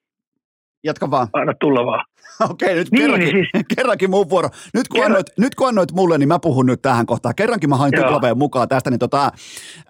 [0.84, 1.28] Jatka vaan.
[1.34, 2.06] Anna tulla vaan.
[2.50, 3.66] Okei, nyt niin, kerrankin, niin siis...
[3.76, 4.50] kerrankin mun vuoro.
[4.74, 7.36] Nyt kun, annoit, nyt kun annoit mulle, niin mä puhun nyt tähän kohtaan.
[7.36, 8.90] Kerrankin mä hain tuplaveen mukaan tästä.
[8.90, 9.32] Niin tota,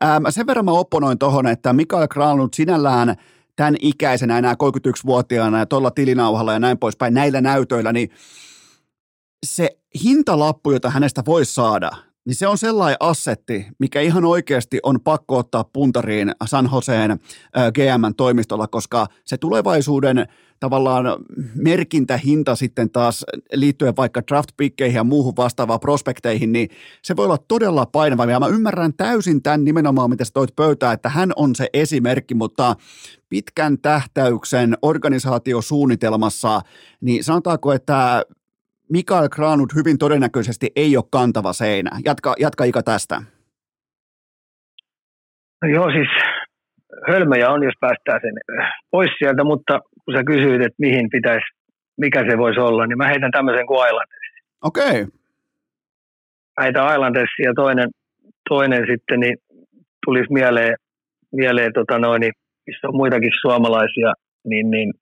[0.03, 3.15] ähm, sen verran mä opponoin tohon, että Mikael Granlund sinällään
[3.55, 8.09] tämän ikäisenä enää 31-vuotiaana ja tuolla tilinauhalla ja näin poispäin näillä näytöillä, niin
[9.45, 9.69] se
[10.03, 11.89] hintalappu, jota hänestä voi saada–
[12.29, 17.19] niin se on sellainen assetti, mikä ihan oikeasti on pakko ottaa puntariin San Joseen
[17.73, 20.27] GM-toimistolla, koska se tulevaisuuden
[20.59, 21.05] tavallaan
[21.55, 24.49] merkintähinta sitten taas liittyen vaikka draft
[24.93, 26.69] ja muuhun vastaavaan prospekteihin, niin
[27.01, 28.25] se voi olla todella painava.
[28.25, 32.33] Ja mä ymmärrän täysin tämän nimenomaan, mitä sä toit pöytää, että hän on se esimerkki,
[32.33, 32.75] mutta
[33.29, 36.61] pitkän tähtäyksen organisaatiosuunnitelmassa,
[37.01, 38.25] niin sanotaanko, että
[38.89, 41.91] Mikael Granut hyvin todennäköisesti ei ole kantava seinä.
[42.05, 43.21] Jatka, jatka Ika tästä.
[45.61, 46.07] No joo, siis
[47.07, 48.33] hölmöjä on, jos päästään sen
[48.91, 51.45] pois sieltä, mutta kun sä kysyit, että mihin pitäisi,
[51.97, 54.29] mikä se voisi olla, niin mä heitän tämmöisen kuin Islanders.
[54.63, 55.01] Okei.
[55.01, 55.05] Okay.
[56.61, 57.89] Heitän Islanders ja toinen,
[58.49, 59.37] toinen sitten, niin
[60.05, 60.75] tulisi mieleen,
[61.31, 62.21] mieleen tota noin,
[62.67, 64.13] missä on muitakin suomalaisia,
[64.43, 64.93] niin, niin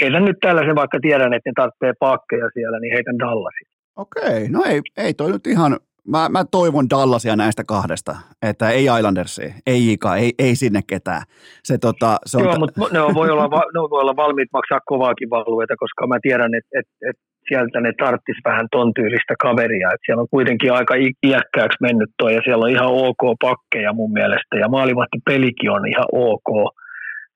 [0.00, 3.66] heitän nyt tällaisen, vaikka tiedän, että ne tarvitsee pakkeja siellä, niin heitän Dallasin.
[3.96, 5.76] Okei, no ei, ei toi nyt ihan,
[6.08, 11.22] mä, mä toivon Dallasia näistä kahdesta, että ei Islandersia, ei Ika, ei, ei sinne ketään.
[11.64, 14.80] Se, tota, se on Joo, t- mutta ne voi, olla, ne voi olla valmiit maksaa
[14.86, 19.88] kovaakin valueta, koska mä tiedän, että, että, että sieltä ne tarttis vähän ton tyylistä kaveria.
[19.88, 20.94] että siellä on kuitenkin aika
[21.26, 25.88] iäkkääksi mennyt toi ja siellä on ihan ok pakkeja mun mielestä ja maalivahti pelikin on
[25.88, 26.50] ihan ok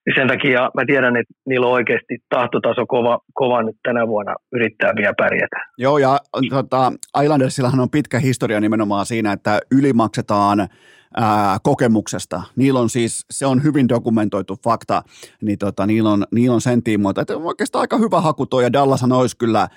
[0.07, 4.35] niin sen takia mä tiedän, että niillä on oikeasti tahtotaso kova, kova nyt tänä vuonna
[4.53, 5.57] yrittää vielä pärjätä.
[5.79, 6.19] Joo, ja
[6.51, 6.93] tota,
[7.23, 10.69] Islandersillahan on pitkä historia nimenomaan siinä, että ylimaksetaan
[11.17, 12.43] ää, kokemuksesta.
[12.57, 15.03] Niillä on siis, se on hyvin dokumentoitu fakta,
[15.43, 18.73] niin tota, niillä, on, niillä on sen tiimoilta, että oikeastaan aika hyvä haku tuo, ja
[18.73, 19.69] Dallas olisi kyllä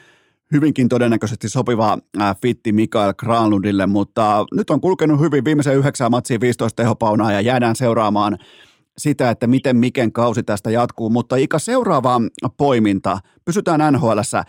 [0.52, 6.42] hyvinkin todennäköisesti sopiva ää, fitti Mikael Granlundille, mutta nyt on kulkenut hyvin viimeisen yhdeksän matsiin
[6.42, 8.38] 15 tehopaunaa, ja jäädään seuraamaan
[9.00, 12.22] sitä, että miten Miken kausi tästä jatkuu, mutta Ika seuraava
[12.58, 14.44] poiminta, pysytään NHLssä,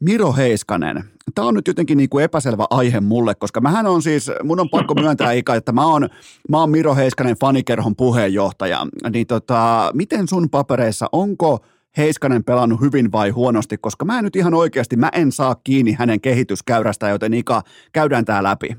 [0.00, 1.04] Miro Heiskanen.
[1.34, 4.70] Tämä on nyt jotenkin niin kuin epäselvä aihe mulle, koska mähän on siis, mun on
[4.70, 6.08] pakko myöntää Ika, että mä oon,
[6.48, 8.86] mä oon Miro Heiskanen fanikerhon puheenjohtaja.
[9.12, 11.64] Niin tota, miten sun papereissa, onko
[11.96, 15.92] Heiskanen pelannut hyvin vai huonosti, koska mä en nyt ihan oikeasti, mä en saa kiinni
[15.92, 18.76] hänen kehityskäyrästä, joten Ika, käydään tää läpi.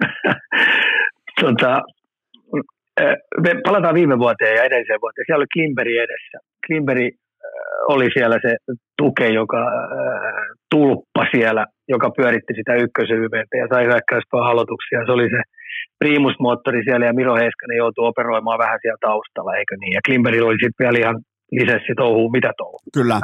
[1.40, 1.82] tota,
[3.44, 5.24] me palataan viime vuoteen ja edelliseen vuoteen.
[5.26, 6.38] Siellä oli Klimberi edessä.
[6.66, 7.10] Klimberi
[7.88, 8.56] oli siellä se
[8.98, 9.62] tuke, joka
[10.70, 15.06] tulppa siellä, joka pyöritti sitä ykkösyyveitä ja sai hyökkäyspää halotuksia.
[15.06, 15.40] Se oli se
[15.98, 19.92] primusmoottori siellä ja Miro Heiskanen joutui operoimaan vähän siellä taustalla, eikö niin?
[19.96, 21.18] Ja Klimberi oli sitten vielä ihan
[21.52, 22.80] lisenssi touhuu, mitä touhuu.
[22.98, 23.18] Kyllä.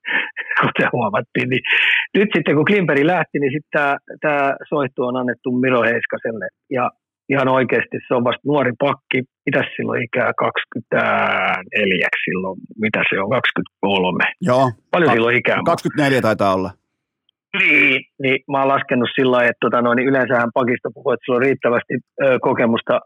[0.62, 1.48] Kuten huomattiin.
[1.50, 1.64] Niin
[2.18, 6.46] nyt sitten kun Klimberi lähti, niin sitten tämä soittu on annettu Miro Heiskaselle.
[6.70, 6.90] Ja
[7.28, 9.18] ihan oikeasti se on vasta nuori pakki.
[9.46, 12.56] Mitä silloin ikää 24 silloin?
[12.84, 13.30] Mitä se on?
[13.30, 14.24] 23.
[14.40, 14.70] Joo.
[14.90, 15.58] Paljon silloin ikää?
[15.64, 16.70] 24 taitaa olla.
[17.58, 21.24] Niin, niin mä oon laskenut sillä lailla, että tota, noin, niin yleensähän pakista puhuu, että
[21.24, 23.00] sulla on riittävästi ö, kokemusta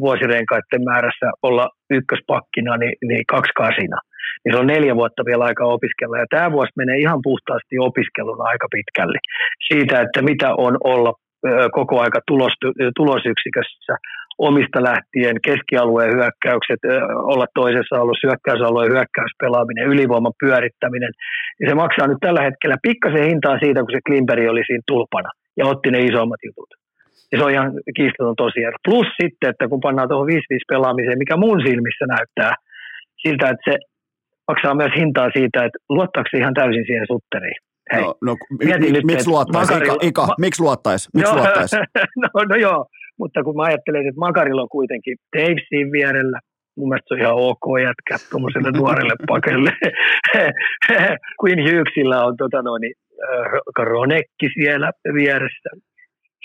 [0.00, 3.98] vuosirenkaiden määrässä olla ykköspakkina, niin, niin kaksi kasina.
[4.40, 6.18] Niin se on neljä vuotta vielä aika opiskella.
[6.18, 9.18] Ja tämä vuosi menee ihan puhtaasti opiskeluna aika pitkälle.
[9.68, 11.12] Siitä, että mitä on olla
[11.72, 12.52] koko aika tulos,
[12.96, 13.94] tulosyksikössä
[14.38, 16.80] omista lähtien, keskialueen hyökkäykset,
[17.32, 21.12] olla toisessa alueessa, hyökkäysalueen hyökkäyspelaaminen, ylivoiman pyörittäminen.
[21.60, 25.30] Ja se maksaa nyt tällä hetkellä pikkasen hintaa siitä, kun se Klimperi oli siinä tulpana
[25.58, 26.70] ja otti ne isommat jutut.
[27.32, 28.74] Ja se on ihan kiistaton tosiaan.
[28.88, 30.32] Plus sitten, että kun pannaan tuohon 5-5
[30.68, 32.52] pelaamiseen, mikä mun silmissä näyttää
[33.22, 33.76] siltä, että se
[34.48, 37.60] maksaa myös hintaa siitä, että luottaako ihan täysin siihen sutteriin.
[37.92, 39.72] Hei, no, no, mi- nyt, miksi luottaisi?
[39.72, 39.86] Makari...
[39.86, 41.08] Ika, Ika ma- miksi luottaisi?
[41.14, 41.76] Miksi luottaisi?
[42.22, 42.86] no, no joo,
[43.18, 46.38] mutta kun mä ajattelen, että Makarilla on kuitenkin Davesin vierellä,
[46.76, 49.72] mun mielestä se on ihan ok jätkä tuommoiselle nuorelle pakelle.
[51.40, 55.70] Queen Hughesilla on tota noin, äh, Ronekki siellä vieressä.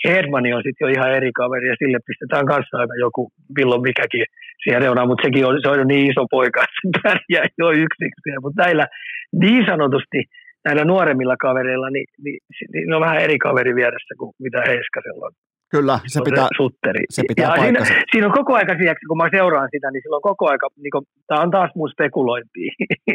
[0.04, 4.24] Herdmani on sitten jo ihan eri kaveri ja sille pistetään kanssa aina joku milloin mikäkin
[4.62, 7.70] siihen reunaan, mutta sekin on, se on jo niin iso poika, että se pärjää jo
[7.70, 8.28] yksiksi.
[8.42, 8.86] Mutta näillä
[9.32, 10.18] niin sanotusti
[10.64, 12.38] näillä nuoremmilla kavereilla, niin, niin,
[12.72, 15.32] niin on vähän eri kaveri vieressä kuin mitä Heiskasella on.
[15.70, 17.04] Kyllä, se pitää, sutteri.
[17.10, 17.80] Se pitää ja siinä,
[18.10, 21.04] siinä, on koko aika sijaksi, kun mä seuraan sitä, niin silloin koko aika, niin kuin,
[21.26, 22.62] tämä on taas mun spekulointi.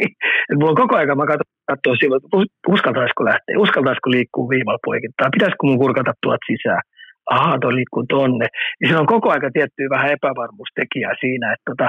[0.58, 1.26] mulla on koko aika, mä
[1.70, 2.22] katson, silloin,
[2.68, 6.82] uskaltaisiko lähteä, uskaltaisiko liikkua viivalla poikittaa, pitäisikö mun kurkata tuot sisään.
[7.30, 8.46] Aha, toi liikkuu tonne.
[8.80, 11.88] Niin siinä on koko aika tiettyä vähän epävarmuustekijää siinä, että tota,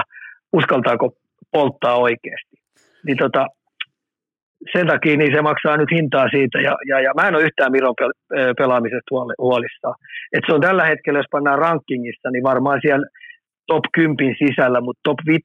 [0.52, 1.06] uskaltaako
[1.52, 2.56] polttaa oikeasti.
[3.06, 3.46] Niin tota,
[4.72, 7.72] sen takia niin se maksaa nyt hintaa siitä, ja, ja, ja mä en ole yhtään
[7.72, 7.94] Miron
[8.58, 9.94] pelaamisesta huolissaan.
[10.32, 13.06] Et se on tällä hetkellä, jos pannaan rankingissa, niin varmaan siellä
[13.66, 15.42] top 10 sisällä, mutta top 5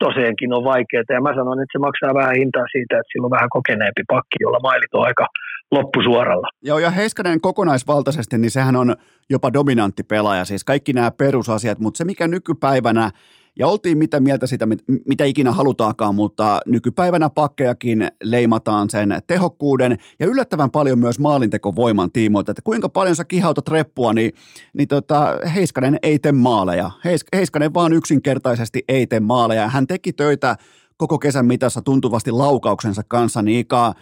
[0.58, 3.50] on vaikeaa, ja mä sanon, että se maksaa vähän hintaa siitä, että sillä on vähän
[3.50, 5.28] kokeneempi pakki, jolla mailit on aika
[5.72, 6.48] loppusuoralla.
[6.62, 8.96] Joo, ja Heiskanen kokonaisvaltaisesti, niin sehän on
[9.30, 13.10] jopa dominantti pelaaja, siis kaikki nämä perusasiat, mutta se mikä nykypäivänä
[13.60, 14.68] ja oltiin mitä mieltä sitä,
[15.08, 22.52] mitä ikinä halutaakaan, mutta nykypäivänä pakkejakin leimataan sen tehokkuuden ja yllättävän paljon myös maalintekovoiman tiimoilta,
[22.52, 24.32] että kuinka paljon sä kihautat reppua, niin,
[24.74, 26.92] niin tota, Heiskanen ei tee maaleja.
[27.06, 29.68] Heis, Heiskanen vaan yksinkertaisesti ei tee maaleja.
[29.68, 30.56] Hän teki töitä
[30.98, 33.94] koko kesän mitassa tuntuvasti laukauksensa kanssa, niin Ika,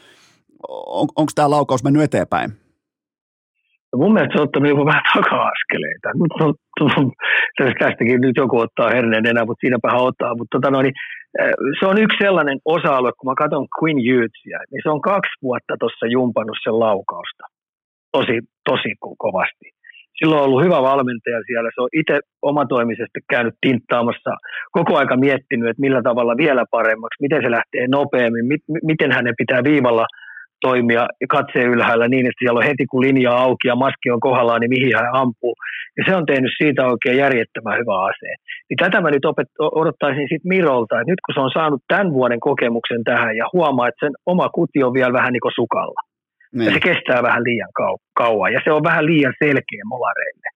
[0.69, 2.51] on, onko tämä laukaus mennyt eteenpäin?
[3.93, 6.09] No mun mielestä se on ottanut vähän taka-askeleita.
[6.13, 6.53] Nyt on,
[7.79, 10.35] tästäkin nyt joku ottaa herneen enää, mutta siinäpä ottaa.
[10.37, 10.87] Mutta tota noin,
[11.39, 15.35] eh, se on yksi sellainen osa-alue, kun mä katson Queen Youthsia, niin se on kaksi
[15.41, 17.43] vuotta tuossa jumpannut sen laukausta.
[18.11, 18.37] Tosi,
[18.69, 19.67] tosi kovasti.
[20.17, 21.69] Silloin on ollut hyvä valmentaja siellä.
[21.75, 24.31] Se on itse omatoimisesti käynyt tinttaamassa,
[24.71, 28.45] koko aika miettinyt, että millä tavalla vielä paremmaksi, miten se lähtee nopeammin,
[28.83, 30.05] miten hänen pitää viivalla–
[30.61, 31.03] toimia
[31.35, 34.73] katseen ylhäällä niin, että siellä on heti kun linja auki ja maski on kohdallaan, niin
[34.75, 35.55] mihin hän ampuu.
[35.97, 38.37] Ja se on tehnyt siitä oikein järjettömän hyvä aseen.
[38.67, 42.13] Niin tätä mä nyt opet- odottaisin sitten Mirolta, että nyt kun se on saanut tämän
[42.13, 46.01] vuoden kokemuksen tähän ja huomaa, että sen oma kuti on vielä vähän niin kuin sukalla.
[46.53, 46.65] Niin.
[46.65, 50.47] Ja se kestää vähän liian kau- kauan ja se on vähän liian selkeä molareille.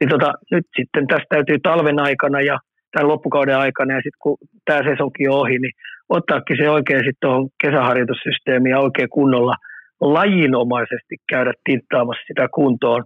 [0.00, 2.56] Niin tota, nyt sitten tästä täytyy talven aikana ja
[2.92, 5.74] tämän loppukauden aikana ja sitten kun tämä sesonkin on ohi, niin
[6.08, 9.54] ottaakin se oikein sitten tuohon kesäharjoitussysteemiin ja oikein kunnolla
[10.00, 13.04] lajinomaisesti käydä tinttaamassa sitä kuntoon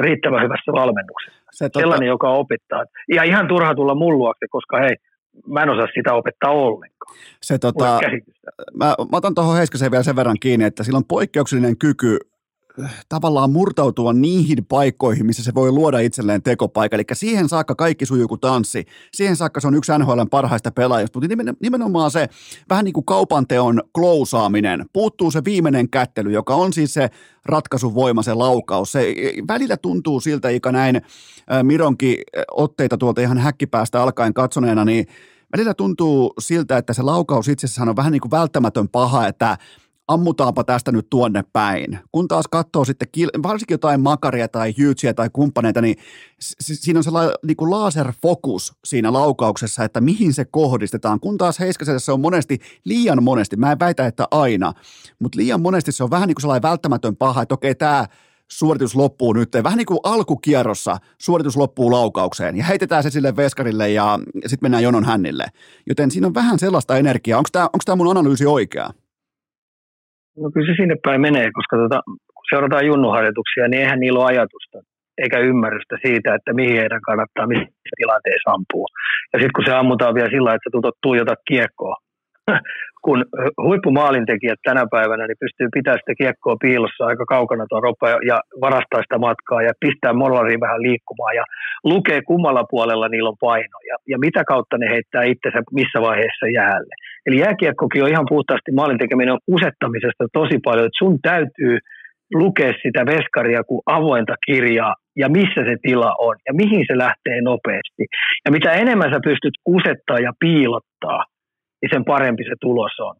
[0.00, 1.42] riittävän hyvässä valmennuksessa.
[1.50, 1.80] Se tota...
[1.82, 2.84] Sellainen, joka opettaa.
[3.14, 4.96] Ja ihan turha tulla mulluaksi, koska hei,
[5.46, 7.16] mä en osaa sitä opettaa ollenkaan.
[7.42, 8.00] Se, tota,
[8.74, 12.18] mä, mä otan tuohon Heiskaseen vielä sen verran kiinni, että sillä on poikkeuksellinen kyky
[13.08, 16.96] tavallaan murtautua niihin paikkoihin, missä se voi luoda itselleen tekopaikka.
[16.96, 18.84] Eli siihen saakka kaikki sujuu kuin tanssi.
[19.14, 22.28] Siihen saakka se on yksi NHLn parhaista pelaajista, mutta nimenomaan se
[22.70, 24.84] vähän niin kuin kaupanteon klousaaminen.
[24.92, 27.10] Puuttuu se viimeinen kättely, joka on siis se
[27.44, 28.92] ratkaisuvoima, se laukaus.
[28.92, 29.14] Se
[29.48, 31.02] välillä tuntuu siltä, ikä näin
[31.62, 32.16] Mironkin
[32.50, 35.06] otteita tuolta ihan häkkipäästä alkaen katsoneena, niin
[35.56, 39.58] välillä tuntuu siltä, että se laukaus itsessään on vähän niin kuin välttämätön paha, että
[40.10, 41.98] ammutaanpa tästä nyt tuonne päin.
[42.12, 43.08] Kun taas katsoo sitten
[43.42, 45.96] varsinkin jotain makaria tai hyytsiä tai kumppaneita, niin
[46.38, 51.20] siinä on sellainen niin kuin laserfokus siinä laukauksessa, että mihin se kohdistetaan.
[51.20, 54.72] Kun taas Heiskaselle se on monesti, liian monesti, mä en väitä, että aina,
[55.18, 58.06] mutta liian monesti se on vähän niin kuin sellainen välttämätön paha, että okei, tämä
[58.50, 63.90] suoritus loppuu nyt, vähän niin kuin alkukierrossa suoritus loppuu laukaukseen ja heitetään se sille veskarille
[63.90, 65.46] ja sitten mennään jonon hännille.
[65.86, 67.38] Joten siinä on vähän sellaista energiaa.
[67.38, 68.90] Onko tämä mun analyysi oikea?
[70.40, 71.98] No kyllä se sinne päin menee, koska tota,
[72.34, 74.78] kun seurataan junnuharjoituksia, niin eihän niillä ole ajatusta
[75.22, 78.88] eikä ymmärrystä siitä, että mihin heidän kannattaa missä tilanteessa ampua.
[79.32, 81.96] Ja sitten kun se ammutaan vielä sillä että sä tuijotat kiekkoa,
[83.04, 83.24] kun
[83.66, 89.02] huippumaalintekijät tänä päivänä niin pystyy pitämään sitä kiekkoa piilossa aika kaukana tuon ropa ja varastaa
[89.02, 91.44] sitä matkaa ja pistää mollariin vähän liikkumaan ja
[91.84, 96.46] lukee kummalla puolella niillä on paino ja, ja mitä kautta ne heittää itsensä missä vaiheessa
[96.58, 96.94] jäälle.
[97.26, 101.78] Eli jääkiekkokin on ihan puhtaasti maalintekeminen on kusettamisesta tosi paljon, että sun täytyy
[102.34, 107.40] lukea sitä veskaria kuin avointa kirjaa ja missä se tila on ja mihin se lähtee
[107.40, 108.04] nopeasti.
[108.44, 111.24] Ja mitä enemmän sä pystyt kusettaa ja piilottaa,
[111.82, 113.16] niin sen parempi se tulos on.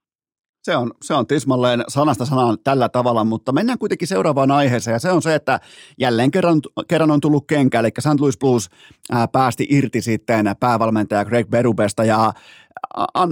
[0.63, 4.99] Se on, se on tismalleen sanasta sanaan tällä tavalla, mutta mennään kuitenkin seuraavaan aiheeseen, ja
[4.99, 5.61] se on se, että
[5.99, 8.21] jälleen kerran, kerran on tullut kenkä, eli St.
[8.21, 8.71] Louis Blues
[9.13, 12.33] ää, päästi irti sitten päävalmentaja Greg Berubesta, ja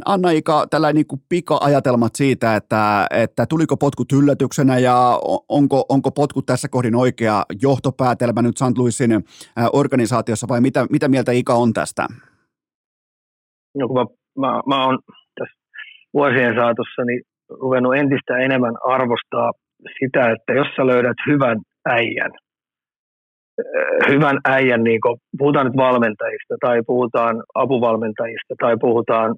[0.04, 6.10] Anna Ika, tällä niin kuin pika-ajatelmat siitä, että, että tuliko potkut yllätyksenä ja onko, onko
[6.10, 8.78] potkut tässä kohdin oikea johtopäätelmä nyt St.
[8.78, 9.24] Louisin
[9.72, 12.06] organisaatiossa vai mitä, mitä mieltä Ika on tästä?
[13.78, 14.04] No kun mä,
[14.46, 14.98] mä, mä oon
[16.18, 17.22] vuosien saatossa niin
[17.62, 19.50] ruvennut entistä enemmän arvostaa
[19.98, 21.58] sitä, että jos sä löydät hyvän
[21.96, 22.32] äijän,
[24.12, 29.30] hyvän äijän, niin kun puhutaan nyt valmentajista tai puhutaan apuvalmentajista tai puhutaan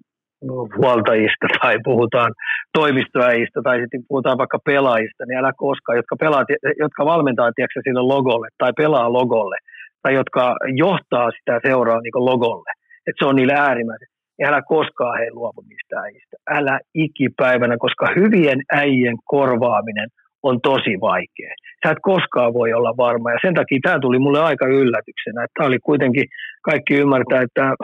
[0.81, 2.31] huoltajista tai puhutaan
[2.79, 6.45] toimistoäjistä tai sitten puhutaan vaikka pelaajista, niin älä koskaan, jotka, pelaa,
[6.85, 9.57] jotka valmentaa tiedätkö, sille logolle tai pelaa logolle
[10.03, 12.71] tai jotka johtaa sitä seuraa niin logolle.
[13.07, 14.10] Että se on niille äärimmäisen.
[14.41, 16.37] Ja älä koskaan he luovu niistä äijistä.
[16.51, 20.09] Älä ikipäivänä, koska hyvien äijien korvaaminen
[20.43, 21.53] on tosi vaikea.
[21.85, 25.47] Sä et koskaan voi olla varma ja sen takia tämä tuli mulle aika yllätyksenä.
[25.55, 26.25] Tämä oli kuitenkin,
[26.63, 27.75] kaikki ymmärtää, että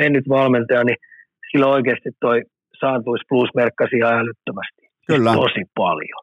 [0.00, 0.96] mennyt valmentaja, niin
[1.50, 2.42] sillä oikeasti toi
[2.80, 4.82] Saantuis Plus merkkasi ihan älyttömästi.
[5.06, 5.32] Kyllä.
[5.32, 6.22] Tosi paljon.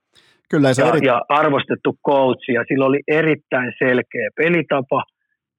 [0.51, 1.07] Kyllä, se ja, eri...
[1.07, 5.03] ja arvostettu coach, ja sillä oli erittäin selkeä pelitapa,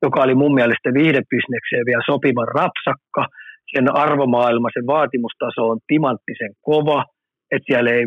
[0.02, 3.22] joka oli mun mielestä viihdebisnekseen vielä sopivan rapsakka.
[3.74, 7.04] Sen arvomaailma, sen vaatimustaso on timanttisen kova–
[7.54, 8.04] että siellä ei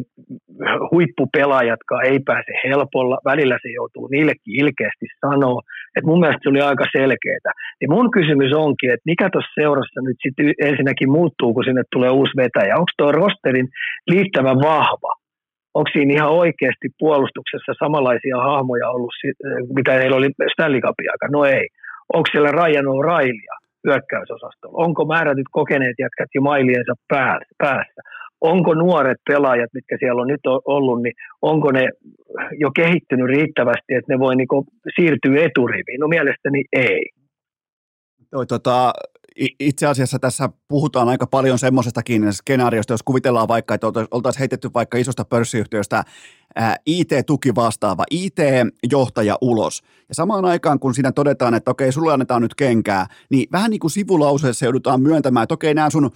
[0.91, 5.61] huippupelaajatkaan ei pääse helpolla, välillä se joutuu niillekin ilkeästi sanoa,
[5.95, 7.52] että mun mielestä se oli aika selkeää.
[7.81, 12.10] Ja mun kysymys onkin, että mikä tuossa seurassa nyt sitten ensinnäkin muuttuu, kun sinne tulee
[12.10, 13.68] uusi vetäjä, onko tuo rosterin
[14.11, 15.11] liittävän vahva?
[15.77, 19.14] Onko siinä ihan oikeasti puolustuksessa samanlaisia hahmoja ollut,
[19.76, 21.27] mitä heillä oli Stanley Cupin aika?
[21.31, 21.68] No ei.
[22.14, 24.84] Onko siellä Ryan O'Reillya hyökkäysosastolla?
[24.85, 28.01] Onko määrätyt kokeneet jätkät jo mailiensa päässä?
[28.43, 31.89] onko nuoret pelaajat, mitkä siellä on nyt ollut, niin onko ne
[32.60, 34.65] jo kehittynyt riittävästi, että ne voi niinku
[34.95, 35.99] siirtyä eturiviin?
[35.99, 37.01] No mielestäni ei.
[38.31, 38.93] Toi, tota,
[39.60, 44.97] itse asiassa tässä puhutaan aika paljon semmoisestakin skenaariosta, jos kuvitellaan vaikka, että oltaisiin heitetty vaikka
[44.97, 46.03] isosta pörssiyhtiöstä
[46.85, 49.84] IT-tuki vastaava, IT-johtaja ulos.
[50.10, 53.80] Ja samaan aikaan, kun siinä todetaan, että okei, sulle annetaan nyt kenkää, niin vähän niin
[53.80, 56.11] kuin sivulauseessa joudutaan myöntämään, että okei, nämä sun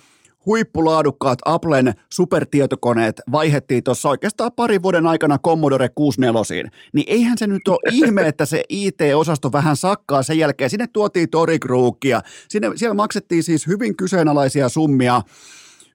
[0.47, 7.67] huippulaadukkaat Applen supertietokoneet vaihettiin tuossa oikeastaan parin vuoden aikana Commodore 64, niin eihän se nyt
[7.67, 10.69] ole ihme, että se IT-osasto vähän sakkaa sen jälkeen.
[10.69, 15.21] Sinne tuotiin torikruukia, sinne, siellä maksettiin siis hyvin kyseenalaisia summia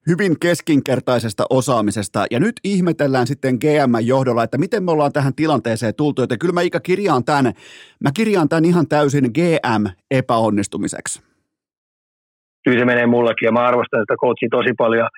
[0.06, 2.24] hyvin keskinkertaisesta osaamisesta.
[2.30, 6.22] Ja nyt ihmetellään sitten GM-johdolla, että miten me ollaan tähän tilanteeseen tultu.
[6.22, 7.52] Joten kyllä mä Ika kirjaan tämän,
[8.00, 11.31] mä kirjaan tämän ihan täysin GM-epäonnistumiseksi
[12.64, 15.08] kyllä se menee mullakin ja mä arvostan sitä coachia tosi paljon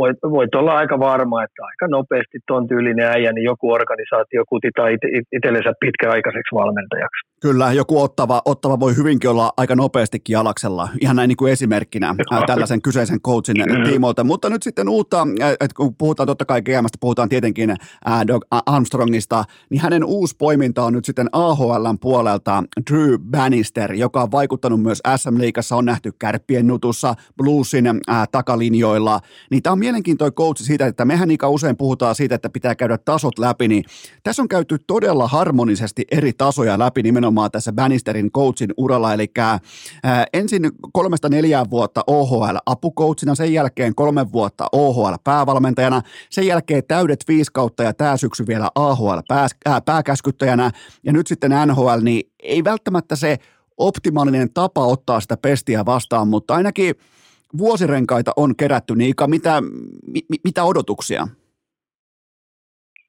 [0.00, 4.88] voit, voit olla aika varma, että aika nopeasti tuon tyylinen äijä, niin joku organisaatio kutitaa
[4.88, 7.20] it, it, itsellensä pitkäaikaiseksi valmentajaksi.
[7.42, 12.14] Kyllä, joku ottava, ottava voi hyvinkin olla aika nopeastikin alaksella, ihan näin niin kuin esimerkkinä
[12.32, 14.24] ää, tällaisen kyseisen coachin tiimoilta.
[14.24, 15.26] Mutta nyt sitten uutta,
[15.60, 17.70] että kun puhutaan totta kai GMstä, puhutaan tietenkin
[18.04, 22.62] ää, Doug Armstrongista, niin hänen uusi poiminta on nyt sitten AHLn puolelta.
[22.90, 29.20] Drew Bannister, joka on vaikuttanut myös SM-liigassa, on nähty kärppien nutussa, Bluesin ää, takalinjoilla,
[29.50, 32.98] niin tämä on mielenkiintoinen coach siitä, että mehän ikä usein puhutaan siitä, että pitää käydä
[32.98, 33.84] tasot läpi, niin
[34.22, 39.26] tässä on käyty todella harmonisesti eri tasoja läpi nimenomaan tässä Bannisterin coachin uralla, eli
[40.32, 47.24] ensin kolmesta neljään vuotta OHL apukoutsina, sen jälkeen kolme vuotta OHL päävalmentajana, sen jälkeen täydet
[47.28, 50.70] viisi kautta ja tämä syksy vielä AHL pää, ää, pääkäskyttäjänä.
[51.02, 53.38] Ja nyt sitten NHL, niin ei välttämättä se
[53.76, 56.94] optimaalinen tapa ottaa sitä pestiä vastaan, mutta ainakin–
[57.58, 59.60] vuosirenkaita on kerätty, niin Ika, mitä,
[60.12, 61.22] mi, mitä odotuksia?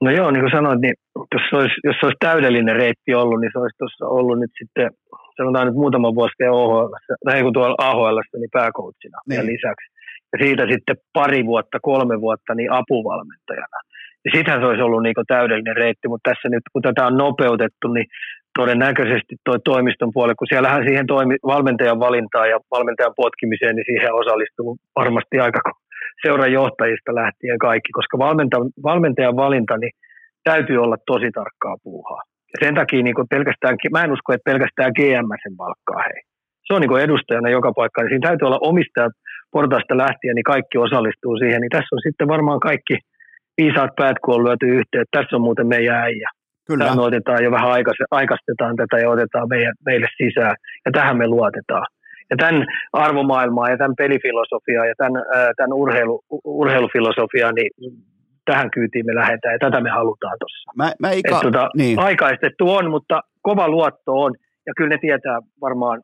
[0.02, 0.96] No joo, niin kuin sanoit, niin
[1.36, 4.54] jos se olisi, jos se olisi täydellinen reitti ollut, niin se olisi tuossa ollut nyt
[4.60, 4.90] sitten,
[5.38, 6.94] sanotaan nyt muutama vuosi vielä OHL,
[7.26, 9.38] tai kun tuolla AHL, niin pääkoutsina niin.
[9.38, 9.88] ja lisäksi.
[10.34, 13.80] Ja siitä sitten pari vuotta, kolme vuotta niin apuvalmentajana.
[14.26, 17.88] Ja sitähän se olisi ollut niin täydellinen reitti, mutta tässä nyt kun tätä on nopeutettu,
[17.88, 18.08] niin
[18.60, 24.14] todennäköisesti tuo toimiston puolelle, kun siellähän siihen toimi, valmentajan valintaan ja valmentajan potkimiseen, niin siihen
[24.14, 25.60] osallistuu varmasti aika
[26.22, 29.94] seuran johtajista lähtien kaikki, koska valmentajan, valmentajan valinta niin
[30.44, 32.22] täytyy olla tosi tarkkaa puuhaa.
[32.52, 36.22] Ja sen takia niin pelkästään, mä en usko, että pelkästään GM sen palkkaa hei.
[36.66, 39.14] Se on niin edustajana joka paikka, niin siinä täytyy olla omistajat
[39.52, 41.62] portaasta lähtien, niin kaikki osallistuu siihen.
[41.62, 42.96] Niin tässä on sitten varmaan kaikki
[43.58, 45.06] viisaat päät, kun on lyöty yhteen.
[45.12, 46.30] Tässä on muuten meidän äijä.
[46.72, 46.86] Kyllä.
[46.86, 47.72] Tämä me otetaan jo vähän
[48.12, 50.56] aikastetaan tätä ja otetaan meidän, meille sisään.
[50.86, 51.86] Ja tähän me luotetaan.
[52.30, 55.24] Ja tämän arvomaailmaa ja tämän pelifilosofiaa ja tämän,
[55.58, 57.72] tämän urheilu, urheilufilosofiaa, niin
[58.46, 60.72] tähän kyytiin me lähdetään ja tätä me halutaan tuossa.
[60.76, 62.00] Mä, mä ika, tota, niin.
[62.00, 64.34] Aikaistettu on, mutta kova luotto on
[64.68, 66.02] ja kyllä ne tietää varmaan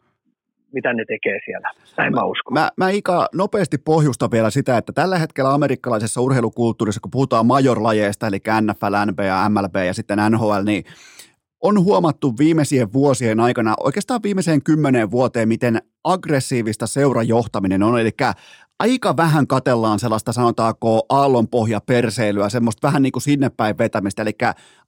[0.78, 1.72] mitä ne tekee siellä.
[1.98, 2.54] Näin mä, mä uskon.
[2.54, 8.28] Mä, mä Ika nopeasti pohjusta vielä sitä, että tällä hetkellä amerikkalaisessa urheilukulttuurissa, kun puhutaan majorlajeista,
[8.28, 10.84] eli NFL, NBA, MLB ja sitten NHL, niin
[11.64, 17.99] on huomattu viimeisien vuosien aikana, oikeastaan viimeiseen kymmeneen vuoteen, miten aggressiivista seurajohtaminen on.
[17.99, 18.12] Eli
[18.80, 24.32] aika vähän katellaan sellaista sanotaanko aallonpohja perseilyä, semmoista vähän niin kuin sinne päin vetämistä, eli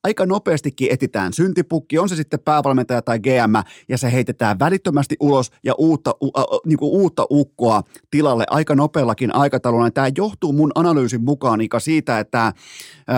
[0.04, 3.54] aika nopeastikin etitään syntipukki, on se sitten päävalmentaja tai GM,
[3.90, 6.32] ja se heitetään välittömästi ulos ja uutta, uh,
[6.66, 9.92] niin kuin uutta ukkoa tilalle aika nopeallakin aikataululla.
[9.92, 13.14] Tämä johtuu mun analyysin mukaan Ika siitä, että uh,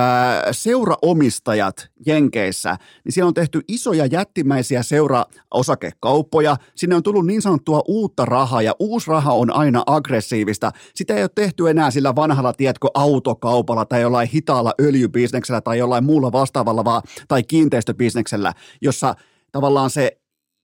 [0.51, 8.25] seuraomistajat Jenkeissä, niin siellä on tehty isoja jättimäisiä seuraosakekauppoja, sinne on tullut niin sanottua uutta
[8.25, 10.71] rahaa, ja uusi raha on aina aggressiivista.
[10.95, 16.03] Sitä ei ole tehty enää sillä vanhalla, tiedätkö, autokaupalla tai jollain hitaalla öljybisneksellä tai jollain
[16.03, 19.15] muulla vastaavalla tavalla vaan, tai kiinteistöbisneksellä, jossa
[19.51, 20.17] tavallaan se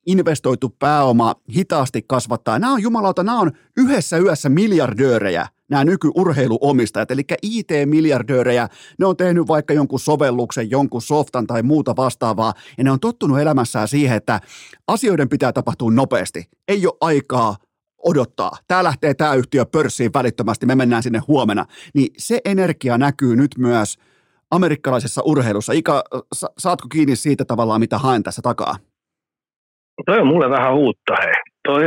[0.06, 2.60] investoitu pääoma hitaasti kasvattaa.
[2.60, 8.68] Nämä on jumalauta, nämä on yhdessä yössä miljardöörejä, nämä nykyurheiluomistajat, eli IT-miljardöörejä,
[9.00, 13.40] ne on tehnyt vaikka jonkun sovelluksen, jonkun softan tai muuta vastaavaa, ja ne on tottunut
[13.40, 14.42] elämässään siihen, että
[14.88, 16.50] asioiden pitää tapahtua nopeasti.
[16.68, 17.56] Ei ole aikaa
[18.04, 18.52] odottaa.
[18.68, 21.66] Tämä lähtee tämä yhtiö pörssiin välittömästi, me mennään sinne huomenna.
[21.94, 23.98] Niin se energia näkyy nyt myös–
[24.52, 25.74] amerikkalaisessa urheilussa.
[25.74, 26.04] Ika,
[26.58, 28.76] saatko kiinni siitä tavallaan, mitä haen tässä takaa?
[30.06, 31.34] Toi on mulle vähän uutta, hei.
[31.68, 31.86] Toi,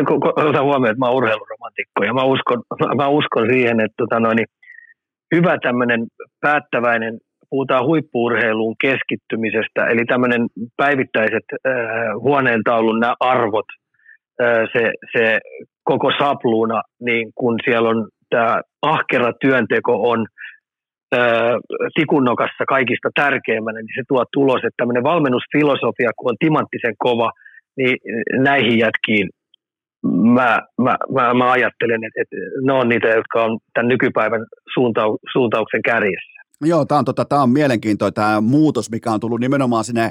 [0.48, 2.62] ota huomioon, että mä oon urheiluromantikko ja mä uskon,
[2.96, 4.38] mä uskon siihen, että tota noin,
[5.34, 6.06] hyvä tämmöinen
[6.40, 7.18] päättäväinen,
[7.50, 10.46] puhutaan huippuurheiluun keskittymisestä, eli tämmöinen
[10.76, 11.72] päivittäiset äh,
[12.20, 13.66] huoneentaulun nämä arvot,
[14.42, 15.38] äh, se, se
[15.84, 20.26] koko sapluuna, niin kun siellä on tämä ahkera työnteko on–
[21.94, 27.30] tikunnokassa kaikista tärkeimmänä, niin se tuo tulos, että tämmöinen valmennusfilosofia, kun on timanttisen kova,
[27.76, 27.96] niin
[28.48, 29.28] näihin jätkiin
[30.06, 35.18] mä, mä, mä, mä ajattelen, että, että ne on niitä, jotka on tämän nykypäivän suuntau,
[35.32, 36.40] suuntauksen kärjessä.
[36.64, 40.10] Joo, tämä on, tota, tämä on mielenkiintoinen tämä muutos, mikä on tullut nimenomaan sinne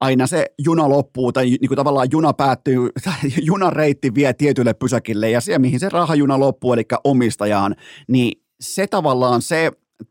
[0.00, 2.88] aina se juna loppuu tai niin kuin tavallaan juna päättyy,
[3.50, 7.74] junan reitti vie tietylle pysäkille ja siellä mihin se rahajuna loppuu, eli omistajaan,
[8.08, 9.70] niin se tavallaan se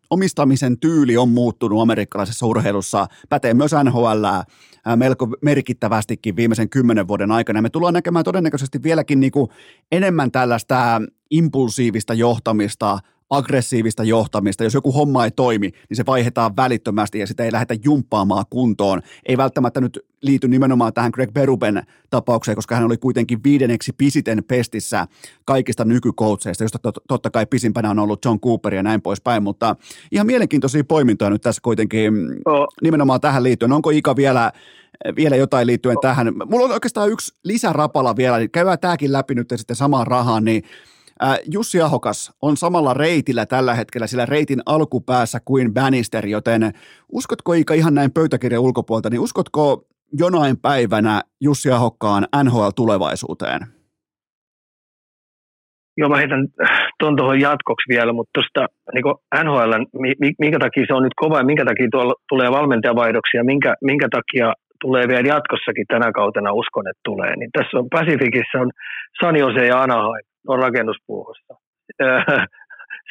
[0.10, 4.26] omistamisen tyyli on muuttunut amerikkalaisessa urheilussa, pätee myös NHL
[4.96, 7.62] melko merkittävästikin viimeisen kymmenen vuoden aikana.
[7.62, 9.50] Me tullaan näkemään todennäköisesti vieläkin niin kuin
[9.92, 11.02] enemmän tällaista
[11.32, 13.00] impulsiivista johtamista,
[13.38, 14.64] aggressiivista johtamista.
[14.64, 19.02] Jos joku homma ei toimi, niin se vaihdetaan välittömästi ja sitä ei lähdetä jumppaamaan kuntoon.
[19.26, 24.44] Ei välttämättä nyt liity nimenomaan tähän Greg Beruben tapaukseen, koska hän oli kuitenkin viidenneksi pisiten
[24.48, 25.08] pestissä
[25.46, 29.76] kaikista nykykoutseista, josta totta kai pisimpänä on ollut John Cooper ja näin poispäin, mutta
[30.12, 32.14] ihan mielenkiintoisia poimintoja nyt tässä kuitenkin
[32.46, 32.68] oh.
[32.82, 33.72] nimenomaan tähän liittyen.
[33.72, 34.52] Onko Ika vielä
[35.16, 36.02] vielä jotain liittyen oh.
[36.02, 36.34] tähän.
[36.46, 40.64] Mulla on oikeastaan yksi lisärapala vielä, niin käydään tämäkin läpi nyt sitten samaan rahaan, niin
[41.52, 46.72] Jussi Ahokas on samalla reitillä tällä hetkellä sillä reitin alkupäässä kuin Bannister, joten
[47.12, 49.86] uskotko Ika ihan näin pöytäkirjan ulkopuolelta, niin uskotko
[50.20, 53.60] jonain päivänä Jussi Ahokkaan NHL-tulevaisuuteen?
[55.98, 56.48] Joo, mä heitän
[57.00, 59.74] tuon tuohon jatkoksi vielä, mutta tuosta niin NHL,
[60.40, 64.54] minkä takia se on nyt kova ja minkä takia tuolla tulee valmentajavaihdoksia, minkä, minkä takia
[64.82, 67.36] tulee vielä jatkossakin tänä kautena, uskon, että tulee.
[67.36, 68.72] Niin tässä on Pacificissa on
[69.22, 71.54] San Jose ja Anaheim on rakennuspuuhossa.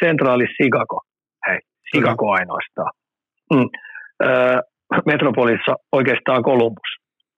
[0.05, 1.01] Centraali Chicago.
[1.47, 1.59] Hei,
[1.91, 2.93] Chicago ainoastaan.
[3.55, 3.69] Mm.
[5.07, 6.91] Metropolissa oikeastaan Columbus.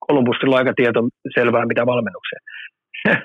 [0.08, 1.00] Columbusilla on aika tieto
[1.34, 2.42] selvää, mitä valmennukseen.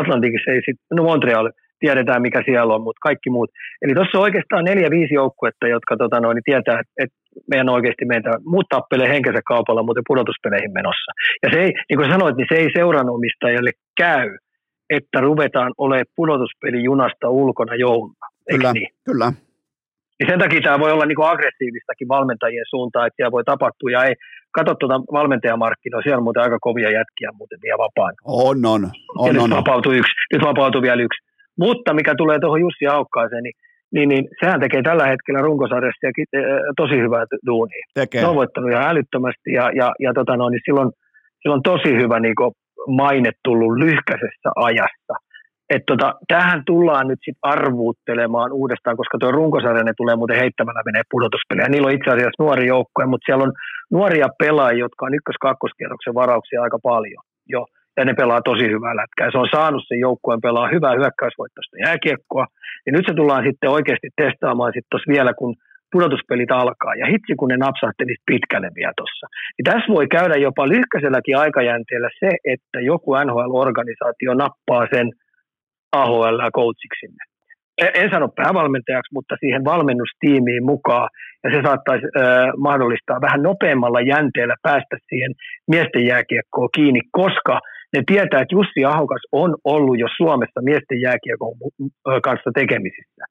[0.00, 3.50] Atlantikissa ei sitten, no Montreal, tiedetään mikä siellä on, mutta kaikki muut.
[3.82, 7.16] Eli tuossa on oikeastaan neljä, viisi joukkuetta, jotka tota noin, tietää, että
[7.50, 11.10] meidän oikeasti meitä muut tappelee henkensä kaupalla muuten pudotuspeleihin menossa.
[11.42, 13.72] Ja se ei, niin kuin sanoit, niin se ei seuranomistajille
[14.02, 14.28] käy,
[14.90, 18.26] että ruvetaan olemaan pudotuspelijunasta ulkona jouluna.
[18.50, 18.88] Kyllä, niin?
[19.04, 19.32] kyllä.
[20.18, 23.90] Niin sen takia tämä voi olla niin aggressiivistakin valmentajien suuntaan, että siellä voi tapahtua.
[23.90, 24.14] Ja ei,
[24.52, 28.16] katso tuota valmentajamarkkinoa, siellä on muuten aika kovia jätkiä muuten vielä vapaana.
[28.24, 28.82] On, on.
[29.18, 31.20] on, ja on, nyt, vapautui yksi, nyt vapautui vielä yksi.
[31.58, 33.56] Mutta mikä tulee tuohon Jussi Aukkaaseen, niin
[33.94, 37.84] niin, niin sehän tekee tällä hetkellä runkosarjassa ja, äh, tosi hyvää duunia.
[37.94, 38.20] Tekee.
[38.20, 40.90] Se on voittanut ihan älyttömästi ja, ja, ja tota noin, niin silloin,
[41.42, 42.34] silloin tosi hyvä niin
[42.88, 45.14] maine tullut lyhkäisessä ajassa.
[45.86, 51.02] Tota, tähän tullaan nyt sitten arvuuttelemaan uudestaan, koska tuo runkosarja ne tulee muuten heittämällä menee
[51.10, 51.68] pudotuspelejä.
[51.68, 53.52] Niillä on itse asiassa nuori joukkue, mutta siellä on
[53.90, 57.66] nuoria pelaajia, jotka on ykkös-kakkoskierroksen varauksia aika paljon jo.
[57.96, 59.30] Ja ne pelaa tosi hyvää lätkää.
[59.30, 62.46] Se on saanut sen joukkueen pelaa hyvää hyökkäysvoittoista jääkiekkoa.
[62.86, 65.54] Ja nyt se tullaan sitten oikeasti testaamaan sitten vielä, kun
[65.92, 66.94] pudotuspelit alkaa.
[67.00, 69.26] Ja hitsi, kun ne napsahtelisi pitkälle vielä tuossa.
[69.54, 75.06] Niin tässä voi käydä jopa lyhkäiselläkin aikajänteellä se, että joku NHL-organisaatio nappaa sen
[75.92, 77.22] AHL coachiksi sinne.
[78.00, 81.08] En sano päävalmentajaksi, mutta siihen valmennustiimiin mukaan.
[81.44, 82.22] Ja se saattaisi äh,
[82.58, 85.32] mahdollistaa vähän nopeammalla jänteellä päästä siihen
[85.70, 87.60] miesten jääkiekkoon kiinni, koska
[87.92, 91.54] ne tietää, että Jussi Ahokas on ollut jo Suomessa miesten jääkiekon
[92.22, 93.24] kanssa tekemisissä.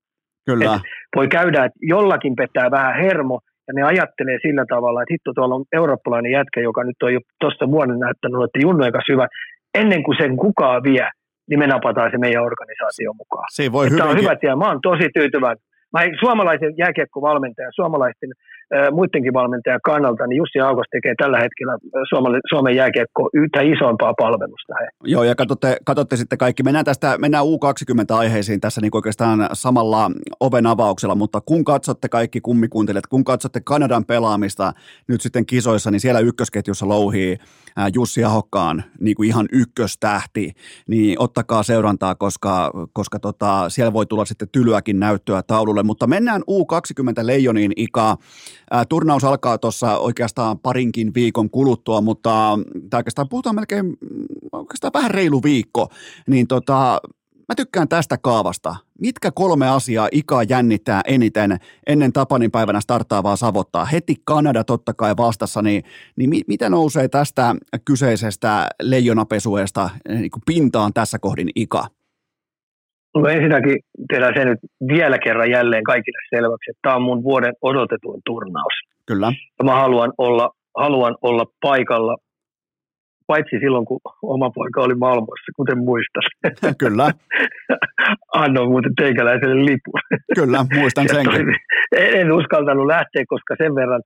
[0.49, 0.75] Kyllä.
[0.75, 0.81] Et
[1.15, 5.55] voi käydä, että jollakin petää vähän hermo, ja ne ajattelee sillä tavalla, että hitto tuolla
[5.55, 9.27] on eurooppalainen jätkä, joka nyt on jo tuossa vuonna näyttänyt, että Junnu kanssa hyvä.
[9.81, 11.07] Ennen kuin sen kukaan vie,
[11.47, 13.47] niin me napataan se meidän organisaation mukaan.
[13.57, 14.55] Se voi Tämä on hyvä tie.
[14.55, 15.63] Mä oon tosi tyytyväinen.
[15.93, 18.31] Mä suomalaisen jääkiekkovalmentajan, suomalaisten
[18.91, 21.77] muidenkin valmentajan kannalta, niin Jussi Aukos tekee tällä hetkellä
[22.49, 24.73] Suomen, jääkiekko yhtä isompaa palvelusta.
[24.81, 24.87] He.
[25.03, 26.63] Joo, ja katsotte, katsotte sitten kaikki.
[26.63, 33.07] Mennään tästä, mennään U20-aiheisiin tässä niin oikeastaan samalla oven avauksella, mutta kun katsotte kaikki kummikuuntelijat,
[33.07, 34.73] kun katsotte Kanadan pelaamista
[35.07, 37.37] nyt sitten kisoissa, niin siellä ykkösketjussa louhii
[37.93, 40.51] Jussi Ahokkaan niin kuin ihan ykköstähti,
[40.87, 45.83] niin ottakaa seurantaa, koska, koska tota, siellä voi tulla sitten tylyäkin näyttöä taululle.
[45.83, 48.17] Mutta mennään U20 Leijoniin, Ika.
[48.89, 52.59] Turnaus alkaa tuossa oikeastaan parinkin viikon kuluttua, mutta
[52.93, 53.97] oikeastaan puhutaan melkein
[54.51, 55.87] oikeastaan vähän reilu viikko,
[56.27, 56.99] niin tota,
[57.49, 58.75] Mä tykkään tästä kaavasta.
[59.01, 61.57] Mitkä kolme asiaa Ika jännittää eniten
[61.87, 63.85] ennen Tapanin päivänä startaavaa savottaa?
[63.85, 65.83] Heti Kanada totta kai vastassa, niin,
[66.15, 67.55] niin mi, mitä nousee tästä
[67.85, 71.87] kyseisestä leijonapesueesta niin pintaan tässä kohdin Ika?
[73.15, 73.77] No ensinnäkin
[74.09, 78.73] tehdään se nyt vielä kerran jälleen kaikille selväksi, että tämä on mun vuoden odotetuin turnaus.
[79.07, 79.31] Kyllä.
[79.59, 82.15] Ja mä haluan olla, haluan olla paikalla
[83.27, 83.99] paitsi silloin, kun
[84.35, 86.27] oma poika oli Malmoissa, kuten muistat.
[86.83, 87.05] Kyllä.
[88.43, 89.99] Annoin muuten teikäläiselle lipun.
[90.39, 91.45] Kyllä, muistan senkin.
[91.97, 94.01] En, en uskaltanut lähteä, koska sen verran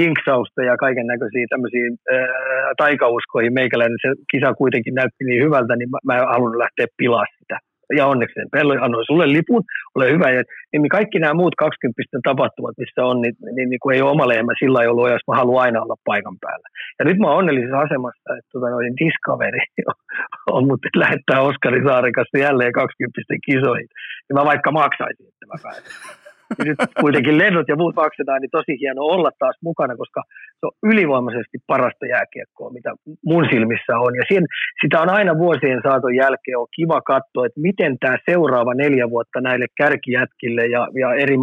[0.00, 5.90] jinksausta ja kaiken näköisiä tämmöisiä ää, taikauskoihin meikäläinen se kisa kuitenkin näytti niin hyvältä, niin
[5.90, 7.58] mä, mä en halunnut lähteä pilaa sitä
[7.96, 9.62] ja onneksi pello annoin sulle lipun,
[9.94, 10.30] ole hyvä.
[10.30, 10.42] Ja,
[10.72, 14.28] niin kaikki nämä muut 20 tapahtumat, missä on, niin, niin, niin kuin ei ole oma
[14.28, 16.68] lehmä sillä ei ollut, jos mä haluan aina olla paikan päällä.
[16.98, 19.62] Ja nyt mä oon onnellisessa asemassa, että tota, noin Discovery
[20.56, 23.88] on mut lähettää Oskari Saarikasta jälleen 20 kisoihin.
[24.28, 26.23] Ja mä vaikka maksaisin, että mä pääsen
[26.64, 30.20] nyt kuitenkin lennot ja muut maksetaan, niin tosi hieno olla taas mukana, koska
[30.58, 32.90] se on ylivoimaisesti parasta jääkiekkoa, mitä
[33.30, 34.12] mun silmissä on.
[34.20, 34.46] Ja siihen,
[34.82, 39.40] sitä on aina vuosien saaton jälkeen on kiva katsoa, että miten tämä seuraava neljä vuotta
[39.40, 41.36] näille kärkijätkille ja, ja eri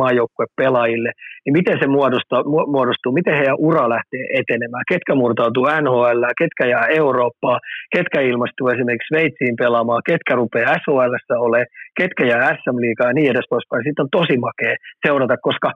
[0.58, 1.12] pelaajille,
[1.46, 2.44] niin miten se muodostuu,
[2.76, 7.60] muodostuu, miten heidän ura lähtee etenemään, ketkä murtautuu NHL, ketkä jää Eurooppaa,
[7.96, 11.68] ketkä ilmastuu esimerkiksi Sveitsiin pelaamaan, ketkä rupeaa SHL olemaan,
[12.00, 13.84] ketkä jää SM-liigaa ja niin edes poispäin.
[13.84, 14.76] Siitä on tosi makea
[15.08, 15.72] seurata, koska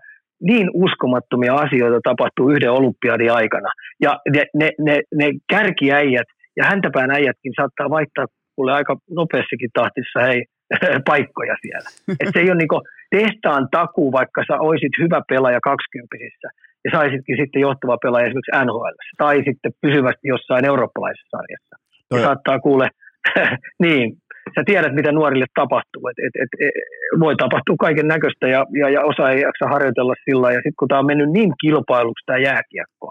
[0.50, 3.70] niin uskomattomia asioita tapahtuu yhden olympiadin aikana.
[4.02, 8.26] Ja ne, ne, ne, ne kärkiäijät ja häntäpään äijätkin saattaa vaihtaa
[8.56, 10.44] kuule aika nopeassikin tahtissa hei,
[11.12, 11.90] paikkoja siellä.
[12.20, 12.82] Et se ei ole niinku
[13.12, 16.48] tehtaan takuu, vaikka sä olisit hyvä pelaaja kaksikymppisissä
[16.86, 21.76] ja saisitkin sitten johtava pelaaja esimerkiksi NHL tai sitten pysyvästi jossain eurooppalaisessa sarjassa.
[22.12, 22.88] Ja saattaa kuule,
[23.86, 24.18] niin,
[24.56, 26.04] sä tiedät, mitä nuorille tapahtuu.
[26.12, 26.76] Et, et, et, et,
[27.20, 30.48] voi tapahtua kaiken näköistä ja, ja, ja osa ei jaksa harjoitella sillä.
[30.52, 33.08] Ja sitten kun tämä on mennyt niin kilpailuksi tämä jääkiekko,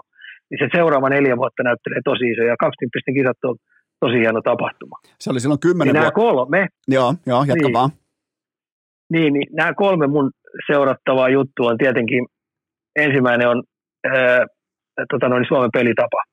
[0.49, 2.43] niin se seuraava neljä vuotta näyttelee tosi iso.
[2.43, 3.55] Ja 20 kisat on
[3.99, 4.95] tosi hieno tapahtuma.
[5.19, 6.21] Se oli silloin kymmenen niin vuotta.
[6.21, 6.67] kolme.
[6.87, 7.89] Joo, joo jatka niin, vaan.
[9.13, 10.31] Niin, niin nämä kolme mun
[10.67, 12.25] seurattavaa juttu on tietenkin,
[12.95, 13.63] ensimmäinen on
[14.05, 14.45] ää,
[15.11, 16.23] tota noin, Suomen pelitapa.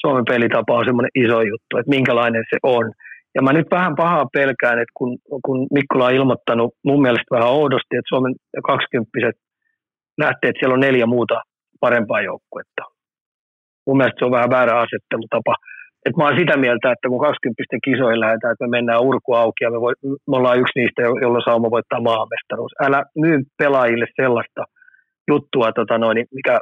[0.00, 2.92] Suomen pelitapa on semmoinen iso juttu, että minkälainen se on.
[3.34, 7.48] Ja mä nyt vähän pahaa pelkään, että kun, kun Mikkola on ilmoittanut mun mielestä vähän
[7.48, 8.34] oudosti, että Suomen
[8.66, 9.10] 20
[10.18, 11.36] lähtee, että siellä on neljä muuta
[11.80, 12.82] parempaa joukkuetta.
[13.86, 15.54] Mun mielestä se on vähän väärä asettelutapa.
[16.06, 19.64] Et mä oon sitä mieltä, että kun 20 kisoihin lähdetään, että me mennään urku auki
[19.64, 19.94] ja me, voi,
[20.28, 22.72] me ollaan yksi niistä, jolla sauma voittaa maamestaruus.
[22.86, 24.62] Älä myy pelaajille sellaista
[25.30, 26.58] juttua, tota noin, mikä,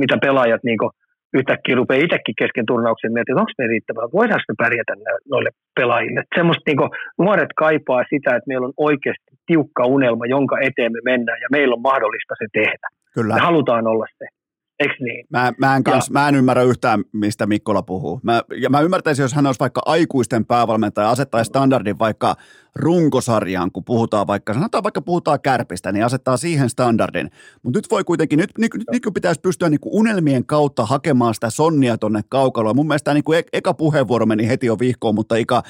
[0.00, 0.90] mitä pelaajat niinku,
[1.34, 4.92] yhtäkkiä rupeaa itsekin kesken turnauksen miettimään, että onko me riittävää, voidaanko me pärjätä
[5.30, 6.22] noille pelaajille.
[6.34, 11.38] Semmoista niin nuoret kaipaa sitä, että meillä on oikeasti tiukka unelma, jonka eteen me mennään
[11.40, 12.88] ja meillä on mahdollista se tehdä.
[13.14, 13.34] Kyllä.
[13.34, 14.26] Me halutaan olla se.
[14.80, 15.26] Eikö niin?
[15.30, 18.20] Mä, mä, en kans, mä en ymmärrä yhtään, mistä Mikkola puhuu.
[18.22, 22.34] Mä, ja mä ymmärtäisin, jos hän olisi vaikka aikuisten päävalmentaja, asettaisi standardin vaikka
[22.76, 27.30] runkosarjaan, kun puhutaan vaikka, sanotaan vaikka puhutaan kärpistä, niin asettaa siihen standardin.
[27.62, 31.50] Mutta nyt voi kuitenkin, nyt, nyt, nyt nyt pitäisi pystyä niinku unelmien kautta hakemaan sitä
[31.50, 32.76] sonnia tonne kaukaloon.
[32.76, 35.62] Mun mielestä niinku e, eka puheenvuoro meni heti jo vihkoon, mutta Ika,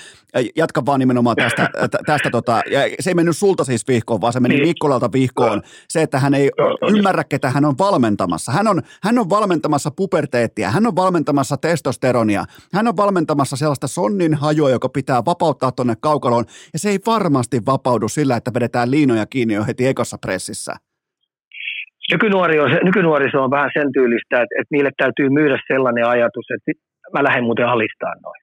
[0.56, 1.70] jatka vaan nimenomaan tästä,
[2.06, 4.68] tästä tota, ja se ei mennyt sulta siis vihkoon, vaan se meni niin.
[4.68, 5.62] Mikkolalta vihkoon.
[5.88, 6.50] Se, että hän ei
[6.88, 8.52] ymmärrä, ketä hän on valmentamassa.
[8.52, 14.34] Hän on, hän on valmentamassa puberteettia, hän on valmentamassa testosteronia, hän on valmentamassa sellaista sonnin
[14.34, 19.26] hajua, joka pitää vapauttaa tonne kaukaloon, ja se ei varmasti vapaudu sillä, että vedetään liinoja
[19.26, 20.72] kiinni jo heti ekossa pressissä.
[22.12, 26.70] Nykynuori on, nykynuoriso on vähän sen tyylistä, että, että niille täytyy myydä sellainen ajatus, että
[27.14, 28.40] mä lähden muuten alistaan noin.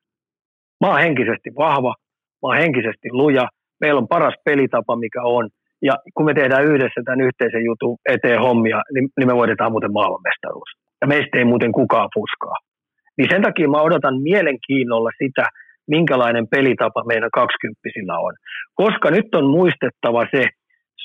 [0.81, 1.93] Mä oon henkisesti vahva,
[2.41, 3.45] mä oon henkisesti luja,
[3.81, 5.49] meillä on paras pelitapa, mikä on,
[5.81, 9.93] ja kun me tehdään yhdessä tämän yhteisen jutun eteen hommia, niin, niin me voidaan muuten
[9.93, 10.71] maailmanmestaruus.
[11.01, 12.57] Ja meistä ei muuten kukaan fuskaa.
[13.17, 15.45] Niin sen takia mä odotan mielenkiinnolla sitä,
[15.87, 18.33] minkälainen pelitapa meidän kaksikymppisillä on.
[18.73, 20.45] Koska nyt on muistettava se,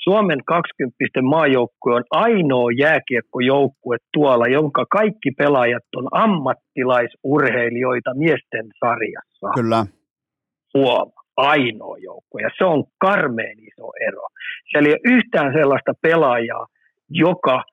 [0.03, 9.49] Suomen 20 maajoukkue on ainoa jääkiekkojoukkue tuolla, jonka kaikki pelaajat on ammattilaisurheilijoita miesten sarjassa.
[9.55, 9.85] Kyllä.
[10.73, 12.41] Huoma, ainoa joukkue.
[12.41, 14.27] Ja se on karmeen iso ero.
[14.71, 16.67] Siellä ei ole yhtään sellaista pelaajaa,
[17.09, 17.63] joka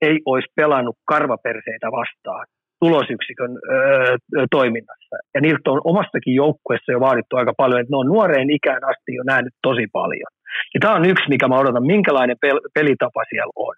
[0.00, 2.46] ei olisi pelannut karvaperseitä vastaan
[2.84, 4.16] tulosyksikön öö,
[4.50, 5.16] toiminnassa.
[5.34, 9.10] Ja niiltä on omastakin joukkueessa jo vaadittu aika paljon, että ne on nuoreen ikään asti
[9.18, 10.30] jo nähnyt tosi paljon.
[10.74, 13.74] Ja tämä on yksi, mikä mä odotan, minkälainen pel- pelitapa siellä on.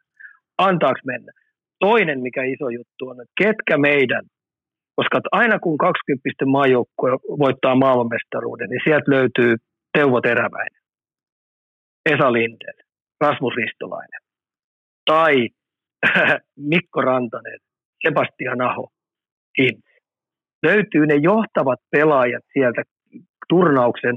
[0.59, 1.33] Antaaks mennä?
[1.81, 4.25] Toinen, mikä iso juttu on, että ketkä meidän,
[4.97, 7.11] koska aina kun 20 maajoukkue
[7.45, 9.57] voittaa maailmanmestaruuden, niin sieltä löytyy
[9.93, 10.83] Teuvo Teräväinen,
[12.07, 12.79] Esa Lindel,
[13.21, 14.21] Rasmus Ristolainen
[15.05, 15.49] tai
[16.73, 17.59] Mikko Rantanen,
[18.03, 18.89] Sebastian Aho,
[19.59, 19.89] Hintz.
[20.63, 22.83] Löytyy ne johtavat pelaajat sieltä
[23.49, 24.17] turnauksen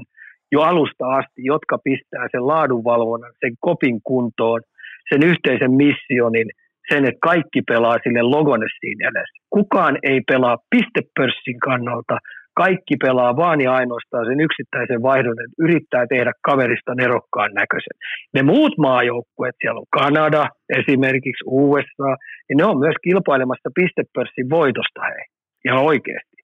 [0.52, 4.60] jo alusta asti, jotka pistää sen laadunvalvonnan, sen kopin kuntoon,
[5.08, 6.48] sen yhteisen missionin,
[6.88, 9.38] sen, että kaikki pelaa sille logonne siinä edessä.
[9.50, 12.18] Kukaan ei pelaa pistepörssin kannalta,
[12.62, 17.96] kaikki pelaa vaan ja ainoastaan sen yksittäisen vaihdon, että yrittää tehdä kaverista nerokkaan näköisen.
[18.34, 20.42] Ne muut maajoukkueet, siellä on Kanada,
[20.80, 22.10] esimerkiksi USA,
[22.46, 25.24] niin ne on myös kilpailemassa pistepörssin voitosta hei,
[25.66, 26.38] ihan oikeasti.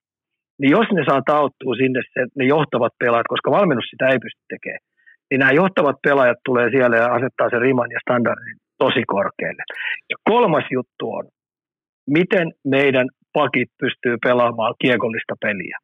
[0.60, 4.42] Niin jos ne saa tauttua sinne se, ne johtavat pelaajat, koska valmennus sitä ei pysty
[4.48, 4.84] tekemään,
[5.28, 9.64] niin nämä johtavat pelaajat tulee siellä ja asettaa sen riman ja standardin tosi korkealle.
[10.10, 11.24] Ja kolmas juttu on,
[12.16, 15.78] miten meidän pakit pystyy pelaamaan kiekollista peliä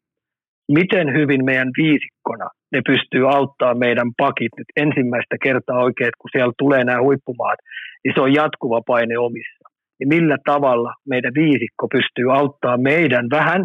[0.78, 6.32] miten hyvin meidän viisikkona ne pystyy auttamaan meidän pakit nyt ensimmäistä kertaa oikein, että kun
[6.32, 7.58] siellä tulee nämä huippumaat,
[8.04, 9.64] niin se on jatkuva paine omissa.
[9.98, 13.62] Niin millä tavalla meidän viisikko pystyy auttamaan meidän vähän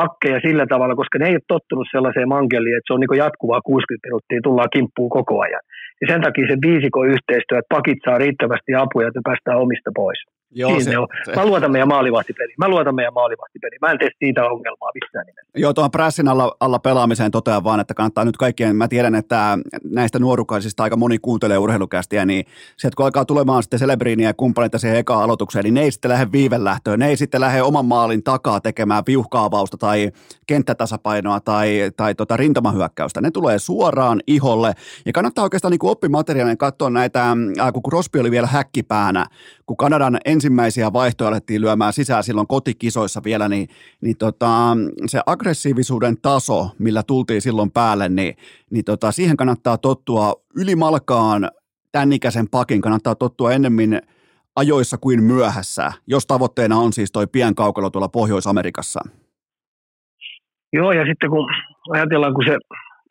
[0.00, 3.60] pakkeja sillä tavalla, koska ne ei ole tottunut sellaiseen mankeliin, että se on niin jatkuvaa
[3.64, 5.64] 60 minuuttia, tullaan kimppuun koko ajan.
[6.00, 10.20] Ja sen takia se viisikon yhteistyö, että pakit saa riittävästi apuja, että päästään omista pois.
[10.54, 11.08] Joo, niin se, on.
[11.24, 11.34] Se.
[11.36, 12.54] Mä luotan meidän maalivahtipeliin.
[12.58, 13.78] Mä luotan meidän maalivahtipeliin.
[13.80, 15.50] Mä en tee siitä ongelmaa missään nimessä.
[15.54, 19.58] Joo, tuohon pressin alla, alla pelaamiseen totean vaan, että kannattaa nyt kaikkien, mä tiedän, että
[19.84, 22.44] näistä nuorukaisista aika moni kuuntelee urheilukästiä, niin
[22.76, 26.08] sieltä kun alkaa tulemaan sitten Celebrinia ja kumppaneita siihen ekaan aloitukseen, niin ne ei sitten
[26.08, 30.10] lähde viivelähtöön, ne ei sitten lähde oman maalin takaa tekemään viuhkaavausta tai
[30.46, 33.20] kenttätasapainoa tai, tai tota rintamahyökkäystä.
[33.20, 34.72] Ne tulee suoraan iholle
[35.06, 39.26] ja kannattaa oikeastaan niin oppimateriaalinen katsoa näitä, äh, kun Crosby oli vielä häkkipäänä,
[39.66, 43.68] kun Kanadan ensimmäisiä vaihtoja alettiin lyömään sisään silloin kotikisoissa vielä, niin,
[44.00, 44.76] niin tota,
[45.06, 48.36] se aggressiivisuuden taso, millä tultiin silloin päälle, niin,
[48.70, 51.50] niin tota, siihen kannattaa tottua ylimalkaan
[51.92, 54.00] tämän ikäisen pakin, kannattaa tottua ennemmin
[54.56, 59.00] ajoissa kuin myöhässä, jos tavoitteena on siis toi pienkaukalo tuolla Pohjois-Amerikassa.
[60.72, 61.50] Joo, ja sitten kun
[61.90, 62.56] ajatellaan, kun se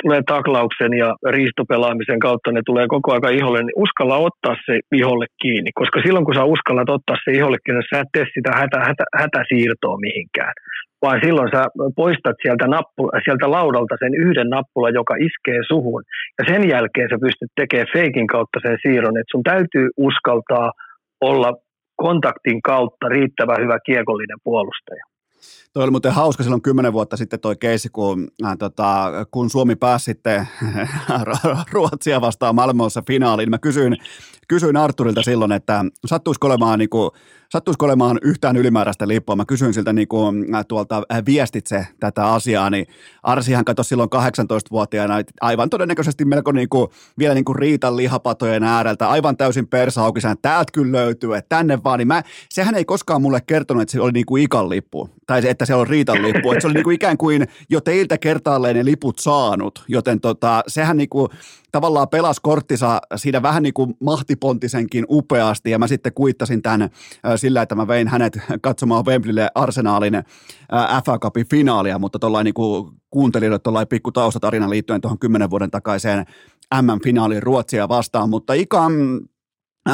[0.04, 5.26] tulee taklauksen ja riistopelaamisen kautta, ne tulee koko aika iholle, niin uskalla ottaa se iholle
[5.42, 5.72] kiinni.
[5.82, 9.06] Koska silloin kun sä uskallat ottaa se iholle kiinni, sä et tee sitä hätä, hätä,
[9.22, 10.54] hätäsiirtoa mihinkään.
[11.02, 11.62] Vaan silloin sä
[11.96, 16.04] poistat sieltä, nappu, sieltä laudalta sen yhden nappula, joka iskee suhun.
[16.38, 19.18] Ja sen jälkeen sä pystyt tekemään feikin kautta sen siirron.
[19.18, 20.72] Että sun täytyy uskaltaa
[21.22, 21.54] olla
[21.96, 25.04] kontaktin kautta riittävän hyvä kiekollinen puolustaja.
[25.74, 29.76] Toi oli muuten hauska silloin kymmenen vuotta sitten toi keisi, kun, äh, tota, kun Suomi
[29.76, 30.48] pääsi sitten
[31.72, 33.50] Ruotsia vastaan Malmössä finaaliin.
[33.50, 33.98] Mä kysyin
[34.48, 37.12] kysyin Arturilta silloin, että sattuisiko olemaan, niin kuin,
[37.54, 39.36] sattuisiko olemaan yhtään ylimääräistä lippua.
[39.36, 42.86] Mä kysyin siltä niin kuin, äh, tuolta äh, viestitse tätä asiaa, niin
[43.24, 46.88] Arsihan katsoi silloin 18-vuotiaana aivan todennäköisesti melko niin kuin,
[47.20, 52.00] vielä niin kuin riitan lihapatojen ääreltä, aivan täysin persaukisen, täältä kyllä löytyy, että tänne vaan,
[52.00, 55.42] niin mä, sehän ei koskaan mulle kertonut, että se oli niin kuin ikan lippu, tai
[55.48, 58.76] että se on riitan lippu, että se oli niin kuin ikään kuin jo teiltä kertaalleen
[58.76, 61.30] ne liput saanut, joten tota, sehän niin kuin,
[61.72, 63.98] tavallaan pelasi korttinsa siinä vähän niin kuin
[64.34, 65.72] mahtipontisenkin upeasti.
[65.72, 66.90] Ja mä sitten kuittasin tämän
[67.36, 70.14] sillä, että mä vein hänet katsomaan Wembleylle arsenaalin
[71.06, 72.54] FA Cupin finaalia, mutta tuollain niin
[73.10, 76.26] kuuntelin tuollain pikku taustatarina liittyen tuohon kymmenen vuoden takaiseen
[76.82, 78.90] MM-finaaliin Ruotsia vastaan, mutta Ika Ää,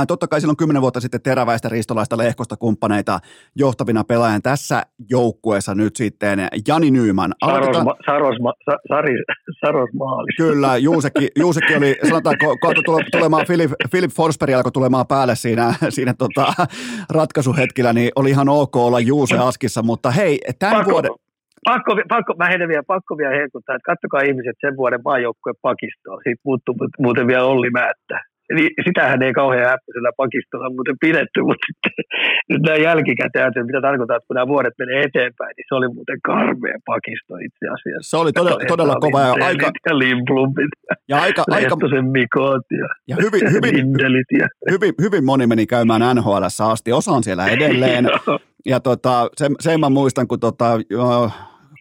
[0.07, 3.20] totta kai silloin kymmenen vuotta sitten teräväistä riistolaista lehkosta kumppaneita
[3.56, 7.34] johtavina pelaajien tässä joukkueessa nyt sitten Jani Nyyman.
[7.41, 7.86] Aloitetaan...
[7.86, 8.36] Saros, Saros,
[8.90, 9.10] Saros,
[9.66, 10.36] Saros maalis.
[10.38, 16.14] Kyllä, Juusekki, Juusekki oli, sanotaanko, alkoi tulemaan, Philip, Philip Forsberg alkoi tulemaan päälle siinä, siinä
[16.14, 16.53] tota,
[17.10, 21.11] ratkaisuhetkillä, niin oli ihan ok olla Juuse Askissa, mutta hei, tämän pakko, vuoden...
[21.66, 26.22] Pakko, pakko, mä heidän vielä, pakko vielä heikuttaa, että katsokaa ihmiset sen vuoden maajoukkueen pakistoon.
[26.24, 28.20] Siitä muuttuu muuten vielä Olli Määttä.
[28.52, 31.94] Eli sitähän ei kauhean häppöisellä pakistolla muuten pidetty, mutta sitten
[32.50, 35.88] nyt nämä jälkikäteen että mitä tarkoittaa, että kun nämä vuodet menee eteenpäin, niin se oli
[35.98, 38.10] muuten karmea pakisto itse asiassa.
[38.10, 39.72] Se oli todella, todella kova ja aika...
[39.90, 40.74] Ja Limblumpit.
[41.10, 41.44] Ja aika...
[41.50, 41.76] aika
[42.16, 43.76] Mikot ja, ja hyvin, hyvin,
[44.40, 44.48] ja...
[44.72, 46.94] hyvin, hyvin, moni meni käymään NHL asti.
[46.94, 48.06] Osa on siellä edelleen.
[48.72, 50.66] ja tota, sen, sen mä muistan, kun tota,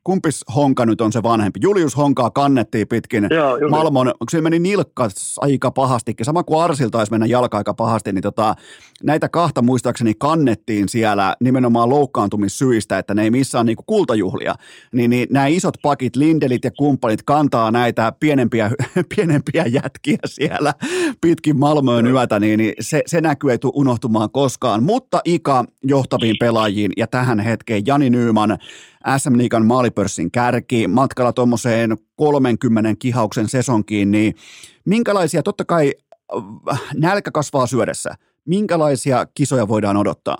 [0.09, 1.61] kumpis Honka nyt on se vanhempi?
[1.63, 5.09] Julius Honkaa kannettiin pitkin Joo, Malmon, kun se meni nilkka
[5.41, 8.55] aika pahasti, sama kuin Arsil taisi mennä jalka aika pahasti, niin tota,
[9.03, 14.55] näitä kahta muistaakseni kannettiin siellä nimenomaan loukkaantumissyistä, että ne ei missään niinku kultajuhlia.
[14.93, 18.71] Niin, niin nämä isot pakit, Lindelit ja kumppanit kantaa näitä pienempiä,
[19.17, 20.75] pienempiä jätkiä siellä
[21.21, 24.83] pitkin Malmöön yötä, niin, niin se, se näkyy ei tule unohtumaan koskaan.
[24.83, 28.59] Mutta Ika johtaviin pelaajiin ja tähän hetkeen Jani Nyyman,
[29.19, 34.35] SM Liigan maalipörssin kärki, matkalla tuommoiseen 30 kihauksen sesonkiin, niin
[34.87, 35.93] minkälaisia, totta kai
[36.73, 38.11] äh, nälkä kasvaa syödessä,
[38.47, 40.37] minkälaisia kisoja voidaan odottaa?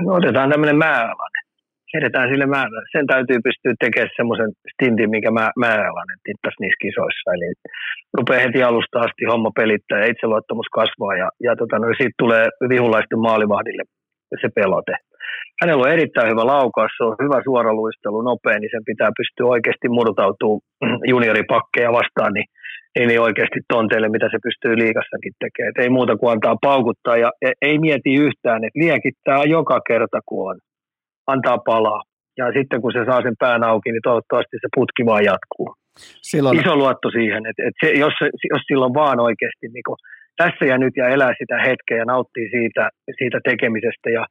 [0.00, 1.42] No otetaan tämmöinen määräalainen.
[2.00, 2.78] Edetään sille määrä.
[2.92, 7.28] Sen täytyy pystyä tekemään semmoisen stintin, mikä mä, määräalainen tittaisi niissä kisoissa.
[7.36, 7.48] Eli
[8.18, 12.46] rupeaa heti alusta asti homma pelittää ja itseluottamus kasvaa ja, ja tota, no, siitä tulee
[12.72, 13.84] vihulaisten maalivahdille
[14.40, 14.94] se pelote
[15.62, 19.88] hänellä on erittäin hyvä laukaus, se on hyvä suoraluistelu, nopea, niin sen pitää pystyä oikeasti
[19.96, 20.62] murtautumaan
[21.12, 22.48] junioripakkeja vastaan, niin
[22.98, 25.70] ei niin oikeasti tonteille, mitä se pystyy liikassakin tekemään.
[25.70, 30.18] Et ei muuta kuin antaa paukuttaa ja e, ei mieti yhtään, että liekittää joka kerta,
[30.26, 30.58] kun on.
[31.26, 32.02] Antaa palaa.
[32.38, 35.68] Ja sitten kun se saa sen pään auki, niin toivottavasti se putki vaan jatkuu.
[36.30, 36.60] Silloin...
[36.60, 38.14] Iso luotto siihen, että, että se, jos,
[38.52, 39.98] jos silloin vaan oikeasti niin
[40.36, 44.24] tässä ja nyt ja elää sitä hetkeä ja nauttii siitä, siitä tekemisestä ja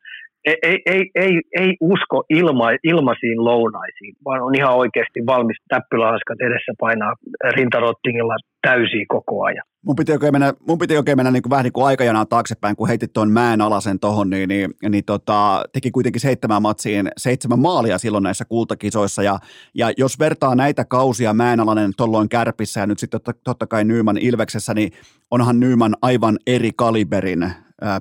[0.46, 6.74] ei, ei, ei, ei usko ilma, ilmaisiin lounaisiin, vaan on ihan oikeasti valmis täppylahanskat edessä
[6.80, 7.14] painaa
[7.56, 9.64] rintarottingilla täysiä koko ajan.
[9.86, 12.76] Mun piti oikein mennä, mun piti oikein mennä niin kuin vähän niin kuin aikajanaan taaksepäin,
[12.76, 17.60] kun heitit tuon mäen alasen tohon, niin, niin, niin tota, teki kuitenkin seitsemän matsiin seitsemän
[17.60, 19.24] maalia silloin näissä kultakisoissa.
[19.24, 19.40] Ja,
[19.76, 24.18] ja jos vertaa näitä kausia mäenalainen tolloin kärpissä ja nyt sitten totta, totta kai Nyman
[24.18, 24.92] Ilveksessä, niin
[25.32, 27.52] onhan Nyman aivan eri kaliberin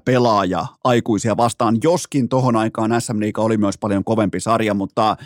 [0.04, 5.16] pelaaja aikuisia vastaan, joskin tohon aikaan SM Liiga oli myös paljon kovempi sarja, mutta,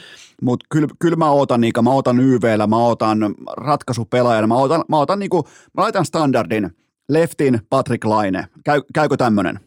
[0.43, 3.18] mutta kyllä, kyllä mä ootan niitä, mä ootan YVllä, mä ootan
[3.56, 6.70] ratkaisupelaajana, mä ootan, mä ootan niinku, mä laitan standardin,
[7.09, 9.60] leftin Patrick Laine, Käy, käykö tämmönen?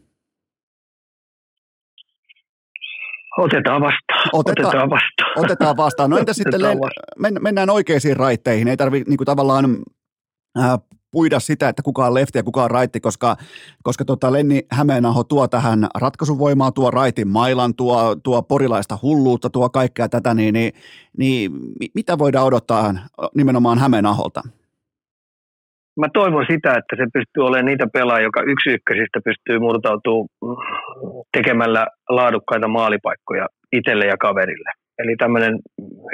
[3.37, 4.29] Otetaan vastaan.
[4.33, 5.45] Otetaan, otetaan vastaan.
[5.45, 6.09] Otetaan vastaan.
[6.09, 7.33] No entä sitten vastaan.
[7.41, 8.67] mennään oikeisiin raitteihin?
[8.67, 9.77] Ei tarvitse niin tavallaan
[11.17, 13.35] puida sitä, että kuka on lefti ja kuka on raitti, koska,
[13.83, 19.69] koska tota Lenni Hämeenaho tuo tähän ratkaisuvoimaa, tuo raitin mailan, tuo, tuo porilaista hulluutta, tuo
[19.69, 20.71] kaikkea tätä, niin, niin,
[21.17, 21.51] niin
[21.95, 22.93] mitä voidaan odottaa
[23.35, 24.41] nimenomaan Hämeenaholta?
[25.99, 30.27] Mä toivon sitä, että se pystyy olemaan niitä pelaajia, joka yksi ykkösistä pystyy murtautumaan
[31.37, 34.71] tekemällä laadukkaita maalipaikkoja itselle ja kaverille.
[34.99, 35.59] Eli tämmöinen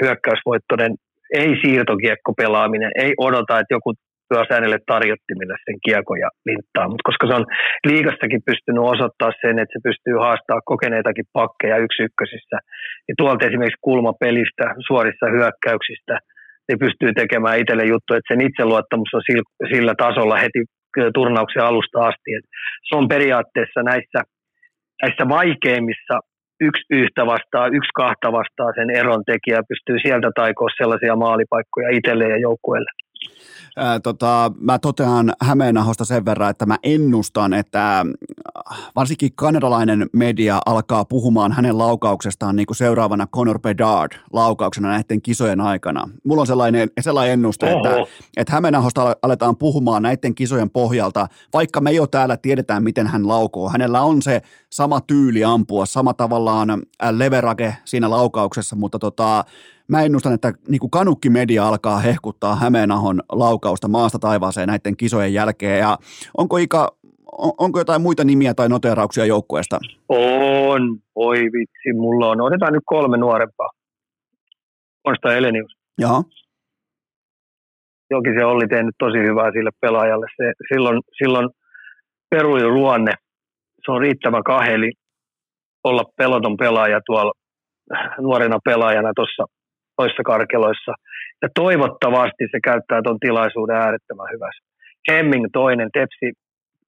[0.02, 0.94] hyökkäysvoittoinen
[1.34, 3.94] ei siirtokiekko pelaaminen, ei odota, että joku
[4.32, 6.88] myös hänelle tarjottimille sen kiekon ja linttaa.
[6.88, 7.46] Mutta koska se on
[7.90, 12.56] liigassakin pystynyt osoittaa sen, että se pystyy haastamaan kokeneitakin pakkeja yksi ykkösissä,
[13.04, 16.14] niin tuolta esimerkiksi kulmapelistä, suorissa hyökkäyksistä,
[16.66, 19.22] niin pystyy tekemään itselle juttu, että sen itseluottamus on
[19.72, 20.60] sillä tasolla heti
[21.14, 22.30] turnauksen alusta asti.
[22.38, 22.46] Et
[22.88, 24.20] se on periaatteessa näissä,
[25.02, 26.16] näissä vaikeimmissa
[26.60, 32.24] yksi yhtä vastaa, yksi kahta vastaa sen eron tekijä pystyy sieltä taikoa sellaisia maalipaikkoja itselle
[32.28, 32.90] ja joukkueelle.
[33.76, 40.60] Ää, tota, mä totean Hämeenahosta sen verran, että mä ennustan, että äh, varsinkin kanadalainen media
[40.66, 46.08] alkaa puhumaan hänen laukauksestaan niin kuin seuraavana Conor Bedard laukauksena näiden kisojen aikana.
[46.24, 47.88] Mulla on sellainen, sellainen ennuste, Oho.
[47.88, 53.28] että, että Hämeenahosta aletaan puhumaan näiden kisojen pohjalta, vaikka me jo täällä tiedetään, miten hän
[53.28, 53.68] laukoo.
[53.68, 59.44] Hänellä on se sama tyyli ampua, sama tavallaan äh, leverage siinä laukauksessa, mutta tota,
[59.88, 65.78] mä ennustan, että niin kuin kanukkimedia alkaa hehkuttaa Hämeenahon laukausta maasta taivaaseen näiden kisojen jälkeen.
[65.78, 65.98] Ja
[66.38, 66.96] onko Ika,
[67.32, 69.78] on, onko jotain muita nimiä tai noterauksia joukkueesta?
[70.08, 72.40] On, oi vitsi, mulla on.
[72.40, 73.70] Otetaan nyt kolme nuorempaa.
[75.02, 75.72] Konsta Elenius.
[75.98, 76.24] Joo.
[78.10, 80.26] Jokin se oli tehnyt tosi hyvää sille pelaajalle.
[80.36, 81.48] Se, silloin, silloin
[82.30, 83.12] peruilun luonne,
[83.84, 84.92] se on riittävän kaheli
[85.84, 87.32] olla peloton pelaaja tuolla
[88.20, 89.44] nuorena pelaajana tuossa
[89.96, 90.92] toissa karkeloissa.
[91.42, 94.64] Ja toivottavasti se käyttää tuon tilaisuuden äärettömän hyvässä.
[95.08, 96.28] Hemming toinen, Tepsi,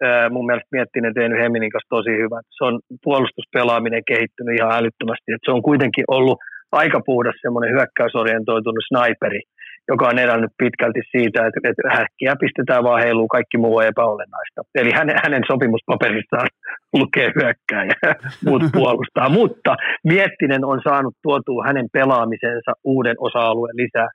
[0.03, 2.39] ää, mun mielestä Miettinen tehnyt Hemmingin kanssa tosi hyvä.
[2.57, 2.75] Se on
[3.05, 5.33] puolustuspelaaminen kehittynyt ihan älyttömästi.
[5.33, 6.39] Et se on kuitenkin ollut
[6.73, 9.41] aika puhdas semmoinen hyökkäysorientoitunut sniperi,
[9.89, 14.61] joka on elänyt pitkälti siitä, että, että häkkiä pistetään vaan heiluu, kaikki muu on epäolennaista.
[14.75, 16.49] Eli hänen, hänen sopimuspaperissaan
[16.93, 17.95] lukee hyökkääjä,
[18.47, 19.29] muut puolustaa.
[19.29, 24.09] Mutta Miettinen on saanut tuotua hänen pelaamisensa uuden osa-alueen lisää.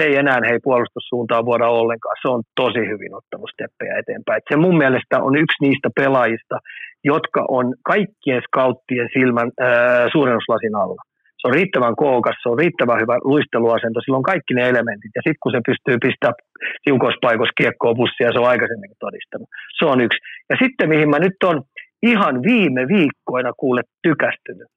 [0.00, 2.16] Se ei enää hei puolustussuuntaan vuoda ollenkaan.
[2.22, 4.38] Se on tosi hyvin ottanut steppejä eteenpäin.
[4.38, 6.56] Et se mun mielestä on yksi niistä pelaajista,
[7.04, 11.02] jotka on kaikkien skauttien silmän ää, suurennuslasin alla
[11.38, 15.12] se on riittävän kookas, se on riittävän hyvä luisteluasento, sillä on kaikki ne elementit.
[15.16, 16.38] Ja sitten kun se pystyy pistämään
[16.84, 19.48] tiukoissa paikoissa kiekkoa bussia, se on aikaisemminkin todistanut.
[19.78, 20.18] Se on yksi.
[20.50, 21.56] Ja sitten mihin mä nyt on
[22.02, 24.68] ihan viime viikkoina kuule tykästynyt.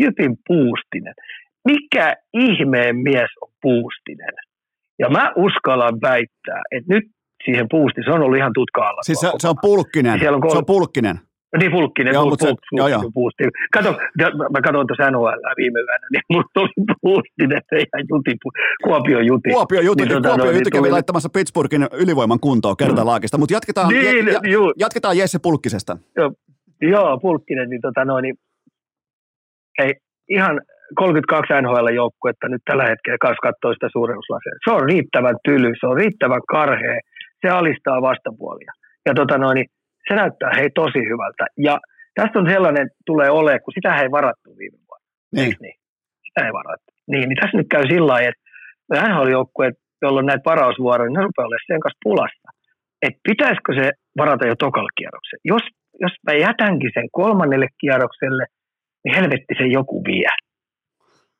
[0.00, 1.14] Jypin Puustinen.
[1.70, 4.34] Mikä ihmeen mies on Puustinen?
[4.98, 7.04] Ja mä uskallan väittää, että nyt
[7.44, 9.02] siihen Puustinen, se on ollut ihan tutka alla.
[9.02, 10.18] Siis se, se on pulkkinen.
[10.18, 11.16] Siellä on kol- Se on pulkkinen.
[11.58, 13.10] Niin Pulkkinen, Joo, joo, se- puust, joo, joo.
[13.14, 13.44] puusti.
[13.72, 13.90] Kato,
[14.52, 16.72] mä- katsoin tuossa NHL viime yönä, niin mulla oli
[17.02, 18.32] Puustinen, se ihan juti,
[18.84, 19.50] Kuopio juti.
[19.50, 23.88] Kuopio Jutti, Niin tota Kuopio niin kävi tuli- laittamassa Pittsburghin ylivoiman kuntoon kertalaakista, mutta jatketaan,
[23.88, 24.72] Niin, ja, juu.
[24.78, 25.96] jatketaan Jesse Pulkkisesta.
[26.80, 28.34] Joo, Pulkkinen, niin tota noin, niin,
[29.78, 29.94] hei,
[30.30, 30.60] ihan
[30.94, 34.52] 32 NHL-joukkuetta nyt tällä hetkellä kanssa katsoo sitä suurennuslasia.
[34.64, 37.00] Se on riittävän tyly, se on riittävän karhea,
[37.42, 38.72] se alistaa vastapuolia.
[39.06, 39.66] Ja tota noin, niin
[40.08, 41.44] se näyttää hei tosi hyvältä.
[41.58, 41.78] Ja
[42.14, 45.06] tästä on sellainen, tulee olemaan, kun sitä ei varattu viime vuonna.
[45.36, 45.56] Niin.
[45.60, 45.78] Niin?
[46.26, 46.90] Sitä ei varattu.
[47.10, 48.42] Niin, niin tässä nyt käy sillä lailla, että
[49.08, 52.48] NHL-joukkueet, joilla on näitä varausvuoroja, niin ne rupeaa olemaan sen kanssa pulassa.
[53.02, 53.86] Että pitäisikö se
[54.20, 55.42] varata jo tokalla kierroksella?
[55.52, 55.64] Jos,
[56.04, 58.44] jos mä jätänkin sen kolmannelle kierrokselle,
[59.04, 60.32] niin helvetti se joku vie.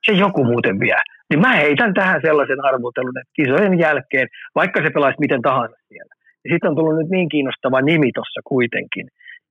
[0.06, 1.00] Se joku muuten vie.
[1.30, 6.14] Niin mä heitän tähän sellaisen arvotelun, että kisojen jälkeen, vaikka se pelaisi miten tahansa siellä.
[6.50, 9.06] Sitten on tullut nyt niin kiinnostava nimi tuossa kuitenkin.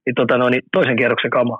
[0.05, 1.57] Niin, tota, no, niin toisen kierroksen kama.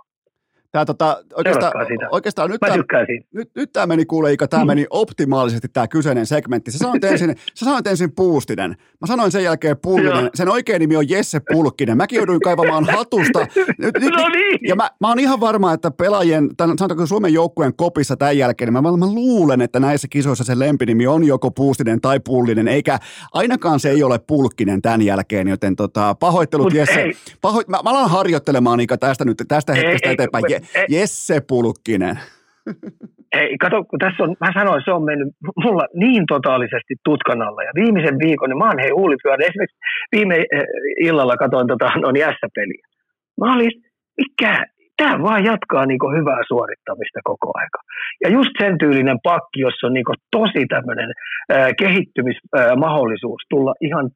[0.72, 1.74] Tää, tota, oikeastaan,
[2.12, 6.26] oikeastaan nyt Mä tämä nyt, nyt tämä meni kuule Ika, tämä meni optimaalisesti tämä kyseinen
[6.26, 6.72] segmentti.
[6.72, 7.30] Sä sanoit ensin,
[7.60, 8.70] sä sanoit ensin Puustinen.
[9.02, 10.24] Mä sanoin sen jälkeen Pullinen.
[10.24, 10.30] Joo.
[10.36, 11.98] Sen oikea nimi on Jesse Pulkkinen.
[11.98, 13.48] Mäkin jouduin kaivamaan hatusta.
[13.78, 14.60] Nyt, nyt, No niin.
[14.68, 18.74] Ja mä, mä oon ihan varma, että pelaajien, tämän, sanotaanko Suomen joukkueen kopissa tämän jälkeen,
[18.74, 23.00] niin mä, mä luulen, että näissä kisoissa se lempinimi on joko Puustinen tai Pullinen, eikä
[23.34, 27.02] ainakaan se ei ole Pulkkinen tämän jälkeen, joten tota, pahoittelut Mut Jesse.
[27.02, 27.14] ei.
[27.42, 30.46] Pahoit, mä, mä alan harjoittelemaan Ika tästä nyt, tästä Ei, hetkestä ei, eteenpäin.
[30.50, 30.86] Je, ei.
[30.90, 32.20] Jesse Pulkkinen.
[33.36, 35.28] Hei, kato, kun tässä on, mä sanoin, se on mennyt
[35.64, 37.64] mulla niin totaalisesti tutkan alla.
[37.64, 39.50] Ja viimeisen viikon, niin mä oon hei huulipyörä.
[39.50, 39.78] Esimerkiksi
[40.16, 40.64] viime eh,
[41.08, 42.86] illalla katsoin tota, niin S-peliä.
[43.40, 43.72] Mä olin,
[44.18, 44.66] mikä,
[44.98, 47.80] tämä vaan jatkaa niinku hyvää suorittamista koko aika.
[48.24, 51.10] Ja just sen tyylinen pakki, jossa on niinku tosi tämmöinen
[51.82, 54.10] kehittymismahdollisuus tulla ihan,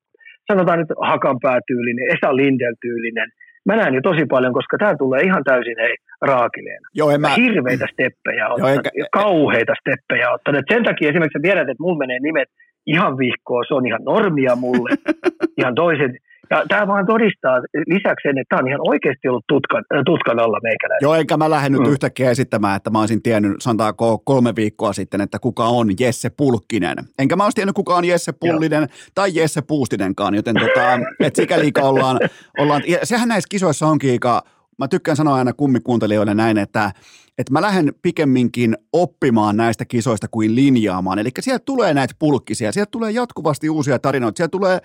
[0.48, 3.30] sanotaan nyt Hakanpää-tyylinen, Esa Lindel-tyylinen.
[3.66, 6.88] Mä näen jo tosi paljon, koska tämä tulee ihan täysin hei, raakileena.
[6.94, 7.30] Joo, en mä.
[7.30, 10.60] Hirveitä steppejä ottanut, enkä- kauheita steppejä ottanut.
[10.60, 12.50] Et sen takia esimerkiksi tiedät, että mulla menee nimet
[12.86, 14.90] ihan vihkoon, se on ihan normia mulle,
[15.60, 16.12] ihan toiset.
[16.50, 17.58] Ja tämä vaan todistaa
[17.88, 21.00] lisäksi sen, että tämä on ihan oikeasti ollut tutkan, äh, tutkan alla meikäläinen.
[21.06, 21.92] Joo, enkä mä lähde nyt Mm.
[21.92, 26.96] yhtäkkiä esittämään, että mä olisin tiennyt, sanotaanko kolme viikkoa sitten, että kuka on Jesse Pulkkinen.
[27.20, 31.72] Enkä mä olisi tiennyt, kuka on Jesse Pullinen tai Jesse Puustinenkaan, joten tota, et sikäli
[31.82, 32.20] ollaan,
[32.60, 34.42] ollaan, sehän näissä kisoissa onkin Ika,
[34.78, 36.92] mä tykkään sanoa aina kummikuuntelijoille näin, että
[37.38, 41.20] että mä lähden pikemminkin oppimaan näistä kisoista kuin linjaamaan.
[41.20, 44.80] Eli sieltä tulee näitä pulkkisia, sieltä tulee jatkuvasti uusia tarinoita, sieltä tulee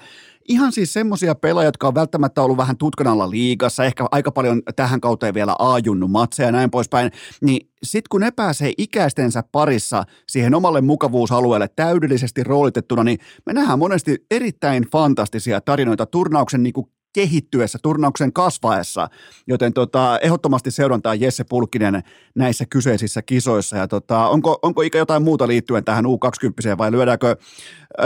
[0.48, 4.62] ihan siis semmoisia pelaajia, jotka on välttämättä ollut vähän tutkan alla liigassa, ehkä aika paljon
[4.76, 7.10] tähän kauteen vielä aajunnu matseja ja näin poispäin,
[7.40, 13.78] niin sitten kun ne pääsee ikäistensä parissa siihen omalle mukavuusalueelle täydellisesti roolitettuna, niin me nähdään
[13.78, 19.08] monesti erittäin fantastisia tarinoita turnauksen niin kuin kehittyessä, turnauksen kasvaessa,
[19.46, 22.00] joten tota, ehdottomasti seurantaa Jesse Pulkkinen
[22.36, 23.76] näissä kyseisissä kisoissa.
[23.76, 27.36] Ja tota, onko, onko ikä jotain muuta liittyen tähän U20 vai lyödäänkö,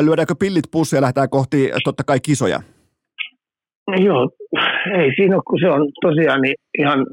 [0.00, 2.60] lyödäänkö pillit pussia ja lähdetään kohti totta kai kisoja?
[3.88, 4.30] No joo,
[5.00, 7.06] ei siinä ole, kun se on tosiaan niin ihan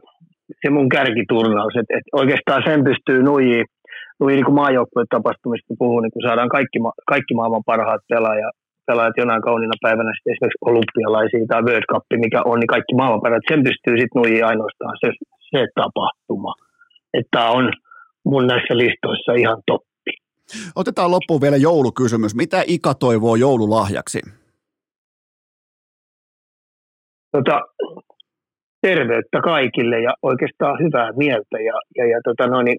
[0.61, 3.63] se mun kärkiturnaus, että et oikeastaan sen pystyy nuijii,
[4.19, 9.41] nuijii niin maajoukkueen tapahtumista puhuu, niin kun saadaan kaikki, kaikki maailman parhaat pelaajat pelaajat jonain
[9.41, 13.95] kauniina päivänä sitten esimerkiksi olympialaisia tai World Cup, mikä on, niin kaikki maailmanperät, sen pystyy
[13.99, 15.09] sitten nuijiin ainoastaan se,
[15.51, 16.53] se tapahtuma.
[17.19, 17.65] Että on
[18.25, 20.11] mun näissä listoissa ihan toppi.
[20.75, 22.35] Otetaan loppuun vielä joulukysymys.
[22.35, 24.19] Mitä Ika toivoo joululahjaksi?
[27.31, 27.61] Tota,
[28.81, 32.77] terveyttä kaikille ja oikeastaan hyvää mieltä ja, ja, ja tota noin, niin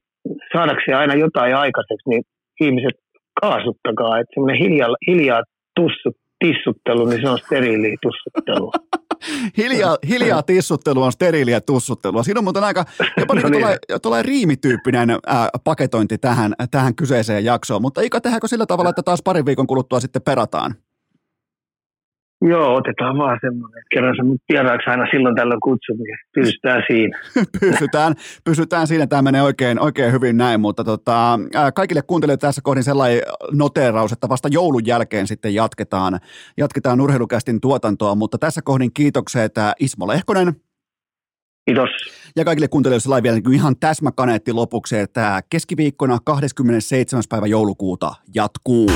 [0.52, 2.22] saadakseen aina jotain aikaiseksi, niin
[2.60, 2.96] ihmiset
[3.40, 5.42] kaasuttakaa, että semmoinen hiljaa, hiljaa
[5.76, 8.72] tussut, tissuttelu, niin se on steriili tussuttelu.
[9.58, 12.22] hiljaa, hiljaa tissuttelu on steriiliä tussuttelua.
[12.22, 12.84] Siinä on muuten aika
[13.16, 13.64] jopa no niin.
[14.02, 17.82] tuolla riimityyppinen ää, paketointi tähän, tähän kyseiseen jaksoon.
[17.82, 20.74] Mutta Ika, tehdäänkö sillä tavalla, että taas parin viikon kuluttua sitten perataan?
[22.48, 27.18] Joo, otetaan vaan semmoinen, kerran se vieraaksi aina silloin tällöin kutsut, niin pysytään siinä.
[27.60, 28.14] pysytään,
[28.44, 31.38] pysytään siinä, tämä menee oikein, oikein hyvin näin, mutta tota,
[31.74, 36.18] kaikille kuuntelijoille tässä kohdin sellainen noteeraus, että vasta joulun jälkeen sitten jatketaan,
[36.56, 40.52] jatketaan urheilukästin tuotantoa, mutta tässä kohdin kiitokset Ismo Lehkonen.
[41.64, 41.90] Kiitos.
[42.36, 47.22] Ja kaikille kuuntelijoille sellainen vielä niin ihan täsmäkaneetti lopuksi, että keskiviikkona 27.
[47.30, 48.90] päivä joulukuuta jatkuu.